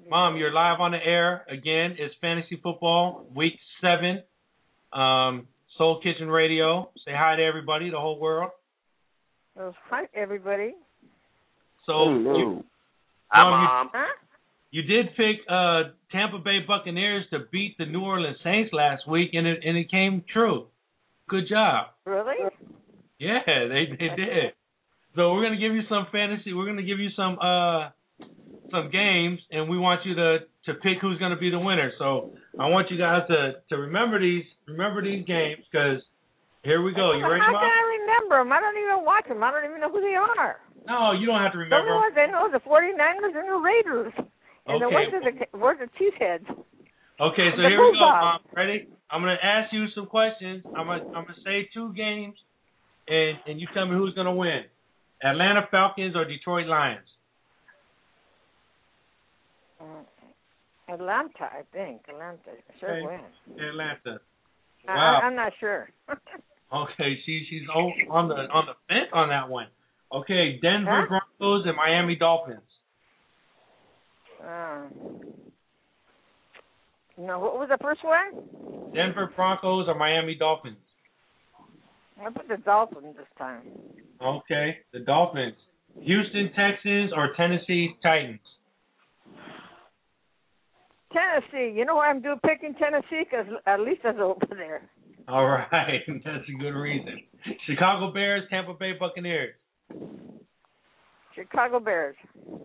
Mom, 0.09 0.37
you're 0.37 0.53
live 0.53 0.81
on 0.81 0.93
the 0.93 1.05
air 1.05 1.45
again. 1.51 1.97
It's 1.99 2.15
fantasy 2.21 2.59
football 2.63 3.27
week 3.35 3.55
seven. 3.81 4.23
Um, 4.93 5.49
Soul 5.77 6.01
Kitchen 6.03 6.29
Radio. 6.29 6.91
Say 7.05 7.13
hi 7.15 7.37
to 7.37 7.43
everybody, 7.43 7.91
the 7.91 7.99
whole 7.99 8.19
world. 8.19 8.51
Oh, 9.59 9.75
hi, 9.91 10.05
everybody. 10.15 10.75
So 11.85 11.93
Hello. 11.93 12.39
you, 12.39 12.65
Hi, 13.31 13.43
Mom, 13.45 13.61
you- 13.61 13.69
mom. 13.69 13.91
Huh? 13.93 14.15
You 14.71 14.83
did 14.83 15.17
pick 15.17 15.37
uh, 15.49 15.95
Tampa 16.13 16.39
Bay 16.39 16.59
Buccaneers 16.67 17.25
to 17.31 17.41
beat 17.51 17.77
the 17.79 17.87
New 17.87 18.03
Orleans 18.03 18.37
Saints 18.45 18.71
last 18.73 19.09
week, 19.09 19.31
and 19.33 19.47
it 19.47 19.61
and 19.65 19.79
it 19.79 19.91
came 19.91 20.23
true. 20.31 20.67
Good 21.29 21.45
job. 21.49 21.87
Really? 22.05 22.37
Yeah, 23.19 23.39
they 23.47 23.87
they 23.99 24.15
did. 24.15 24.53
So 25.17 25.33
we're 25.33 25.43
gonna 25.43 25.57
give 25.59 25.73
you 25.73 25.83
some 25.89 26.07
fantasy. 26.13 26.53
We're 26.53 26.67
gonna 26.67 26.83
give 26.83 26.99
you 27.01 27.09
some 27.17 27.39
uh 27.41 27.89
some 28.71 28.91
games, 28.93 29.41
and 29.51 29.71
we 29.71 29.79
want 29.79 30.05
you 30.05 30.15
to 30.15 30.39
to 30.67 30.75
pick 30.75 30.99
who's 31.01 31.19
gonna 31.19 31.39
be 31.39 31.49
the 31.51 31.59
winner. 31.59 31.91
So 31.99 32.33
I 32.61 32.69
want 32.69 32.91
you 32.91 32.99
guys 32.99 33.23
to 33.29 33.55
to 33.71 33.77
remember 33.79 34.21
these 34.21 34.45
remember 34.67 35.03
these 35.03 35.25
games 35.25 35.65
because 35.73 36.03
here 36.63 36.83
we 36.83 36.93
go. 36.93 37.13
You 37.17 37.25
ready, 37.27 37.41
How 37.41 37.53
Mom? 37.53 37.63
can 37.63 37.71
I 37.73 37.99
remember 38.05 38.37
them? 38.45 38.53
I 38.53 38.61
don't 38.61 38.77
even 38.77 39.05
watch 39.05 39.27
them. 39.29 39.43
I 39.43 39.51
don't 39.51 39.65
even 39.65 39.81
know 39.81 39.91
who 39.91 40.03
they 40.03 40.15
are. 40.15 40.61
No, 40.89 41.13
you 41.13 41.27
don't 41.27 41.41
have 41.41 41.53
to 41.53 41.59
The 41.59 41.65
remember. 41.69 41.93
only 41.93 42.09
ones 42.09 42.17
I 42.17 42.27
know 42.33 42.49
the 42.51 42.65
49ers 42.65 43.37
and 43.37 43.49
the 43.49 43.61
Raiders. 43.61 44.13
And 44.67 44.81
the 44.81 44.87
Okay. 44.87 44.95
ones 44.95 45.13
are 45.13 45.21
the 45.21 45.59
where's 45.59 45.79
the 45.79 45.89
Cheeseheads? 46.01 46.49
Okay, 47.21 47.51
so 47.57 47.63
The 47.63 47.69
here 47.69 47.81
we 47.81 47.93
go. 47.93 48.09
Mom. 48.09 48.41
Ready? 48.55 48.89
I'm 49.11 49.21
gonna 49.23 49.37
ask 49.43 49.73
you 49.73 49.87
some 49.95 50.07
questions. 50.07 50.65
I'm 50.75 50.87
gonna 50.87 51.05
I'm 51.15 51.25
gonna 51.25 51.35
say 51.45 51.69
two 51.75 51.93
games, 51.95 52.37
and 53.09 53.39
and 53.47 53.61
you 53.61 53.67
tell 53.75 53.87
me 53.87 53.97
who's 53.97 54.15
gonna 54.15 54.35
win. 54.35 54.65
Atlanta 55.23 55.67
Falcons 55.71 56.15
or 56.17 56.25
Detroit 56.25 56.67
Lions? 56.67 57.09
Mm, 59.83 60.05
Atlanta, 60.89 61.43
I 61.43 61.63
think. 61.73 62.03
Atlanta. 62.09 62.39
Sure 62.81 62.91
Okay. 62.97 63.07
win. 63.07 63.69
Atlanta. 63.69 64.21
Wow. 64.87 65.21
I, 65.23 65.27
I'm 65.27 65.35
not 65.35 65.53
sure. 65.61 65.91
Okay, 66.71 67.17
she 67.25 67.47
she's 67.49 67.63
on 67.71 68.29
the 68.29 68.35
on 68.53 68.67
the 68.67 68.75
fence 68.89 69.09
on 69.15 69.31
that 69.31 69.49
one. 69.49 69.69
Okay, 70.13 70.59
Denver 70.63 71.07
Huh? 71.09 71.21
Broncos 71.39 71.67
and 71.67 71.77
Miami 71.77 72.17
Dolphins. 72.17 72.61
um, 74.43 74.89
no, 77.19 77.39
what 77.41 77.59
was 77.59 77.69
the 77.69 77.79
first 77.83 78.03
one? 78.05 78.93
Denver 78.95 79.31
Broncos 79.35 79.89
or 79.89 79.95
Miami 79.97 80.35
Dolphins. 80.37 80.77
I 82.25 82.31
put 82.31 82.49
the 82.49 82.57
Dolphins 82.59 83.17
this 83.17 83.27
time. 83.37 83.63
Okay, 84.23 84.79
the 84.93 85.01
Dolphins. 85.01 85.55
Houston 86.01 86.51
Texans 86.55 87.13
or 87.15 87.35
Tennessee 87.37 87.95
Titans. 88.03 88.39
Tennessee. 91.13 91.75
You 91.77 91.85
know 91.85 91.97
why 91.97 92.09
I'm 92.09 92.21
doing 92.23 92.39
picking 92.47 92.75
Tennessee? 92.75 93.25
Because 93.29 93.47
at 93.67 93.81
least 93.81 94.01
it's 94.05 94.19
over 94.21 94.47
there. 94.51 94.89
All 95.27 95.47
right, 95.47 96.01
that's 96.25 96.49
a 96.49 96.59
good 96.59 96.75
reason. 96.75 97.21
Chicago 97.67 98.13
Bears, 98.13 98.45
Tampa 98.51 98.75
Bay 98.75 98.93
Buccaneers. 98.99 99.55
Chicago 101.35 101.81
Bears. 101.81 102.17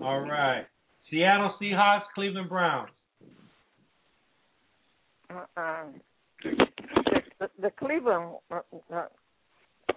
All 0.02 0.22
right. 0.22 0.66
Seattle 1.10 1.54
Seahawks, 1.62 2.04
Cleveland 2.16 2.50
Browns. 2.50 2.90
Uh, 5.30 5.60
um, 5.60 6.02
the, 6.44 7.50
the, 7.62 7.72
Cleveland. 7.80 8.36
Uh, 8.52 8.60
uh, 8.94 9.06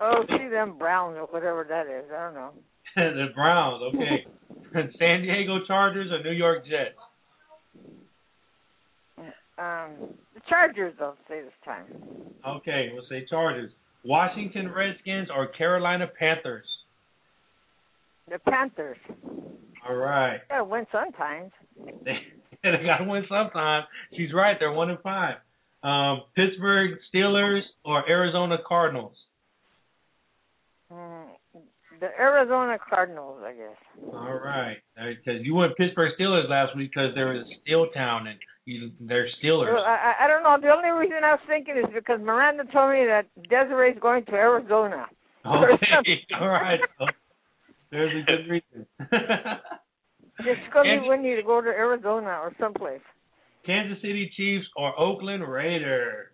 oh, 0.00 0.24
Cleveland 0.28 0.78
Browns 0.78 1.16
or 1.16 1.26
whatever 1.26 1.66
that 1.68 1.86
is. 1.86 2.04
I 2.14 2.24
don't 2.24 2.34
know. 2.34 2.50
the 2.96 3.32
Browns, 3.34 3.82
okay. 3.94 4.26
San 4.98 5.22
Diego 5.22 5.60
Chargers 5.66 6.10
or 6.12 6.22
New 6.22 6.36
York 6.36 6.64
Jets. 6.64 6.96
Um, 9.58 10.12
the 10.34 10.40
Chargers, 10.48 10.94
I'll 11.00 11.16
say 11.28 11.40
this 11.40 11.52
time. 11.64 11.86
Okay, 12.46 12.90
we'll 12.92 13.06
say 13.08 13.26
Chargers. 13.28 13.72
Washington 14.04 14.70
Redskins 14.70 15.28
or 15.34 15.46
Carolina 15.48 16.06
Panthers. 16.18 16.66
The 18.28 18.38
Panthers. 18.40 18.98
All 19.88 19.94
right. 19.94 20.40
Gotta 20.48 20.64
win 20.64 20.86
sometimes. 20.92 21.52
They, 22.62 22.70
they 22.78 22.84
got 22.84 22.98
to 22.98 23.04
win 23.04 23.22
sometime. 23.28 23.84
She's 24.16 24.32
right. 24.34 24.56
They're 24.58 24.72
one 24.72 24.90
and 24.90 24.98
five. 25.00 25.36
Um, 25.84 26.22
Pittsburgh 26.34 26.98
Steelers 27.14 27.60
or 27.84 28.08
Arizona 28.08 28.56
Cardinals. 28.66 29.12
Mm, 30.90 31.26
the 32.00 32.06
Arizona 32.18 32.78
Cardinals, 32.88 33.40
I 33.44 33.52
guess. 33.52 34.12
All 34.12 34.40
right, 34.42 34.78
because 34.96 35.42
you 35.42 35.54
went 35.54 35.76
Pittsburgh 35.76 36.12
Steelers 36.18 36.48
last 36.48 36.76
week 36.76 36.90
because 36.92 37.14
there 37.14 37.28
was 37.28 37.44
Steel 37.62 37.88
Town 37.94 38.26
and 38.26 38.38
you, 38.64 38.90
they're 39.00 39.28
Steelers. 39.42 39.72
Well, 39.72 39.84
I, 39.84 40.14
I 40.24 40.26
don't 40.26 40.42
know. 40.42 40.56
The 40.60 40.74
only 40.74 40.90
reason 40.90 41.22
I 41.22 41.32
was 41.32 41.40
thinking 41.46 41.76
is 41.76 41.84
because 41.94 42.20
Miranda 42.20 42.64
told 42.72 42.92
me 42.92 43.06
that 43.06 43.26
Desiree's 43.48 43.98
going 44.00 44.24
to 44.26 44.32
Arizona. 44.32 45.06
Okay, 45.44 46.18
all 46.40 46.48
right. 46.48 46.80
There's 47.91 48.22
a 48.22 48.26
good 48.26 48.51
reason. 48.51 48.87
it's 49.01 50.72
going 50.72 50.97
to 50.97 51.03
be 51.03 51.09
windy 51.09 51.37
to 51.37 51.43
go 51.43 51.61
to 51.61 51.68
Arizona 51.68 52.39
or 52.43 52.53
someplace. 52.61 53.01
Kansas 53.64 54.01
City 54.01 54.30
Chiefs 54.37 54.66
or 54.76 54.99
Oakland 54.99 55.47
Raiders. 55.47 56.28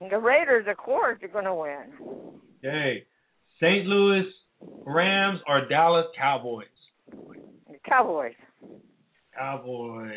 The 0.00 0.18
Raiders, 0.18 0.66
of 0.68 0.76
course, 0.76 1.18
are 1.22 1.28
going 1.28 1.44
to 1.44 1.54
win. 1.54 2.40
Okay. 2.64 3.04
St. 3.60 3.86
Louis 3.86 4.24
Rams 4.86 5.40
or 5.48 5.66
Dallas 5.68 6.06
Cowboys? 6.16 6.66
Cowboys. 7.88 8.34
Cowboys. 9.36 10.12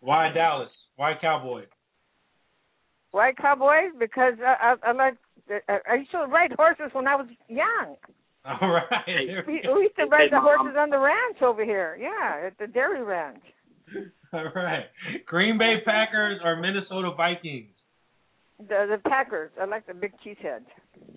Why 0.00 0.30
Dallas? 0.32 0.70
Why 0.96 1.14
Cowboys? 1.20 1.66
Why 3.10 3.32
Cowboys? 3.32 3.92
Because 3.98 4.34
I, 4.44 4.74
I, 4.84 4.90
I 4.90 4.92
like. 4.92 5.14
I 5.68 5.94
used 5.94 6.10
to 6.10 6.26
ride 6.26 6.52
horses 6.56 6.90
when 6.92 7.06
I 7.06 7.14
was 7.14 7.28
young. 7.48 7.96
All 8.60 8.68
right. 8.68 9.46
We, 9.46 9.62
we 9.74 9.82
used 9.82 9.96
to 9.96 10.06
ride 10.06 10.30
the 10.30 10.40
horses 10.40 10.76
on 10.78 10.90
the 10.90 10.98
ranch 10.98 11.42
over 11.42 11.64
here. 11.64 11.98
Yeah, 12.00 12.46
at 12.46 12.58
the 12.58 12.66
dairy 12.66 13.02
ranch. 13.02 13.42
All 14.32 14.50
right. 14.54 14.84
Green 15.26 15.58
Bay 15.58 15.76
Packers 15.84 16.40
or 16.44 16.56
Minnesota 16.56 17.10
Vikings? 17.16 17.68
The 18.58 18.86
the 18.88 18.98
Packers. 19.08 19.50
I 19.60 19.64
like 19.64 19.86
the 19.86 19.94
big 19.94 20.12
cheeseheads. 20.24 20.64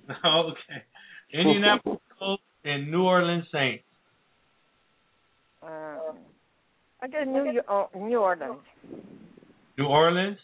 okay. 0.26 0.84
Indianapolis 1.32 2.00
Colts 2.18 2.44
and 2.66 2.90
New 2.90 3.04
Orleans 3.04 3.46
Saints. 3.52 3.84
Uh, 5.62 6.14
I 7.02 7.08
guess 7.10 7.26
New 7.28 7.62
oh, 7.70 7.90
New 7.96 8.20
Orleans. 8.20 8.60
New 9.78 9.86
Orleans. 9.86 10.38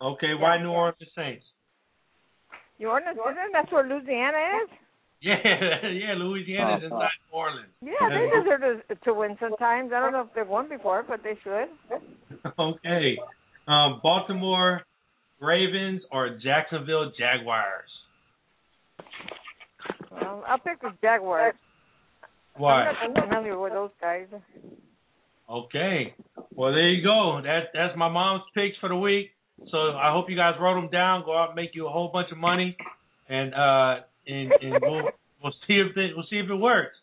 Okay. 0.00 0.34
Why 0.38 0.62
New 0.62 0.70
Orleans 0.70 0.96
Saints? 1.16 1.44
New 2.78 2.88
Orleans. 2.88 3.18
Isn't 3.18 3.52
that 3.52 3.72
where 3.72 3.88
Louisiana 3.88 4.38
is? 4.62 4.78
Yeah, 5.22 5.36
yeah. 5.84 6.14
Louisiana 6.16 6.78
is 6.78 6.84
inside 6.84 7.08
New 7.30 7.38
Orleans. 7.38 7.68
Yeah, 7.80 8.08
they 8.08 8.28
deserve 8.28 8.88
to, 8.88 8.94
to 9.04 9.14
win 9.14 9.36
sometimes. 9.40 9.92
I 9.94 10.00
don't 10.00 10.12
know 10.12 10.22
if 10.22 10.34
they've 10.34 10.46
won 10.46 10.68
before, 10.68 11.04
but 11.06 11.20
they 11.22 11.38
should. 11.44 11.68
okay. 12.58 13.16
Um, 13.68 14.00
Baltimore 14.02 14.82
Ravens 15.40 16.02
or 16.10 16.38
Jacksonville 16.42 17.12
Jaguars? 17.16 17.88
Well, 20.10 20.44
I'll 20.46 20.58
pick 20.58 20.80
the 20.80 20.90
Jaguars. 21.00 21.54
Why? 22.56 22.92
I'm 23.02 23.14
not 23.14 23.28
familiar 23.28 23.58
with 23.58 23.72
those 23.72 23.90
guys. 24.00 24.26
Okay. 25.48 26.14
Well, 26.54 26.72
there 26.72 26.90
you 26.90 27.02
go. 27.02 27.40
That 27.42 27.70
that's 27.72 27.96
my 27.96 28.08
mom's 28.08 28.42
picks 28.54 28.76
for 28.78 28.88
the 28.88 28.96
week. 28.96 29.30
So 29.70 29.78
I 29.78 30.12
hope 30.12 30.28
you 30.28 30.36
guys 30.36 30.54
wrote 30.60 30.80
them 30.80 30.90
down. 30.90 31.24
Go 31.24 31.36
out 31.36 31.50
and 31.50 31.56
make 31.56 31.70
you 31.74 31.86
a 31.86 31.90
whole 31.90 32.10
bunch 32.12 32.30
of 32.32 32.38
money, 32.38 32.76
and 33.28 33.54
uh, 33.54 34.00
and, 34.26 34.52
and 34.60 34.74
we'll 34.82 35.10
we'll 35.42 35.54
see 35.66 35.80
if 35.80 35.96
it 35.96 36.12
we'll 36.16 36.26
see 36.30 36.38
if 36.38 36.50
it 36.50 36.54
works. 36.54 36.96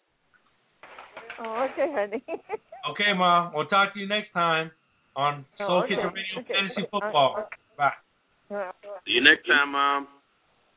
Oh, 1.41 1.67
okay, 1.71 1.91
honey. 1.93 2.23
okay, 2.91 3.13
mom. 3.15 3.53
We'll 3.53 3.67
talk 3.67 3.93
to 3.93 3.99
you 3.99 4.07
next 4.07 4.33
time 4.33 4.71
on 5.15 5.45
oh, 5.59 5.67
Soul 5.67 5.67
oh, 5.69 5.79
okay. 5.83 5.95
Kitchen 5.95 6.11
Radio 6.13 6.39
okay. 6.39 6.53
Fantasy 6.53 6.81
uh, 6.81 6.91
Football. 6.91 7.35
Uh, 7.37 7.43
Bye. 7.77 8.55
Uh, 8.55 8.71
see 9.05 9.13
you 9.13 9.23
next 9.23 9.47
time, 9.47 9.71
mom. 9.71 10.07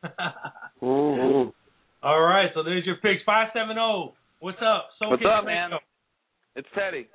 mm-hmm. 0.82 1.51
All 2.03 2.20
right, 2.20 2.51
so 2.55 2.62
there's 2.62 2.84
your 2.84 2.97
picks. 2.97 3.22
Five 3.24 3.49
seven 3.55 3.76
zero. 3.76 4.14
What's 4.40 4.59
up? 4.59 4.90
Soul 4.99 5.11
What's 5.11 5.20
Kitchen 5.20 5.32
up, 5.32 5.45
man? 5.45 5.70
It's 6.57 6.68
Teddy. 6.74 7.07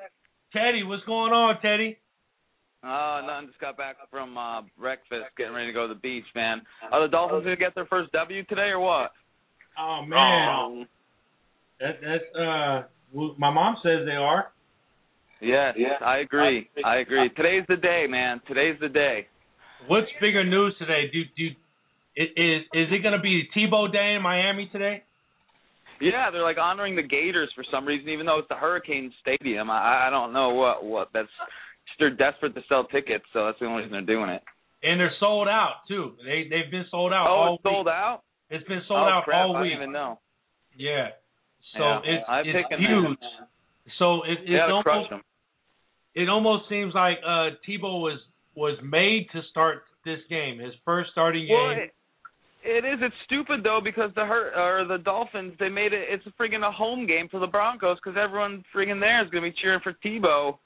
Teddy, 0.53 0.83
what's 0.83 1.03
going 1.03 1.33
on, 1.33 1.61
Teddy? 1.61 1.97
Uh, 2.83 3.21
nothing. 3.25 3.47
Just 3.47 3.59
got 3.59 3.77
back 3.77 3.95
from 4.11 4.37
uh 4.37 4.61
breakfast, 4.79 5.25
getting 5.37 5.53
ready 5.53 5.67
to 5.67 5.73
go 5.73 5.87
to 5.87 5.93
the 5.93 5.99
beach, 5.99 6.25
man. 6.35 6.61
Are 6.91 7.01
the 7.01 7.11
Dolphins 7.11 7.43
gonna 7.43 7.55
get 7.55 7.73
their 7.75 7.87
first 7.87 8.11
W 8.11 8.43
today 8.45 8.69
or 8.69 8.79
what? 8.79 9.11
Oh 9.79 10.03
man, 10.05 10.87
that 11.79 11.99
that's 12.01 12.35
uh, 12.35 12.87
well, 13.13 13.35
my 13.37 13.49
mom 13.51 13.77
says 13.83 14.05
they 14.05 14.11
are. 14.11 14.51
Yes, 15.77 16.01
I 16.03 16.17
agree. 16.19 16.69
I 16.83 16.97
agree. 16.97 17.29
Today's 17.35 17.63
the 17.67 17.77
day, 17.77 18.05
man. 18.07 18.41
Today's 18.47 18.77
the 18.79 18.89
day. 18.89 19.27
What's 19.87 20.07
bigger 20.19 20.43
news 20.43 20.75
today? 20.79 21.09
Do 21.11 21.23
do 21.37 21.47
is 22.15 22.61
is 22.73 22.87
it 22.91 23.03
gonna 23.03 23.21
be 23.21 23.47
Tebow 23.55 23.91
Day 23.91 24.13
in 24.15 24.21
Miami 24.21 24.69
today? 24.71 25.03
Yeah, 25.99 26.29
they're 26.31 26.43
like 26.43 26.57
honoring 26.57 26.95
the 26.95 27.03
Gators 27.03 27.49
for 27.55 27.63
some 27.71 27.85
reason, 27.85 28.09
even 28.09 28.25
though 28.25 28.39
it's 28.39 28.47
the 28.49 28.55
Hurricane 28.55 29.11
Stadium. 29.21 29.69
I 29.69 30.07
I 30.07 30.09
don't 30.09 30.33
know 30.33 30.49
what 30.49 30.83
what 30.83 31.09
that's. 31.13 31.29
They're 31.99 32.09
desperate 32.11 32.53
to 32.55 32.61
sell 32.69 32.85
tickets, 32.85 33.25
so 33.33 33.45
that's 33.45 33.59
the 33.59 33.65
only 33.65 33.83
reason 33.83 33.91
they're 33.93 34.15
doing 34.15 34.29
it. 34.29 34.43
And 34.83 34.99
they're 34.99 35.15
sold 35.19 35.47
out 35.47 35.87
too. 35.87 36.13
They 36.23 36.47
they've 36.49 36.69
been 36.69 36.85
sold 36.91 37.11
out. 37.13 37.27
Oh, 37.27 37.33
all 37.33 37.55
it's 37.55 37.63
sold 37.63 37.85
week. 37.87 37.93
out. 37.93 38.21
It's 38.49 38.67
been 38.67 38.81
sold 38.87 39.07
oh, 39.07 39.11
out 39.11 39.23
crap, 39.25 39.45
all 39.45 39.55
I 39.57 39.61
week. 39.61 39.71
didn't 39.71 39.83
even 39.83 39.93
know. 39.93 40.19
Yeah. 40.77 41.09
So 41.77 41.83
Yeah, 41.83 41.99
it's 42.05 42.25
I'm 42.27 42.45
it's 42.45 42.69
huge. 42.79 43.17
So 43.99 44.23
it 44.23 44.37
it's 44.45 44.63
almost 44.69 45.11
it 46.15 46.29
almost 46.29 46.69
seems 46.69 46.93
like 46.93 47.17
uh 47.25 47.57
Tebow 47.67 48.01
was 48.01 48.19
was 48.55 48.77
made 48.83 49.27
to 49.33 49.41
start 49.51 49.83
this 50.05 50.19
game, 50.29 50.59
his 50.59 50.73
first 50.85 51.11
starting 51.11 51.47
Well, 51.49 51.69
game. 51.75 51.79
it, 51.79 51.93
it 52.63 52.85
is. 52.85 52.99
It's 53.01 53.15
stupid 53.25 53.63
though 53.63 53.79
because 53.83 54.11
the 54.15 54.25
hurt 54.25 54.53
or 54.55 54.85
the 54.85 54.97
Dolphins 55.03 55.53
they 55.59 55.69
made 55.69 55.93
it. 55.93 56.05
It's 56.09 56.25
a 56.25 56.31
friggin' 56.41 56.67
a 56.67 56.71
home 56.71 57.07
game 57.07 57.27
for 57.29 57.39
the 57.39 57.47
Broncos 57.47 57.97
because 58.03 58.17
everyone 58.21 58.63
friggin' 58.75 58.99
there 58.99 59.23
is 59.23 59.29
gonna 59.31 59.49
be 59.49 59.55
cheering 59.61 59.79
for 59.83 59.93
Tebow 60.05 60.57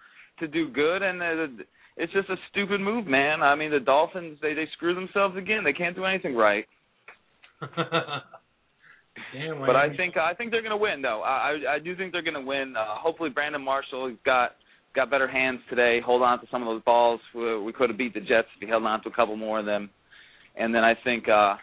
to 0.41 0.47
do 0.47 0.69
good, 0.69 1.01
and 1.01 1.21
uh, 1.21 1.63
it's 1.97 2.13
just 2.13 2.29
a 2.29 2.35
stupid 2.51 2.81
move, 2.81 3.07
man. 3.07 3.41
I 3.41 3.55
mean, 3.55 3.71
the 3.71 3.79
Dolphins 3.79 4.37
they 4.41 4.53
they 4.53 4.67
screw 4.73 4.93
themselves 4.93 5.37
again. 5.37 5.63
They 5.63 5.73
can't 5.73 5.95
do 5.95 6.05
anything 6.05 6.35
right. 6.35 6.65
Damn, 9.33 9.59
But 9.59 9.75
I 9.75 9.95
think 9.95 10.17
I 10.17 10.33
think 10.33 10.51
they're 10.51 10.63
gonna 10.63 10.77
win 10.77 11.01
though. 11.01 11.21
I 11.21 11.57
I, 11.69 11.75
I 11.75 11.79
do 11.79 11.95
think 11.95 12.11
they're 12.11 12.21
gonna 12.21 12.41
win. 12.41 12.75
Uh, 12.75 12.95
hopefully 12.95 13.29
Brandon 13.29 13.61
Marshall 13.63 14.09
he's 14.09 14.17
got 14.25 14.55
got 14.95 15.09
better 15.09 15.27
hands 15.27 15.59
today. 15.69 15.99
Hold 16.05 16.21
on 16.21 16.39
to 16.41 16.47
some 16.51 16.61
of 16.61 16.67
those 16.67 16.83
balls. 16.83 17.19
We, 17.33 17.59
we 17.61 17.73
could 17.73 17.89
have 17.89 17.97
beat 17.97 18.13
the 18.13 18.19
Jets 18.19 18.47
if 18.55 18.61
he 18.61 18.67
held 18.67 18.83
on 18.83 19.01
to 19.03 19.09
a 19.09 19.13
couple 19.13 19.35
more 19.37 19.59
of 19.59 19.65
them. 19.65 19.89
And 20.57 20.73
then 20.73 20.83
I 20.83 20.93
think 21.03 21.27
uh 21.27 21.55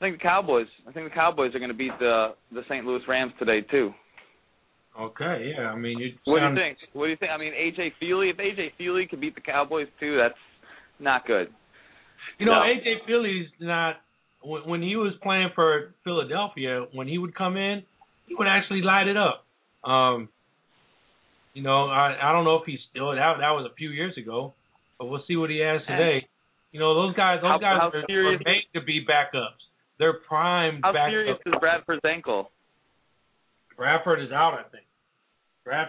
think 0.00 0.18
the 0.18 0.22
Cowboys. 0.22 0.66
I 0.88 0.92
think 0.92 1.08
the 1.08 1.14
Cowboys 1.14 1.54
are 1.54 1.58
gonna 1.60 1.74
beat 1.74 1.96
the 1.98 2.34
the 2.52 2.62
St. 2.68 2.84
Louis 2.84 3.02
Rams 3.06 3.32
today 3.38 3.60
too. 3.60 3.92
Okay, 4.98 5.52
yeah. 5.56 5.70
I 5.70 5.76
mean, 5.76 5.98
you 5.98 6.12
What 6.24 6.40
do 6.40 6.46
you 6.46 6.54
think? 6.56 6.78
What 6.92 7.04
do 7.06 7.10
you 7.10 7.16
think? 7.16 7.30
I 7.30 7.36
mean, 7.36 7.52
AJ 7.52 7.92
Feeley. 8.02 8.30
If 8.30 8.36
AJ 8.38 8.72
Feeley 8.80 9.08
could 9.08 9.20
beat 9.20 9.34
the 9.36 9.40
Cowboys 9.40 9.86
too, 10.00 10.16
that's 10.16 10.34
not 10.98 11.24
good. 11.26 11.48
You 12.38 12.46
know, 12.46 12.52
No. 12.52 12.60
AJ 12.60 13.06
Feeley's 13.08 13.48
not 13.60 14.00
when, 14.42 14.82
he 14.82 14.96
was 14.96 15.12
playing 15.22 15.50
for 15.54 15.94
Philadelphia. 16.04 16.86
When 16.92 17.06
he 17.06 17.18
would 17.18 17.34
come 17.34 17.56
in, 17.56 17.82
he 18.26 18.34
would 18.34 18.48
actually 18.48 18.82
light 18.82 19.06
it 19.08 19.16
up. 19.16 19.44
Um, 19.88 20.28
you 21.54 21.62
know, 21.62 21.86
I 21.86 22.16
I 22.20 22.32
don't 22.32 22.44
know 22.44 22.56
if 22.56 22.64
he's 22.66 22.80
still 22.90 23.10
that 23.12 23.36
that 23.38 23.50
was 23.50 23.68
a 23.70 23.74
few 23.74 23.90
years 23.90 24.16
ago, 24.16 24.52
but 24.98 25.06
we'll 25.06 25.22
see 25.28 25.36
what 25.36 25.50
he 25.50 25.58
has 25.58 25.80
today. 25.86 26.26
You 26.72 26.80
know, 26.80 26.94
those 26.94 27.14
guys 27.14 27.38
those 27.40 27.50
How- 27.52 27.58
guys 27.58 27.78
how 27.80 27.90
are, 27.94 28.34
are 28.34 28.38
made 28.44 28.64
to 28.74 28.82
be 28.82 29.04
backups. 29.04 29.62
They're 29.98 30.14
prime 30.28 30.80
How 30.82 30.92
backups. 30.92 31.10
serious 31.10 31.38
is 31.46 31.54
Bradford's 31.60 32.04
ankle? 32.04 32.50
Bradford 33.76 34.20
is 34.22 34.30
out, 34.32 34.54
I 34.54 34.68
think. 34.70 34.84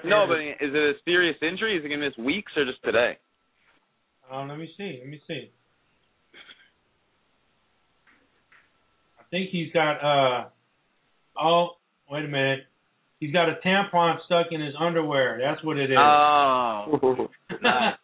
No, 0.03 0.25
but 0.27 0.39
is 0.39 0.73
it 0.73 0.75
a 0.75 0.93
serious 1.05 1.37
injury? 1.41 1.77
Is 1.77 1.83
he 1.83 1.89
gonna 1.89 2.05
miss 2.05 2.17
weeks 2.17 2.51
or 2.57 2.65
just 2.65 2.83
today? 2.83 3.17
Um, 4.31 4.49
let 4.49 4.57
me 4.57 4.69
see. 4.77 4.99
Let 5.01 5.09
me 5.09 5.21
see. 5.27 5.51
I 9.19 9.23
think 9.31 9.49
he's 9.51 9.71
got 9.73 9.97
uh 10.03 10.45
oh 11.41 11.69
wait 12.09 12.25
a 12.25 12.27
minute. 12.27 12.61
He's 13.19 13.33
got 13.33 13.49
a 13.49 13.55
tampon 13.65 14.17
stuck 14.25 14.47
in 14.51 14.61
his 14.61 14.73
underwear. 14.79 15.39
That's 15.41 15.63
what 15.63 15.77
it 15.77 15.91
is. 15.91 15.97
Oh, 15.99 17.29
nice. 17.61 17.95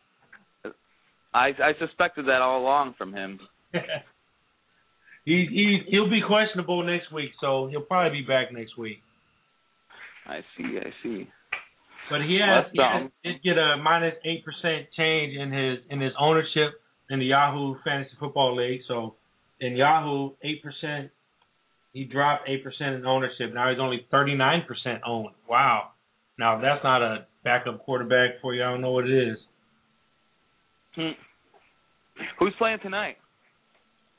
I 1.33 1.47
I 1.47 1.73
suspected 1.79 2.25
that 2.27 2.41
all 2.41 2.61
along 2.61 2.95
from 2.97 3.13
him. 3.13 3.39
he 5.25 5.47
he 5.49 5.83
he'll 5.89 6.09
be 6.09 6.21
questionable 6.25 6.83
next 6.83 7.11
week, 7.11 7.31
so 7.41 7.67
he'll 7.67 7.81
probably 7.81 8.21
be 8.21 8.25
back 8.25 8.51
next 8.51 8.77
week. 8.77 9.01
I 10.27 10.39
see, 10.57 10.79
I 10.79 10.89
see. 11.03 11.27
But 12.09 12.21
he 12.21 12.39
has, 12.39 12.65
he 12.71 12.79
has 12.81 13.09
did 13.23 13.43
get 13.43 13.57
a 13.57 13.77
minus 13.77 14.13
eight 14.23 14.43
percent 14.45 14.87
change 14.95 15.35
in 15.35 15.51
his 15.51 15.79
in 15.89 15.99
his 15.99 16.13
ownership 16.19 16.79
in 17.09 17.19
the 17.19 17.25
Yahoo 17.25 17.75
Fantasy 17.83 18.11
Football 18.19 18.55
League. 18.55 18.81
So 18.87 19.15
in 19.59 19.75
Yahoo, 19.75 20.31
eight 20.43 20.61
percent 20.63 21.11
he 21.93 22.03
dropped 22.03 22.47
eight 22.47 22.63
percent 22.63 22.95
in 22.95 23.05
ownership. 23.05 23.53
Now 23.53 23.69
he's 23.71 23.79
only 23.79 24.05
thirty 24.11 24.35
nine 24.35 24.63
percent 24.67 25.01
owned. 25.05 25.33
Wow. 25.49 25.89
Now 26.37 26.57
if 26.57 26.61
that's 26.61 26.83
not 26.83 27.01
a 27.01 27.25
backup 27.43 27.83
quarterback 27.83 28.41
for 28.41 28.53
you, 28.53 28.63
I 28.63 28.71
don't 28.71 28.81
know 28.81 28.91
what 28.91 29.05
it 29.07 29.29
is. 29.29 29.37
Hmm. 30.95 31.09
Who's 32.39 32.53
playing 32.57 32.79
tonight? 32.83 33.17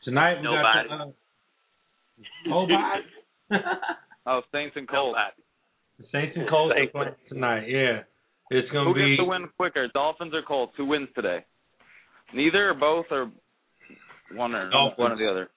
Tonight 0.05 0.37
we 0.37 0.43
Nobody. 0.45 0.89
got 0.89 0.89
the, 0.89 1.05
uh, 1.05 1.07
nobody. 2.47 2.76
Oh, 4.28 4.43
Saints 4.51 4.74
and 4.76 4.89
Colts. 4.89 5.16
The 5.99 6.05
Saints 6.12 6.36
and 6.36 6.49
Colts 6.49 6.74
Saints. 6.76 6.92
are 6.94 7.05
playing 7.05 7.16
tonight. 7.28 7.68
Yeah, 7.68 8.01
it's 8.51 8.70
gonna 8.70 8.88
Who 8.90 8.94
be. 8.94 9.16
gets 9.16 9.20
the 9.20 9.24
win 9.24 9.49
quicker, 9.57 9.88
Dolphins 9.94 10.34
or 10.34 10.42
Colts? 10.42 10.72
Who 10.76 10.86
wins 10.86 11.09
today? 11.14 11.44
Neither 12.34 12.70
or 12.70 12.74
both 12.74 13.07
or 13.11 13.30
one 14.34 14.55
or 14.55 14.68
Dolphins. 14.70 14.99
one 14.99 15.12
or 15.12 15.16
the 15.16 15.30
other. 15.30 15.49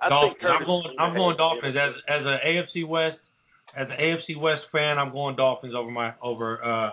I 0.00 0.08
Dolphins. 0.08 0.36
Think 0.40 0.52
I'm 0.60 0.66
going. 0.66 0.94
I'm 0.98 1.14
going 1.14 1.36
Dolphins 1.36 1.76
as 1.76 1.94
as 2.08 2.22
an 2.24 2.38
AFC 2.46 2.86
West 2.86 3.18
as 3.76 3.88
an 3.90 3.96
AFC 3.98 4.38
West 4.40 4.62
fan. 4.70 4.98
I'm 4.98 5.10
going 5.12 5.36
Dolphins 5.36 5.74
over 5.76 5.90
my 5.90 6.12
over 6.22 6.62
uh 6.62 6.90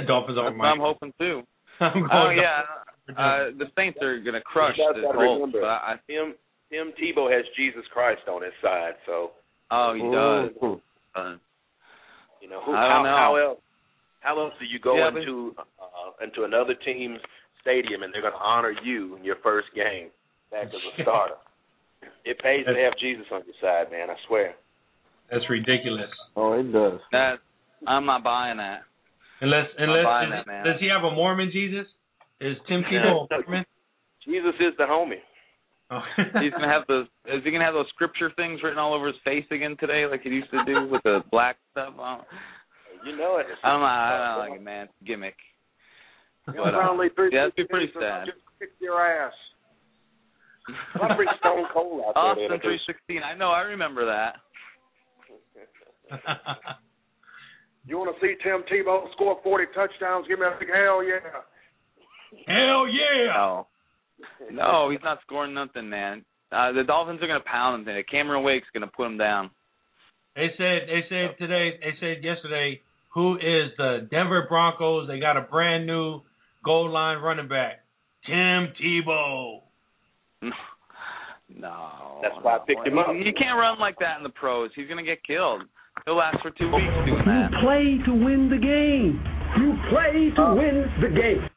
Dolphins 0.06 0.36
over 0.38 0.50
That's 0.50 0.58
what 0.58 0.64
my. 0.64 0.70
I'm 0.70 0.80
hoping 0.80 1.12
too. 1.18 1.42
I'm 1.80 1.92
going 1.94 2.08
Oh 2.12 2.30
yeah, 2.30 3.14
uh, 3.16 3.50
the 3.56 3.66
Saints 3.76 3.98
are 4.02 4.20
gonna 4.20 4.42
crush 4.42 4.76
You 4.76 4.92
the 4.94 5.08
Colts, 5.14 5.52
but 5.54 5.64
I, 5.64 5.94
I 5.94 5.96
Tim 6.06 6.34
Tim 6.70 6.92
Tebow 7.00 7.32
has 7.34 7.44
Jesus 7.56 7.84
Christ 7.92 8.22
on 8.28 8.42
his 8.42 8.52
side, 8.62 8.94
so 9.06 9.30
oh 9.70 9.94
he 9.94 10.02
does. 10.02 10.80
Uh, 11.16 11.36
you 12.42 12.48
know 12.48 12.60
who, 12.64 12.72
I 12.72 12.76
how, 12.76 12.88
don't 13.00 13.04
know. 13.04 13.16
how 13.16 13.36
else 13.36 13.60
how 14.20 14.40
else 14.40 14.52
do 14.60 14.66
you 14.66 14.78
go 14.78 14.96
Yeah, 14.96 15.10
but- 15.12 15.20
into 15.22 15.54
uh, 15.58 16.24
into 16.24 16.44
another 16.44 16.74
team's 16.84 17.20
stadium 17.60 18.02
and 18.02 18.12
they're 18.12 18.22
going 18.22 18.34
to 18.34 18.38
honor 18.38 18.72
you 18.84 19.16
in 19.16 19.24
your 19.24 19.36
first 19.42 19.68
game 19.74 20.08
back 20.50 20.66
as 20.66 20.74
a 20.74 20.92
starter? 21.02 21.34
It 22.24 22.38
pays 22.40 22.66
to 22.66 22.74
have 22.74 22.94
Jesus 23.00 23.26
on 23.32 23.42
your 23.46 23.54
side, 23.60 23.90
man. 23.90 24.10
I 24.10 24.16
swear. 24.28 24.54
That's 25.30 25.44
ridiculous. 25.50 26.10
Oh, 26.36 26.52
it 26.52 26.70
does. 26.72 27.00
that 27.12 27.36
I'm 27.86 28.04
not 28.06 28.22
buying 28.22 28.58
that. 28.58 28.82
Unless 29.40 29.66
I'm 29.78 29.84
unless 29.88 30.04
buying 30.04 30.30
that, 30.30 30.46
man. 30.46 30.64
does 30.64 30.76
he 30.80 30.88
have 30.88 31.04
a 31.04 31.14
Mormon 31.14 31.50
Jesus? 31.52 31.86
Is 32.40 32.56
Tim 32.68 32.82
Tebow 32.92 33.26
a 33.30 33.42
Mormon? 33.48 33.64
Jesus 34.24 34.54
is 34.60 34.74
the 34.78 34.84
homie. 34.84 35.22
Oh. 35.90 36.00
He's 36.42 36.52
gonna 36.52 36.68
have 36.68 36.82
those. 36.88 37.06
Is 37.26 37.44
he 37.44 37.50
gonna 37.50 37.64
have 37.64 37.74
those 37.74 37.88
scripture 37.90 38.30
things 38.36 38.60
written 38.62 38.78
all 38.78 38.94
over 38.94 39.06
his 39.06 39.16
face 39.24 39.44
again 39.50 39.76
today, 39.78 40.06
like 40.10 40.22
he 40.22 40.30
used 40.30 40.50
to 40.50 40.64
do 40.64 40.88
with 40.90 41.02
the 41.04 41.20
black 41.30 41.56
stuff? 41.70 41.94
on? 41.98 42.22
You 43.04 43.16
know 43.16 43.38
it. 43.38 43.46
I 43.62 43.70
don't 43.70 43.80
know. 43.80 43.86
I 43.86 44.34
don't 44.34 44.50
like 44.50 44.58
it, 44.60 44.64
man. 44.64 44.84
It's 44.84 44.92
a 45.00 45.04
gimmick. 45.04 45.36
But, 46.46 46.74
uh, 46.74 46.96
three 47.14 47.30
yeah, 47.32 47.42
that'd 47.42 47.56
be 47.56 47.64
pretty 47.64 47.92
sad. 47.98 48.26
Just 48.26 48.38
kick 48.58 48.70
your 48.80 49.00
ass. 49.00 49.32
I'll 51.00 51.16
Stone 51.38 51.66
Cold 51.72 52.02
out 52.06 52.14
there. 52.14 52.22
Austin 52.22 52.48
then. 52.50 52.60
316. 52.60 53.22
I 53.22 53.34
know. 53.36 53.50
I 53.50 53.60
remember 53.60 54.06
that. 54.06 54.36
You 57.86 57.98
want 57.98 58.10
to 58.10 58.18
see 58.20 58.34
Tim 58.42 58.66
Tebow 58.66 59.10
score 59.12 59.38
40 59.44 59.64
touchdowns? 59.72 60.26
Give 60.26 60.40
me 60.40 60.46
a 60.46 60.58
big 60.58 60.68
hell 60.68 61.04
yeah. 61.04 61.22
Hell 62.50 62.90
yeah! 62.90 63.30
No, 63.30 63.66
no, 64.52 64.90
he's 64.90 65.00
not 65.04 65.18
scoring 65.26 65.54
nothing, 65.54 65.88
man. 65.88 66.24
Uh, 66.52 66.72
the 66.72 66.84
Dolphins 66.84 67.20
are 67.22 67.26
gonna 67.26 67.40
pound 67.40 67.80
him 67.80 67.86
today. 67.86 68.04
Cameron 68.08 68.44
Wake's 68.44 68.68
gonna 68.72 68.86
put 68.86 69.06
him 69.06 69.18
down. 69.18 69.50
They 70.34 70.48
said 70.56 70.88
they 70.88 71.04
said 71.08 71.36
today 71.38 71.78
they 71.80 71.94
said 72.00 72.24
yesterday 72.24 72.80
who 73.12 73.36
is 73.36 73.72
the 73.78 74.06
Denver 74.10 74.46
Broncos? 74.48 75.08
They 75.08 75.18
got 75.18 75.36
a 75.36 75.40
brand 75.40 75.86
new 75.86 76.20
goal 76.64 76.90
line 76.90 77.18
running 77.18 77.48
back, 77.48 77.84
Tim 78.26 78.72
Tebow. 78.80 79.60
No. 81.48 82.18
That's 82.22 82.34
why 82.42 82.56
I 82.56 82.58
picked 82.66 82.86
him 82.86 82.98
up. 82.98 83.06
He, 83.14 83.22
he 83.22 83.32
can't 83.32 83.56
run 83.56 83.78
like 83.78 83.98
that 84.00 84.16
in 84.18 84.24
the 84.24 84.30
pros. 84.30 84.70
He's 84.74 84.88
gonna 84.88 85.04
get 85.04 85.22
killed. 85.24 85.62
He'll 86.04 86.16
last 86.16 86.38
for 86.42 86.50
two 86.50 86.66
weeks 86.66 86.92
doing 87.06 87.24
You 87.24 87.48
play 87.62 87.98
to 88.04 88.12
win 88.12 88.50
the 88.50 88.58
game. 88.58 89.22
You 89.56 89.78
play 89.88 90.30
to 90.36 90.54
win 90.54 90.84
the 91.00 91.08
game. 91.08 91.48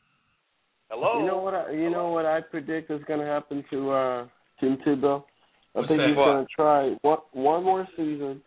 Hello. 0.89 1.19
You 1.21 1.27
know 1.27 1.37
what? 1.37 1.53
I, 1.53 1.71
you 1.71 1.89
know 1.89 2.09
what 2.09 2.25
I 2.25 2.41
predict 2.41 2.91
is 2.91 3.01
going 3.07 3.19
to 3.19 3.25
happen 3.25 3.63
to 3.71 3.91
uh, 3.91 4.27
Tim 4.59 4.77
Tebow. 4.85 5.23
I 5.75 5.79
What's 5.79 5.87
think 5.89 6.01
he's 6.01 6.15
going 6.15 6.45
to 6.45 6.47
try 6.55 6.95
one 7.01 7.19
one 7.33 7.63
more 7.63 7.87
season 7.95 8.41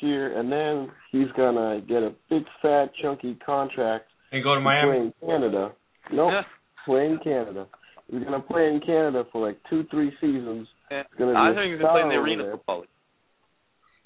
here, 0.00 0.38
and 0.38 0.50
then 0.50 0.90
he's 1.12 1.30
going 1.36 1.54
to 1.54 1.86
get 1.86 2.02
a 2.02 2.14
big 2.30 2.44
fat 2.62 2.86
chunky 3.02 3.36
contract 3.44 4.06
And 4.32 4.42
go 4.42 4.54
to 4.54 4.60
to 4.60 4.64
Miami. 4.64 4.90
play 4.90 4.98
in 4.98 5.12
Canada. 5.28 5.72
Nope, 6.12 6.44
play 6.86 7.06
in 7.06 7.18
Canada. 7.22 7.66
He's 8.10 8.20
going 8.22 8.40
to 8.40 8.46
play 8.46 8.68
in 8.68 8.80
Canada 8.80 9.24
for 9.32 9.46
like 9.46 9.58
two, 9.68 9.84
three 9.90 10.12
seasons. 10.20 10.66
Yeah. 10.90 11.02
gonna 11.18 11.32
be 11.32 11.36
I 11.36 11.50
a 11.50 11.54
think 11.54 11.72
he's 11.72 11.80
gonna 11.82 11.92
play 11.92 12.02
in 12.02 12.08
the 12.08 12.14
arena 12.14 12.42
over 12.42 12.50
there. 12.50 12.56
football. 12.58 12.84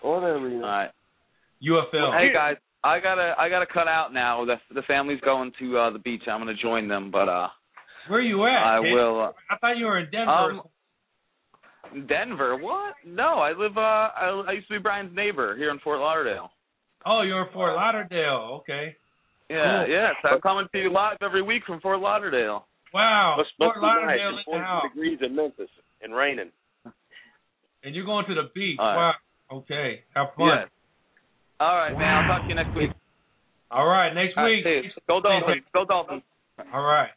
Or 0.03 0.21
the 0.21 0.27
arena. 0.29 0.64
All 0.64 0.71
right. 0.71 0.91
UFL. 1.62 2.18
Hey 2.18 2.33
guys, 2.33 2.57
I 2.83 3.01
gotta 3.01 3.35
I 3.39 3.51
gotta 3.51 3.66
cut 3.66 3.87
out 3.87 4.14
now. 4.14 4.47
The 4.47 4.57
the 4.75 4.81
family's 4.89 5.21
going 5.21 5.53
to 5.59 5.77
uh 5.77 5.91
the 5.91 5.99
beach. 5.99 6.23
I'm 6.27 6.41
gonna 6.41 6.55
join 6.55 6.89
them, 6.89 7.11
but 7.11 7.29
uh 7.29 7.49
Where 8.11 8.19
are 8.19 8.23
you 8.23 8.45
at? 8.45 8.51
I 8.51 8.81
kid? 8.83 8.93
will. 8.93 9.21
Uh, 9.21 9.33
I 9.51 9.57
thought 9.59 9.77
you 9.79 9.87
were 9.87 9.99
in 9.99 10.11
Denver. 10.11 10.31
Um, 10.33 12.07
Denver? 12.09 12.57
What? 12.57 12.95
No, 13.07 13.39
I 13.39 13.53
live. 13.53 13.77
Uh, 13.77 13.81
I, 13.81 14.45
I 14.49 14.53
used 14.53 14.69
to 14.69 14.75
be 14.75 14.79
Brian's 14.79 15.15
neighbor 15.15 15.57
here 15.57 15.71
in 15.71 15.79
Fort 15.81 16.01
Lauderdale. 16.01 16.51
oh, 17.07 17.23
you're 17.23 17.47
in 17.47 17.53
Fort 17.53 17.75
Lauderdale. 17.75 18.61
Okay. 18.63 18.97
Yeah, 19.49 19.85
Cool. 19.85 19.95
yes. 19.95 20.15
I'm 20.25 20.41
coming 20.41 20.67
to 20.73 20.79
you 20.79 20.93
live 20.93 21.17
every 21.23 21.43
week 21.43 21.63
from 21.67 21.81
Fort 21.81 21.99
Lauderdale. 22.01 22.67
Wow. 22.95 23.35
Must, 23.39 23.51
Fort 23.59 23.77
must 23.81 24.01
be 24.01 24.07
nice. 24.07 24.19
Lauderdale 24.19 24.39
It's 24.39 24.49
in 24.49 24.59
the 24.61 24.65
house. 24.65 24.83
degrees 24.95 25.19
in 25.23 25.35
Memphis 25.37 25.71
and 26.03 26.15
raining. 26.15 26.51
And 27.83 27.95
you're 27.95 28.05
going 28.05 28.27
to 28.29 28.35
the 28.35 28.51
beach. 28.55 28.77
All 28.79 28.87
right. 28.87 29.15
Wow. 29.51 29.59
Okay. 29.59 30.01
Have 30.15 30.29
fun. 30.37 30.47
Yes. 30.49 30.69
All 31.59 31.77
right, 31.77 31.93
man. 31.99 32.25
I'll 32.25 32.29
talk 32.39 32.43
to 32.43 32.49
you 32.49 32.55
next 32.55 32.77
week. 32.77 32.91
All 33.71 33.87
right. 33.87 34.13
Next 34.15 34.37
All 34.37 34.45
right, 34.45 34.51
week. 34.51 34.65
see 34.65 34.81
you. 34.87 34.91
Go 35.09 35.21
Dolphins. 35.21 35.63
Go 35.75 35.85
Dolphins. 35.85 36.23
All 36.73 36.83
right. 36.83 37.11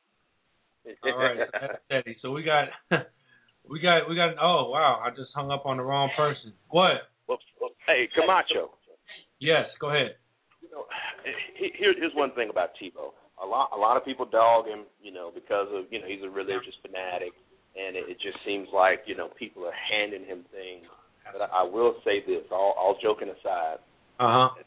All 1.04 1.18
right. 1.18 1.38
That's 1.52 1.80
steady. 1.86 2.18
So 2.22 2.32
we 2.32 2.44
got, 2.44 2.68
we 3.70 3.80
got, 3.80 4.10
we 4.10 4.16
got. 4.16 4.36
Oh 4.42 4.70
wow! 4.70 5.02
I 5.04 5.10
just 5.10 5.32
hung 5.36 5.52
up 5.52 5.66
on 5.66 5.78
the 5.78 5.84
wrong 5.84 6.10
person. 6.18 6.54
What? 6.70 7.10
Well, 7.28 7.40
well, 7.62 7.72
hey, 7.88 8.08
Camacho. 8.16 8.72
Yes. 9.40 9.66
Go 9.80 9.90
ahead. 9.90 10.16
You 10.62 10.70
know, 10.72 10.86
here, 11.58 11.94
here's 11.98 12.16
one 12.16 12.32
thing 12.36 12.50
about 12.50 12.70
Tebow. 12.82 13.12
A 13.44 13.46
lot, 13.46 13.72
a 13.76 13.80
lot 13.80 13.98
of 13.98 14.06
people 14.06 14.26
dog 14.26 14.68
him, 14.68 14.86
you 15.02 15.12
know, 15.12 15.32
because 15.34 15.68
of 15.74 15.86
you 15.92 16.00
know 16.00 16.08
he's 16.08 16.24
a 16.24 16.30
religious 16.30 16.76
fanatic, 16.82 17.34
and 17.76 17.96
it, 17.96 18.06
it 18.08 18.18
just 18.22 18.38
seems 18.46 18.68
like 18.74 19.02
you 19.06 19.16
know 19.16 19.30
people 19.38 19.66
are 19.66 19.76
handing 19.76 20.24
him 20.26 20.46
things. 20.52 20.86
But 21.32 21.42
I, 21.50 21.62
I 21.62 21.64
will 21.64 21.96
say 22.06 22.20
this, 22.26 22.44
all, 22.52 22.76
all 22.78 22.98
joking 23.02 23.30
aside, 23.30 23.80
Uh 24.20 24.50
huh. 24.52 24.64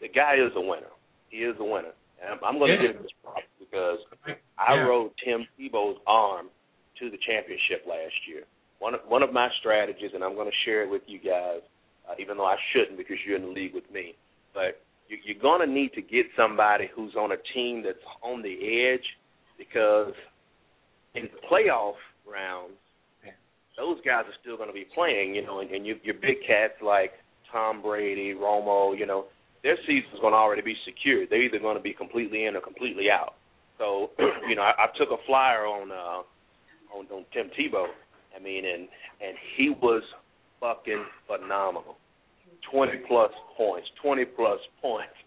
the 0.00 0.08
guy 0.08 0.34
is 0.34 0.52
a 0.56 0.60
winner. 0.60 0.90
He 1.30 1.38
is 1.38 1.54
a 1.58 1.64
winner, 1.64 1.94
and 2.22 2.38
I'm, 2.42 2.58
going 2.58 2.76
to 2.76 2.82
Yeah. 2.82 2.92
give 2.92 3.02
this 3.02 3.12
props 3.22 3.46
because 3.58 4.00
I 4.58 4.74
Yeah. 4.74 4.86
rode 4.86 5.12
Tim 5.18 5.46
Tebow's 5.58 6.00
arm 6.06 6.50
to 6.98 7.10
the 7.10 7.18
championship 7.18 7.84
last 7.86 8.26
year. 8.26 8.44
One 8.78 8.94
of 8.94 9.00
one 9.08 9.22
of 9.22 9.32
my 9.32 9.50
strategies, 9.60 10.12
and 10.14 10.22
I'm 10.22 10.34
going 10.34 10.50
to 10.50 10.56
share 10.64 10.82
it 10.82 10.90
with 10.90 11.02
you 11.06 11.18
guys, 11.18 11.62
uh, 12.08 12.14
even 12.18 12.36
though 12.36 12.46
I 12.46 12.56
shouldn't 12.72 12.96
because 12.96 13.16
you're 13.24 13.36
in 13.36 13.42
the 13.42 13.48
league 13.48 13.74
with 13.74 13.90
me. 13.90 14.14
But 14.52 14.80
you, 15.08 15.18
you're 15.24 15.40
going 15.40 15.60
to 15.60 15.66
need 15.66 15.92
to 15.94 16.02
get 16.02 16.26
somebody 16.36 16.88
who's 16.94 17.14
on 17.16 17.32
a 17.32 17.36
team 17.54 17.82
that's 17.82 18.04
on 18.22 18.42
the 18.42 18.88
edge 18.92 19.06
because 19.56 20.14
in 21.14 21.24
the 21.24 21.40
playoff 21.50 21.96
rounds, 22.26 22.74
those 23.76 23.98
guys 24.04 24.24
are 24.26 24.34
still 24.40 24.56
going 24.56 24.68
to 24.68 24.74
be 24.74 24.86
playing. 24.94 25.34
You 25.34 25.44
know, 25.44 25.60
and, 25.60 25.70
and 25.70 25.86
you, 25.86 25.96
your 26.02 26.14
big 26.14 26.36
cats 26.46 26.74
like 26.82 27.12
Tom 27.52 27.80
Brady, 27.82 28.34
Romo, 28.34 28.98
you 28.98 29.06
know, 29.06 29.26
their 29.66 29.76
season's 29.82 30.20
going 30.20 30.32
to 30.32 30.38
already 30.38 30.62
be 30.62 30.76
secured. 30.86 31.26
They're 31.28 31.42
either 31.42 31.58
going 31.58 31.76
to 31.76 31.82
be 31.82 31.92
completely 31.92 32.44
in 32.44 32.54
or 32.54 32.60
completely 32.60 33.10
out. 33.10 33.34
So, 33.78 34.10
you 34.48 34.54
know, 34.54 34.62
I, 34.62 34.86
I 34.86 34.86
took 34.96 35.10
a 35.10 35.18
flyer 35.26 35.66
on 35.66 35.90
uh 35.90 36.22
on, 36.94 37.06
on 37.10 37.24
Tim 37.34 37.50
Tebow. 37.58 37.86
I 38.34 38.40
mean, 38.40 38.64
and 38.64 38.86
and 39.18 39.36
he 39.56 39.70
was 39.70 40.04
fucking 40.60 41.04
phenomenal. 41.26 41.96
Twenty 42.70 42.98
plus 43.08 43.32
points, 43.56 43.88
twenty 44.00 44.24
plus 44.24 44.60
points, 44.80 45.18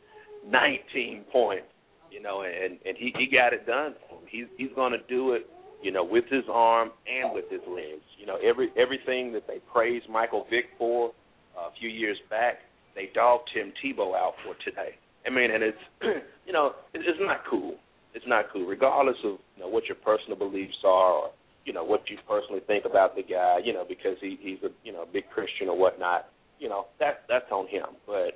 nineteen 0.48 1.26
points. 1.34 1.68
You 2.10 2.22
know, 2.22 2.44
and 2.44 2.80
and 2.86 2.96
he 2.98 3.14
he 3.18 3.28
got 3.28 3.52
it 3.52 3.68
done. 3.68 3.96
He's 4.30 4.46
he's 4.58 4.72
going 4.74 4.94
to 4.94 5.04
do 5.10 5.34
it. 5.34 5.48
You 5.82 5.92
know, 5.92 6.04
with 6.04 6.26
his 6.30 6.44
arm 6.52 6.92
and 7.08 7.34
with 7.34 7.46
his 7.52 7.62
legs. 7.68 8.04
You 8.18 8.26
know, 8.26 8.38
every 8.44 8.70
everything 8.78 9.34
that 9.34 9.48
they 9.48 9.60
praised 9.72 10.10
Michael 10.10 10.46
Vick 10.50 10.66
for 10.78 11.12
uh, 11.58 11.68
a 11.68 11.72
few 11.80 11.90
years 11.90 12.18
back, 12.30 12.60
they 13.00 13.10
dogged 13.16 13.50
Tim 13.54 13.72
Tebow 13.80 14.14
out 14.14 14.34
for 14.44 14.56
today. 14.66 15.00
I 15.26 15.30
mean, 15.30 15.52
and 15.52 15.64
it's 15.64 15.84
you 16.46 16.52
know, 16.52 16.74
it, 16.94 17.00
it's 17.08 17.20
not 17.22 17.48
cool. 17.50 17.76
It's 18.14 18.26
not 18.28 18.46
cool, 18.52 18.66
regardless 18.66 19.16
of 19.24 19.40
you 19.56 19.64
know 19.64 19.70
what 19.70 19.86
your 19.86 19.96
personal 19.96 20.38
beliefs 20.38 20.84
are, 20.84 21.14
or 21.14 21.30
you 21.64 21.72
know 21.72 21.86
what 21.86 22.02
you 22.10 22.18
personally 22.28 22.62
think 22.68 22.84
about 22.84 23.16
the 23.16 23.24
guy. 23.24 23.60
You 23.64 23.72
know, 23.72 23.86
because 23.88 24.18
he 24.20 24.38
he's 24.42 24.60
a 24.64 24.70
you 24.84 24.92
know 24.92 25.06
big 25.12 25.30
Christian 25.34 25.70
or 25.70 25.78
whatnot. 25.78 26.28
You 26.60 26.68
know, 26.68 26.88
that 27.00 27.24
that's 27.30 27.50
on 27.52 27.68
him. 27.68 27.96
But 28.06 28.36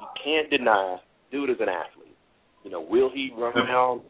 you 0.00 0.06
can't 0.22 0.50
deny, 0.50 0.98
dude 1.32 1.50
is 1.50 1.56
an 1.58 1.68
athlete. 1.68 2.14
You 2.62 2.70
know, 2.70 2.80
will 2.80 3.10
he 3.12 3.30
run 3.36 3.58
around, 3.58 4.02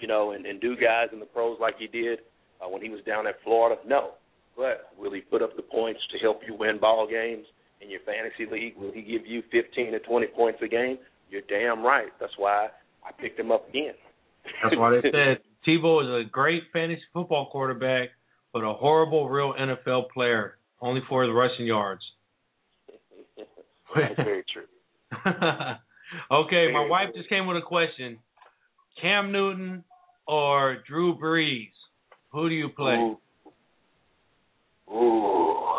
you 0.00 0.08
know, 0.08 0.32
and, 0.32 0.46
and 0.46 0.60
do 0.60 0.76
guys 0.76 1.08
in 1.12 1.20
the 1.20 1.26
pros 1.26 1.58
like 1.60 1.74
he 1.78 1.88
did 1.88 2.20
uh, 2.62 2.68
when 2.68 2.80
he 2.80 2.88
was 2.88 3.00
down 3.06 3.26
at 3.26 3.34
Florida? 3.44 3.80
No. 3.86 4.12
But 4.56 4.92
will 4.98 5.12
he 5.12 5.20
put 5.20 5.40
up 5.40 5.56
the 5.56 5.62
points 5.62 6.00
to 6.12 6.18
help 6.18 6.40
you 6.46 6.54
win 6.54 6.78
ball 6.78 7.08
games 7.10 7.46
in 7.82 7.90
your 7.90 8.00
fantasy 8.00 8.50
league? 8.50 8.76
Will 8.76 8.92
he 8.92 9.02
give 9.02 9.26
you 9.26 9.42
15 9.50 9.92
to 9.92 9.98
20 9.98 10.26
points 10.28 10.58
a 10.62 10.68
game? 10.68 10.98
You're 11.30 11.42
damn 11.48 11.82
right. 11.82 12.08
That's 12.20 12.32
why 12.36 12.68
I 13.04 13.12
picked 13.20 13.38
him 13.38 13.50
up 13.50 13.68
again. 13.68 13.94
That's 14.62 14.76
why 14.76 14.90
they 14.90 15.02
said 15.10 15.38
Tebow 15.66 16.02
is 16.02 16.26
a 16.26 16.30
great 16.30 16.64
fantasy 16.72 17.02
football 17.12 17.48
quarterback, 17.50 18.10
but 18.52 18.60
a 18.60 18.72
horrible 18.72 19.28
real 19.28 19.54
NFL 19.58 20.10
player, 20.10 20.58
only 20.80 21.00
for 21.08 21.24
his 21.24 21.32
rushing 21.32 21.66
yards. 21.66 22.02
That's 23.94 24.14
very 24.16 24.44
true. 24.52 24.64
okay, 26.30 26.72
my 26.72 26.86
wife 26.88 27.08
just 27.14 27.28
came 27.28 27.46
with 27.46 27.56
a 27.56 27.62
question: 27.62 28.18
Cam 29.00 29.32
Newton 29.32 29.84
or 30.26 30.78
Drew 30.88 31.16
Brees? 31.18 31.70
Who 32.32 32.48
do 32.48 32.54
you 32.54 32.68
play? 32.70 32.94
Ooh. 32.94 33.18
Ooh. 34.90 35.71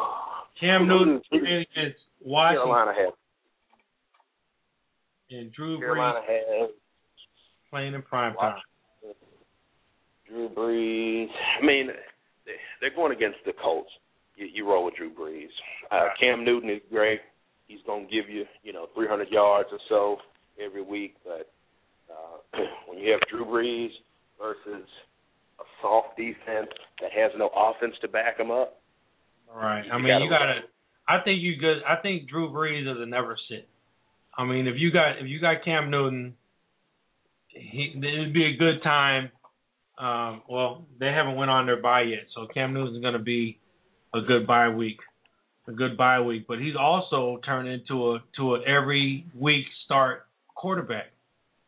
Cam 0.64 0.88
Newton 0.88 1.22
playing 1.30 1.66
against 1.76 2.00
Washington 2.22 2.66
Carolina 2.68 2.94
has 2.98 3.14
and 5.32 5.52
Drew 5.54 5.80
Carolina 5.80 6.20
Brees 6.30 6.60
has 6.62 6.70
playing 7.70 7.94
in 7.96 8.02
prime 8.04 8.34
time. 8.36 8.62
Drew 10.28 10.50
Brees. 10.50 11.28
I 11.62 11.66
mean, 11.66 11.88
they- 12.46 12.60
they're 12.80 12.90
going 12.96 13.12
against 13.12 13.40
the 13.46 13.54
Colts. 13.54 13.92
You, 14.36 14.46
you 14.46 14.68
roll 14.68 14.86
with 14.86 14.96
Drew 14.96 15.12
Brees. 15.12 15.50
Uh, 15.92 16.10
Cam 16.20 16.44
Newton 16.46 16.70
is 16.70 16.82
great. 16.90 17.22
He's 17.68 17.82
going 17.86 18.08
to 18.08 18.12
give 18.12 18.30
you, 18.30 18.46
you 18.64 18.74
know, 18.74 18.88
300 18.96 19.30
yards 19.30 19.70
or 19.72 19.80
so 19.90 20.18
every 20.60 20.82
week. 20.82 21.16
But 21.26 21.52
uh, 22.10 22.60
when 22.88 23.00
you 23.00 23.12
have 23.12 23.22
Drew 23.30 23.46
Brees 23.46 23.92
versus 24.40 24.88
a 25.60 25.64
soft 25.82 26.16
defense 26.18 26.70
that 27.02 27.12
has 27.12 27.32
no 27.38 27.50
offense 27.56 27.96
to 28.02 28.08
back 28.08 28.40
him 28.40 28.52
up, 28.52 28.80
All 29.54 29.60
right. 29.60 29.84
I 29.92 29.98
mean, 29.98 30.08
gotta 30.08 30.24
you 30.24 30.30
gotta. 30.30 30.60
I 31.08 31.24
think 31.24 31.42
you 31.42 31.58
good. 31.58 31.78
I 31.88 32.02
think 32.02 32.30
Drew 32.30 32.50
Brees 32.50 32.90
is 32.90 32.98
a 33.00 33.06
never 33.06 33.38
sit. 33.50 33.68
I 34.36 34.46
mean, 34.46 34.68
if 34.68 34.76
you 34.78 34.92
got 34.92 35.20
if 35.20 35.28
you 35.28 35.40
got 35.40 35.64
Cam 35.64 35.92
Newton, 35.92 36.36
he 37.50 37.94
it'd 37.96 38.34
be 38.34 38.46
a 38.46 38.58
good 38.58 38.82
time. 38.84 39.32
Um, 39.98 40.42
well, 40.50 40.86
they 41.00 41.08
haven't 41.08 41.36
went 41.36 41.52
on 41.52 41.68
their 41.68 41.82
bye 41.82 42.02
yet, 42.02 42.26
so 42.34 42.48
Cam 42.52 42.74
Newton's 42.74 43.02
going 43.02 43.14
to 43.14 43.20
be 43.20 43.60
a 44.14 44.22
good 44.22 44.48
bye 44.48 44.70
week, 44.70 44.98
a 45.68 45.72
good 45.72 45.96
bye 45.98 46.22
week. 46.22 46.46
But 46.48 46.60
he's 46.60 46.76
also 46.80 47.40
turned 47.46 47.68
into 47.68 48.14
a 48.14 48.24
to 48.38 48.56
a 48.56 48.62
every 48.64 49.26
week 49.36 49.66
start 49.86 50.26
quarterback. 50.56 51.12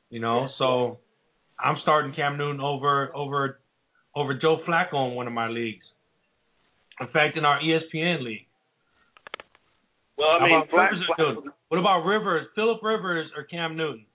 You 0.10 0.22
know, 0.22 0.50
so 0.58 1.00
I'm 1.60 1.78
starting 1.84 2.14
Cam 2.16 2.38
Newton 2.38 2.62
over 2.62 3.16
over 3.16 3.60
over 4.16 4.34
Joe 4.34 4.58
Flacco 4.68 5.10
in 5.10 5.16
one 5.16 5.28
of 5.28 5.34
my 5.34 5.50
leagues. 5.50 5.86
In 7.02 7.08
fact, 7.08 7.38
in 7.38 7.46
our 7.46 7.60
ESPN 7.60 8.24
league. 8.24 8.48
well, 10.18 10.30
I 10.30 10.44
mean, 10.44 10.56
about 10.56 10.70
Flack, 10.70 10.92
Rivers 10.92 11.04
is 11.04 11.16
good. 11.18 11.52
What 11.70 11.80
about 11.80 12.06
Rivers? 12.06 12.48
Philip 12.56 12.82
Rivers 12.82 13.30
or 13.36 13.44
Cam 13.44 13.76
Newton? 13.76 14.06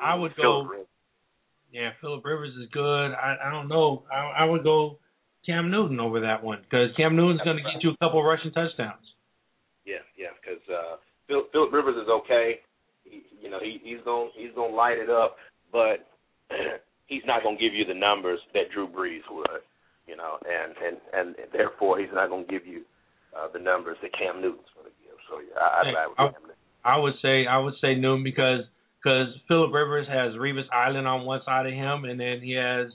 I 0.00 0.14
would 0.14 0.34
go. 0.36 0.62
Rivers. 0.62 0.86
Yeah, 1.72 1.90
Philip 2.00 2.24
Rivers 2.24 2.54
is 2.60 2.68
good. 2.72 3.12
I 3.12 3.36
I 3.44 3.50
don't 3.50 3.68
know. 3.68 4.04
I 4.12 4.42
I 4.42 4.44
would 4.44 4.64
go 4.64 4.98
Cam 5.46 5.70
Newton 5.70 6.00
over 6.00 6.20
that 6.20 6.42
one 6.42 6.58
because 6.62 6.90
Cam 6.96 7.14
Newton's 7.14 7.40
going 7.42 7.56
to 7.56 7.62
get 7.62 7.82
you 7.82 7.90
a 7.90 7.96
couple 7.98 8.22
rushing 8.22 8.50
touchdowns. 8.52 9.06
Yeah, 9.84 10.02
yeah, 10.18 10.34
because 10.42 10.62
uh, 10.68 10.96
Phil, 11.28 11.44
Philip 11.52 11.72
Rivers 11.72 11.96
is 12.02 12.08
okay. 12.08 12.58
He, 13.04 13.22
you 13.40 13.48
know, 13.48 13.58
he, 13.62 13.78
he's 13.84 14.02
gonna 14.04 14.30
he's 14.36 14.50
gonna 14.56 14.74
light 14.74 14.98
it 14.98 15.08
up, 15.08 15.36
but 15.70 16.10
he's 17.06 17.22
not 17.26 17.44
gonna 17.44 17.56
give 17.56 17.72
you 17.72 17.84
the 17.84 17.94
numbers 17.94 18.40
that 18.52 18.64
Drew 18.74 18.88
Brees 18.88 19.22
would. 19.30 19.62
You 20.06 20.16
know, 20.16 20.38
and 20.46 20.74
and 20.78 20.96
and 21.12 21.36
therefore 21.52 21.98
he's 21.98 22.12
not 22.12 22.30
gonna 22.30 22.44
give 22.44 22.66
you 22.66 22.82
uh, 23.36 23.48
the 23.52 23.58
numbers 23.58 23.96
that 24.02 24.12
Cam 24.16 24.40
Newton's 24.40 24.68
gonna 24.76 24.94
give. 25.02 25.16
So 25.28 25.40
yeah, 25.40 25.60
I, 25.60 25.80
I'd 25.80 25.86
Hey, 25.86 25.92
rather 25.94 26.14
I- 26.18 26.32
Cam 26.32 26.42
Newton. 26.42 26.56
I 26.84 26.96
would 26.98 27.14
say 27.20 27.46
I 27.46 27.58
would 27.58 27.74
say 27.80 27.94
Newton 27.96 28.22
because 28.22 28.60
because 29.02 29.28
Philip 29.48 29.72
Rivers 29.72 30.06
has 30.08 30.34
Revis 30.34 30.70
Island 30.72 31.06
on 31.08 31.24
one 31.26 31.40
side 31.44 31.66
of 31.66 31.72
him, 31.72 32.04
and 32.04 32.18
then 32.20 32.40
he 32.40 32.52
has 32.52 32.88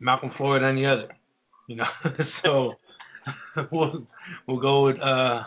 Malcolm 0.00 0.30
Floyd 0.36 0.62
on 0.62 0.76
the 0.76 0.86
other. 0.86 1.08
You 1.68 1.76
know, 1.76 1.84
so 2.44 2.72
we'll 3.72 4.06
we'll 4.46 4.60
go 4.60 4.84
with 4.86 4.96
uh 5.00 5.42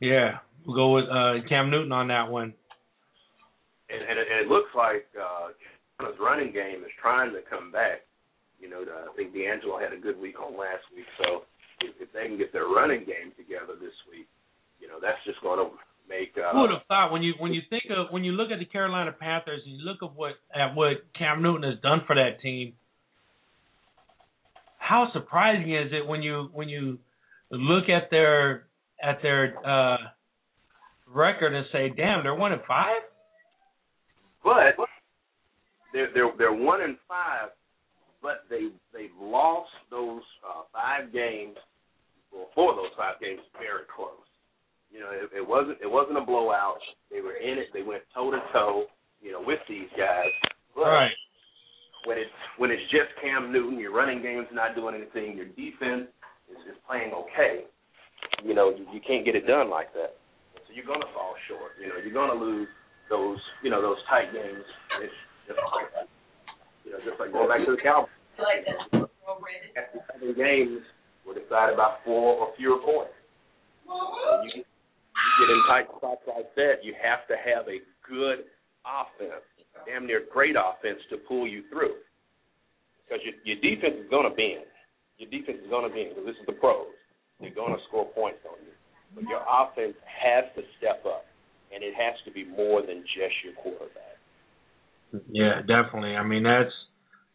yeah 0.00 0.38
we'll 0.66 0.76
go 0.76 0.94
with 0.94 1.04
uh 1.08 1.48
Cam 1.48 1.70
Newton 1.70 1.92
on 1.92 2.08
that 2.08 2.30
one. 2.30 2.52
And, 3.88 4.02
and, 4.08 4.18
it, 4.20 4.26
and 4.30 4.46
it 4.46 4.48
looks 4.48 4.70
like 4.76 5.06
uh, 5.18 5.48
Carolina's 5.98 6.20
running 6.22 6.52
game 6.52 6.84
is 6.84 6.92
trying 7.02 7.32
to 7.32 7.40
come 7.50 7.72
back. 7.72 8.02
You 8.60 8.68
know, 8.68 8.84
the, 8.84 8.92
I 8.92 9.12
think 9.16 9.32
DeAngelo 9.34 9.80
had 9.80 9.92
a 9.92 10.00
good 10.00 10.20
week 10.20 10.36
on 10.40 10.52
last 10.52 10.84
week, 10.94 11.08
so 11.18 11.48
if, 11.80 11.96
if 12.00 12.12
they 12.12 12.28
can 12.28 12.36
get 12.36 12.52
their 12.52 12.68
running 12.68 13.08
game 13.08 13.32
together 13.36 13.74
this 13.80 13.96
week, 14.12 14.28
you 14.80 14.88
know, 14.88 15.00
that's 15.00 15.18
just 15.24 15.40
going 15.40 15.58
to 15.58 15.72
make. 16.08 16.36
Uh, 16.36 16.52
Who 16.52 16.62
would 16.62 16.70
have 16.70 16.86
thought 16.88 17.12
when 17.12 17.22
you 17.22 17.34
when 17.38 17.52
you 17.52 17.62
think 17.70 17.84
of 17.90 18.12
when 18.12 18.24
you 18.24 18.32
look 18.32 18.50
at 18.50 18.58
the 18.58 18.64
Carolina 18.64 19.12
Panthers 19.12 19.62
and 19.64 19.76
you 19.76 19.84
look 19.84 20.02
at 20.02 20.14
what 20.14 20.34
at 20.54 20.74
what 20.74 21.04
Cam 21.16 21.42
Newton 21.42 21.62
has 21.70 21.80
done 21.80 22.02
for 22.06 22.16
that 22.16 22.40
team, 22.42 22.74
how 24.78 25.08
surprising 25.12 25.74
is 25.74 25.92
it 25.92 26.06
when 26.06 26.22
you 26.22 26.50
when 26.52 26.68
you 26.68 26.98
look 27.50 27.88
at 27.88 28.10
their 28.10 28.66
at 29.02 29.22
their 29.22 29.54
uh 29.64 29.96
record 31.06 31.54
and 31.54 31.66
say, 31.72 31.92
damn, 31.96 32.22
they're 32.22 32.34
one 32.34 32.52
and 32.52 32.62
five? 32.66 33.02
But 34.44 34.76
they're 35.92 36.08
they're 36.12 36.32
they're 36.36 36.52
one 36.52 36.82
and 36.82 36.96
five, 37.08 37.50
but 38.22 38.44
they 38.48 38.68
they've 38.92 39.16
lost 39.20 39.70
those 39.90 40.22
uh, 40.46 40.62
five 40.72 41.12
games. 41.12 41.56
Well, 42.32 42.46
four 42.54 42.70
of 42.70 42.76
those 42.76 42.94
five 42.96 43.18
games 43.20 43.40
very 43.58 43.84
close. 43.94 44.22
You 44.92 45.00
know, 45.00 45.10
it, 45.10 45.30
it 45.38 45.46
wasn't 45.46 45.78
it 45.82 45.90
wasn't 45.90 46.18
a 46.18 46.24
blowout. 46.24 46.78
They 47.10 47.20
were 47.20 47.34
in 47.36 47.58
it. 47.58 47.68
They 47.72 47.82
went 47.82 48.02
toe 48.14 48.30
to 48.30 48.40
toe. 48.52 48.84
You 49.20 49.32
know, 49.32 49.42
with 49.44 49.60
these 49.68 49.90
guys. 49.98 50.32
But 50.74 50.88
Right. 50.88 51.12
when 52.06 52.16
it's 52.16 52.38
when 52.56 52.70
it's 52.70 52.82
just 52.90 53.12
Cam 53.20 53.52
Newton, 53.52 53.78
your 53.78 53.92
running 53.92 54.22
game's 54.22 54.48
not 54.52 54.74
doing 54.74 54.94
anything. 54.94 55.36
Your 55.36 55.46
defense 55.52 56.08
is, 56.48 56.56
is 56.70 56.78
playing 56.88 57.12
okay. 57.12 57.68
You 58.44 58.54
know, 58.54 58.70
you, 58.70 58.86
you 58.94 59.00
can't 59.06 59.24
get 59.24 59.36
it 59.36 59.46
done 59.46 59.68
like 59.68 59.92
that. 59.92 60.16
So 60.56 60.72
you're 60.72 60.86
gonna 60.88 61.10
fall 61.12 61.34
short. 61.48 61.72
You 61.80 61.88
know, 61.88 61.98
you're 62.02 62.14
gonna 62.14 62.38
lose 62.40 62.68
those 63.10 63.38
you 63.62 63.68
know 63.70 63.82
those 63.82 63.98
tight 64.08 64.32
games. 64.32 64.64
It's 65.02 65.12
just 65.46 65.58
like 65.58 66.08
you 66.84 66.92
know, 66.92 67.00
just 67.04 67.18
like 67.20 67.32
going 67.32 67.48
back 67.48 67.64
to 67.64 67.72
the 67.76 67.82
Cowboys. 67.82 68.10
Seven 70.12 70.34
games 70.36 70.80
were 71.26 71.34
decided 71.34 71.76
by 71.76 71.96
four 72.04 72.36
or 72.40 72.48
fewer 72.56 72.78
points. 72.80 73.14
When 73.84 74.48
you 74.48 74.62
get, 74.62 74.66
you 74.66 75.32
get 75.40 75.48
in 75.52 75.60
tight 75.68 75.86
spots 75.96 76.24
like 76.26 76.48
that, 76.56 76.82
you 76.82 76.94
have 76.98 77.26
to 77.28 77.36
have 77.36 77.68
a 77.68 77.78
good 78.06 78.46
offense, 78.86 79.44
damn 79.86 80.06
near 80.06 80.22
great 80.32 80.56
offense 80.56 81.00
to 81.10 81.18
pull 81.28 81.46
you 81.46 81.62
through. 81.70 82.00
Because 83.04 83.20
your, 83.26 83.36
your 83.44 83.58
defense 83.58 83.98
is 83.98 84.08
going 84.10 84.28
to 84.28 84.34
bend. 84.34 84.70
Your 85.18 85.28
defense 85.28 85.58
is 85.62 85.68
going 85.68 85.84
to 85.84 85.92
bend 85.92 86.14
because 86.14 86.26
this 86.26 86.38
is 86.40 86.46
the 86.46 86.56
pros. 86.56 86.88
They're 87.40 87.54
going 87.54 87.74
to 87.74 87.82
score 87.88 88.06
points 88.14 88.40
on 88.46 88.56
you. 88.62 88.72
But 89.14 89.24
your 89.26 89.42
offense 89.42 89.98
has 90.06 90.46
to 90.54 90.62
step 90.78 91.02
up, 91.04 91.26
and 91.74 91.82
it 91.82 91.94
has 91.98 92.14
to 92.24 92.30
be 92.30 92.46
more 92.46 92.80
than 92.80 93.02
just 93.02 93.34
your 93.42 93.54
quarterback. 93.58 94.09
Yeah, 95.30 95.60
definitely. 95.60 96.16
I 96.16 96.22
mean 96.22 96.44
that's 96.44 96.72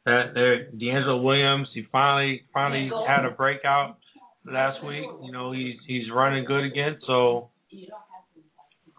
that 0.06 0.34
there 0.34 0.70
DeAngelo 0.72 1.24
Williams, 1.24 1.68
he 1.74 1.84
finally 1.92 2.44
finally 2.54 2.90
had 3.08 3.26
a 3.26 3.32
breakout 3.32 3.98
last 4.46 4.84
week. 4.86 5.06
You 5.24 5.32
know, 5.32 5.52
he's 5.52 5.76
he's 5.88 6.12
running 6.14 6.46
good 6.46 6.64
again, 6.64 6.98
so 7.08 7.50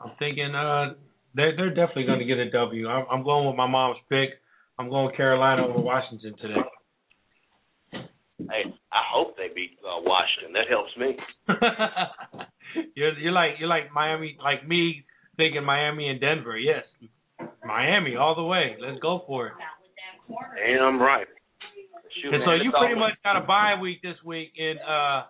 I'm 0.03 0.13
thinking 0.19 0.55
uh 0.55 0.95
they're 1.35 1.57
they're 1.57 1.75
definitely 1.75 2.07
gonna 2.07 2.25
get 2.25 2.39
a 2.39 2.51
W. 2.51 2.89
I'm 2.89 3.07
I'm 3.11 3.25
going 3.25 3.47
with 3.47 3.57
my 3.57 3.67
mom's 3.67 3.99
pick. 4.09 4.31
I'm 4.79 4.91
going 4.91 5.15
Carolina 5.17 5.67
over 5.67 5.79
Washington 5.79 6.35
today. 6.41 6.61
Hey, 8.39 8.65
I 8.93 9.03
hope 9.13 9.37
they 9.37 9.49
beat 9.55 9.79
uh, 9.83 10.01
Washington. 10.03 10.53
That 10.53 10.69
helps 10.69 10.95
me. 10.99 11.17
you're 12.95 13.19
you're 13.19 13.33
like 13.33 13.53
you're 13.59 13.69
like 13.69 13.93
Miami 13.93 14.37
like 14.43 14.67
me 14.67 15.05
thinking 15.37 15.65
Miami 15.65 16.09
and 16.09 16.21
Denver. 16.21 16.59
Yes. 16.59 16.85
Miami 17.67 18.17
all 18.17 18.35
the 18.35 18.45
way. 18.45 18.77
Let's 18.81 19.01
go 19.01 19.23
for 19.27 19.49
it. 19.49 19.53
Damn 20.29 21.01
right. 21.01 21.27
Shoot, 22.23 22.35
And 22.35 22.43
so 22.47 22.53
you 22.55 22.73
pretty 22.73 22.99
much 22.99 23.13
got 23.23 23.37
a 23.37 23.47
bye 23.47 23.75
week 23.81 24.03
this 24.03 24.17
week 24.25 24.53
in 24.57 24.77
uh 24.79 25.25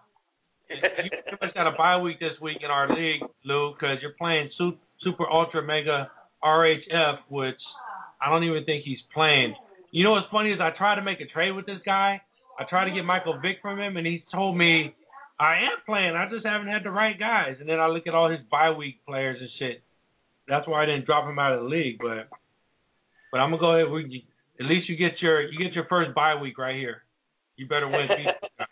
you 0.68 0.80
pretty 0.80 1.38
much 1.40 1.54
got 1.54 1.66
a 1.66 1.76
bye 1.76 2.00
week 2.00 2.18
this 2.18 2.38
week 2.40 2.58
in 2.62 2.70
our 2.70 2.88
league, 2.88 3.22
Lou, 3.44 3.72
because 3.72 3.98
you're 4.02 4.16
playing 4.18 4.50
Super 4.58 5.30
Ultra 5.30 5.62
Mega 5.62 6.10
RHF, 6.42 7.18
which 7.28 7.60
I 8.20 8.30
don't 8.30 8.44
even 8.44 8.64
think 8.64 8.84
he's 8.84 8.98
playing. 9.14 9.54
You 9.92 10.04
know 10.04 10.12
what's 10.12 10.26
funny 10.30 10.50
is 10.50 10.58
I 10.60 10.70
tried 10.76 10.96
to 10.96 11.02
make 11.02 11.20
a 11.20 11.26
trade 11.26 11.52
with 11.52 11.66
this 11.66 11.80
guy. 11.84 12.20
I 12.58 12.64
tried 12.68 12.88
to 12.88 12.94
get 12.94 13.04
Michael 13.04 13.38
Vick 13.40 13.58
from 13.62 13.78
him, 13.78 13.96
and 13.96 14.06
he 14.06 14.24
told 14.32 14.56
me 14.56 14.94
I 15.38 15.56
am 15.56 15.78
playing. 15.84 16.16
I 16.16 16.28
just 16.30 16.46
haven't 16.46 16.68
had 16.68 16.82
the 16.84 16.90
right 16.90 17.18
guys. 17.18 17.56
And 17.60 17.68
then 17.68 17.78
I 17.78 17.86
look 17.88 18.06
at 18.06 18.14
all 18.14 18.30
his 18.30 18.40
bye 18.50 18.70
week 18.70 19.04
players 19.06 19.38
and 19.40 19.50
shit. 19.58 19.82
That's 20.48 20.66
why 20.66 20.82
I 20.82 20.86
didn't 20.86 21.06
drop 21.06 21.28
him 21.28 21.38
out 21.38 21.52
of 21.52 21.62
the 21.62 21.68
league. 21.68 21.98
But 21.98 22.28
but 23.32 23.38
I'm 23.38 23.50
gonna 23.50 23.60
go 23.60 23.74
ahead. 23.74 23.90
We 23.90 24.24
at 24.60 24.66
least 24.66 24.88
you 24.88 24.96
get 24.96 25.20
your 25.20 25.42
you 25.42 25.58
get 25.58 25.74
your 25.74 25.86
first 25.88 26.14
bye 26.14 26.40
week 26.40 26.58
right 26.58 26.76
here. 26.76 27.02
You 27.56 27.66
better 27.66 27.88
win. 27.88 28.08
beat 28.08 28.26
this 28.40 28.50
guy. 28.58 28.64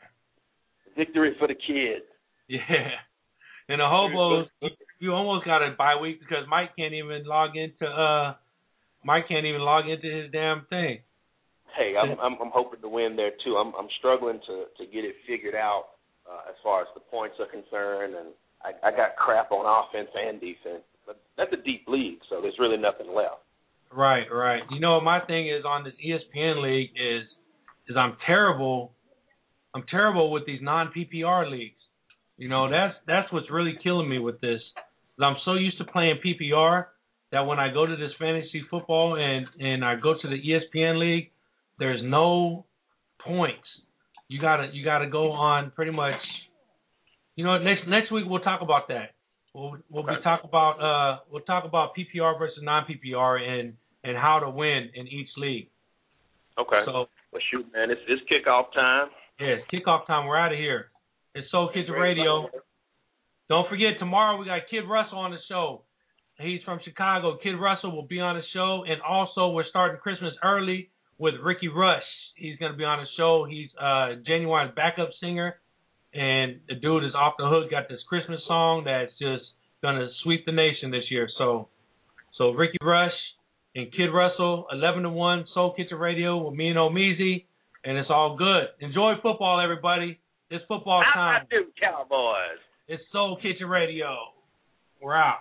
Victory 0.96 1.34
for 1.38 1.48
the 1.48 1.54
kids. 1.54 2.04
Yeah. 2.48 2.90
And 3.68 3.80
the 3.80 3.86
hobos, 3.86 4.46
you, 4.60 4.68
you 5.00 5.12
almost 5.12 5.46
got 5.46 5.62
a 5.62 5.74
bye 5.76 5.96
week 6.00 6.20
because 6.20 6.44
Mike 6.48 6.76
can't 6.76 6.92
even 6.92 7.24
log 7.24 7.56
into 7.56 7.86
uh 7.86 8.34
Mike 9.04 9.28
can't 9.28 9.46
even 9.46 9.60
log 9.60 9.88
into 9.88 10.08
his 10.08 10.30
damn 10.32 10.66
thing. 10.68 11.00
Hey, 11.76 11.94
I'm 11.96 12.12
I'm, 12.20 12.36
I'm 12.40 12.52
hoping 12.52 12.80
to 12.82 12.88
win 12.88 13.16
there 13.16 13.32
too. 13.44 13.56
I'm 13.56 13.72
I'm 13.74 13.88
struggling 13.98 14.40
to 14.46 14.64
to 14.78 14.92
get 14.92 15.04
it 15.04 15.16
figured 15.26 15.54
out 15.54 15.96
uh, 16.28 16.48
as 16.48 16.56
far 16.62 16.82
as 16.82 16.88
the 16.94 17.00
points 17.00 17.36
are 17.40 17.46
concerned, 17.46 18.14
and 18.14 18.28
I, 18.62 18.88
I 18.88 18.90
got 18.90 19.16
crap 19.16 19.50
on 19.52 19.64
offense 19.64 20.08
and 20.14 20.40
defense. 20.40 20.84
That's 21.36 21.52
a 21.52 21.56
deep 21.56 21.84
league, 21.88 22.18
so 22.28 22.40
there's 22.40 22.58
really 22.58 22.76
nothing 22.76 23.12
left. 23.14 23.42
Right, 23.92 24.26
right. 24.30 24.62
You 24.70 24.80
know, 24.80 25.00
my 25.00 25.20
thing 25.20 25.48
is 25.48 25.64
on 25.64 25.84
this 25.84 25.94
ESPN 26.04 26.62
league 26.62 26.90
is 26.90 27.24
is 27.88 27.96
I'm 27.96 28.16
terrible. 28.26 28.92
I'm 29.74 29.84
terrible 29.90 30.30
with 30.30 30.46
these 30.46 30.60
non 30.62 30.92
PPR 30.96 31.50
leagues. 31.50 31.80
You 32.36 32.48
know, 32.48 32.70
that's 32.70 32.94
that's 33.06 33.32
what's 33.32 33.50
really 33.50 33.78
killing 33.82 34.08
me 34.08 34.18
with 34.18 34.40
this. 34.40 34.60
I'm 35.22 35.36
so 35.44 35.54
used 35.54 35.78
to 35.78 35.84
playing 35.84 36.18
PPR 36.24 36.86
that 37.30 37.40
when 37.46 37.58
I 37.58 37.72
go 37.72 37.86
to 37.86 37.96
this 37.96 38.10
fantasy 38.18 38.64
football 38.70 39.16
and 39.16 39.46
and 39.60 39.84
I 39.84 39.94
go 39.96 40.14
to 40.14 40.28
the 40.28 40.36
ESPN 40.36 40.98
league, 40.98 41.30
there's 41.78 42.00
no 42.02 42.64
points. 43.24 43.66
You 44.28 44.40
gotta 44.40 44.70
you 44.72 44.84
gotta 44.84 45.08
go 45.08 45.32
on 45.32 45.70
pretty 45.70 45.92
much. 45.92 46.14
You 47.36 47.44
know, 47.44 47.58
next 47.58 47.86
next 47.88 48.10
week 48.12 48.24
we'll 48.26 48.40
talk 48.40 48.62
about 48.62 48.88
that. 48.88 49.10
We'll 49.54 49.76
we'll 49.88 50.02
be 50.02 50.14
talk 50.24 50.42
about 50.42 50.80
uh 50.80 51.20
we'll 51.30 51.42
talk 51.42 51.64
about 51.64 51.90
PPR 51.96 52.36
versus 52.38 52.58
non 52.60 52.84
PPR 52.86 53.40
and 53.40 53.74
and 54.02 54.16
how 54.16 54.40
to 54.40 54.50
win 54.50 54.90
in 54.94 55.06
each 55.06 55.28
league. 55.36 55.68
Okay. 56.58 56.82
So 56.84 57.06
well, 57.32 57.42
shoot, 57.50 57.66
man, 57.72 57.90
it's 57.90 58.00
it's 58.08 58.22
kickoff 58.30 58.72
time. 58.74 59.08
yeah, 59.38 59.56
it's 59.58 59.66
kickoff 59.72 60.06
time. 60.06 60.26
We're 60.26 60.36
out 60.36 60.52
of 60.52 60.58
here. 60.58 60.86
It's 61.36 61.48
Soul 61.50 61.70
Kids 61.72 61.88
Radio. 61.88 62.48
Don't 63.48 63.68
forget 63.68 63.98
tomorrow 63.98 64.38
we 64.38 64.46
got 64.46 64.62
Kid 64.70 64.82
Russell 64.88 65.18
on 65.18 65.30
the 65.30 65.38
show. 65.48 65.82
He's 66.40 66.60
from 66.64 66.80
Chicago. 66.84 67.38
Kid 67.42 67.54
Russell 67.54 67.94
will 67.94 68.06
be 68.06 68.18
on 68.18 68.36
the 68.36 68.42
show, 68.52 68.84
and 68.88 69.00
also 69.02 69.50
we're 69.50 69.68
starting 69.70 70.00
Christmas 70.00 70.32
early 70.42 70.90
with 71.18 71.34
Ricky 71.42 71.68
Rush. 71.68 72.02
He's 72.36 72.56
going 72.58 72.72
to 72.72 72.78
be 72.78 72.84
on 72.84 72.98
the 72.98 73.06
show. 73.16 73.46
He's 73.48 73.68
uh 73.78 74.18
Ginuwine's 74.28 74.74
backup 74.74 75.10
singer, 75.20 75.56
and 76.14 76.60
the 76.68 76.74
dude 76.76 77.04
is 77.04 77.14
off 77.14 77.34
the 77.38 77.48
hook. 77.48 77.70
Got 77.70 77.88
this 77.88 78.00
Christmas 78.08 78.40
song 78.46 78.84
that's 78.84 79.12
just 79.18 79.44
gonna 79.82 80.08
sweep 80.22 80.46
the 80.46 80.52
nation 80.52 80.90
this 80.90 81.04
year. 81.10 81.28
So, 81.38 81.68
so 82.38 82.50
Ricky 82.50 82.78
Rush 82.82 83.12
and 83.74 83.92
Kid 83.92 84.08
Russell, 84.08 84.66
eleven 84.72 85.02
to 85.02 85.10
one, 85.10 85.44
Soul 85.54 85.74
Kitchen 85.74 85.98
Radio 85.98 86.38
with 86.38 86.54
me 86.56 86.68
and 86.68 86.78
Omeezy, 86.78 87.44
and 87.84 87.98
it's 87.98 88.10
all 88.10 88.36
good. 88.36 88.68
Enjoy 88.80 89.14
football, 89.22 89.60
everybody. 89.60 90.18
It's 90.50 90.64
football 90.68 91.02
How 91.04 91.20
time. 91.20 91.36
about 91.42 91.50
them 91.50 91.72
Cowboys? 91.80 92.60
It's 92.86 93.02
Soul 93.12 93.38
Kitchen 93.42 93.66
Radio. 93.68 94.14
We're 95.02 95.16
out. 95.16 95.38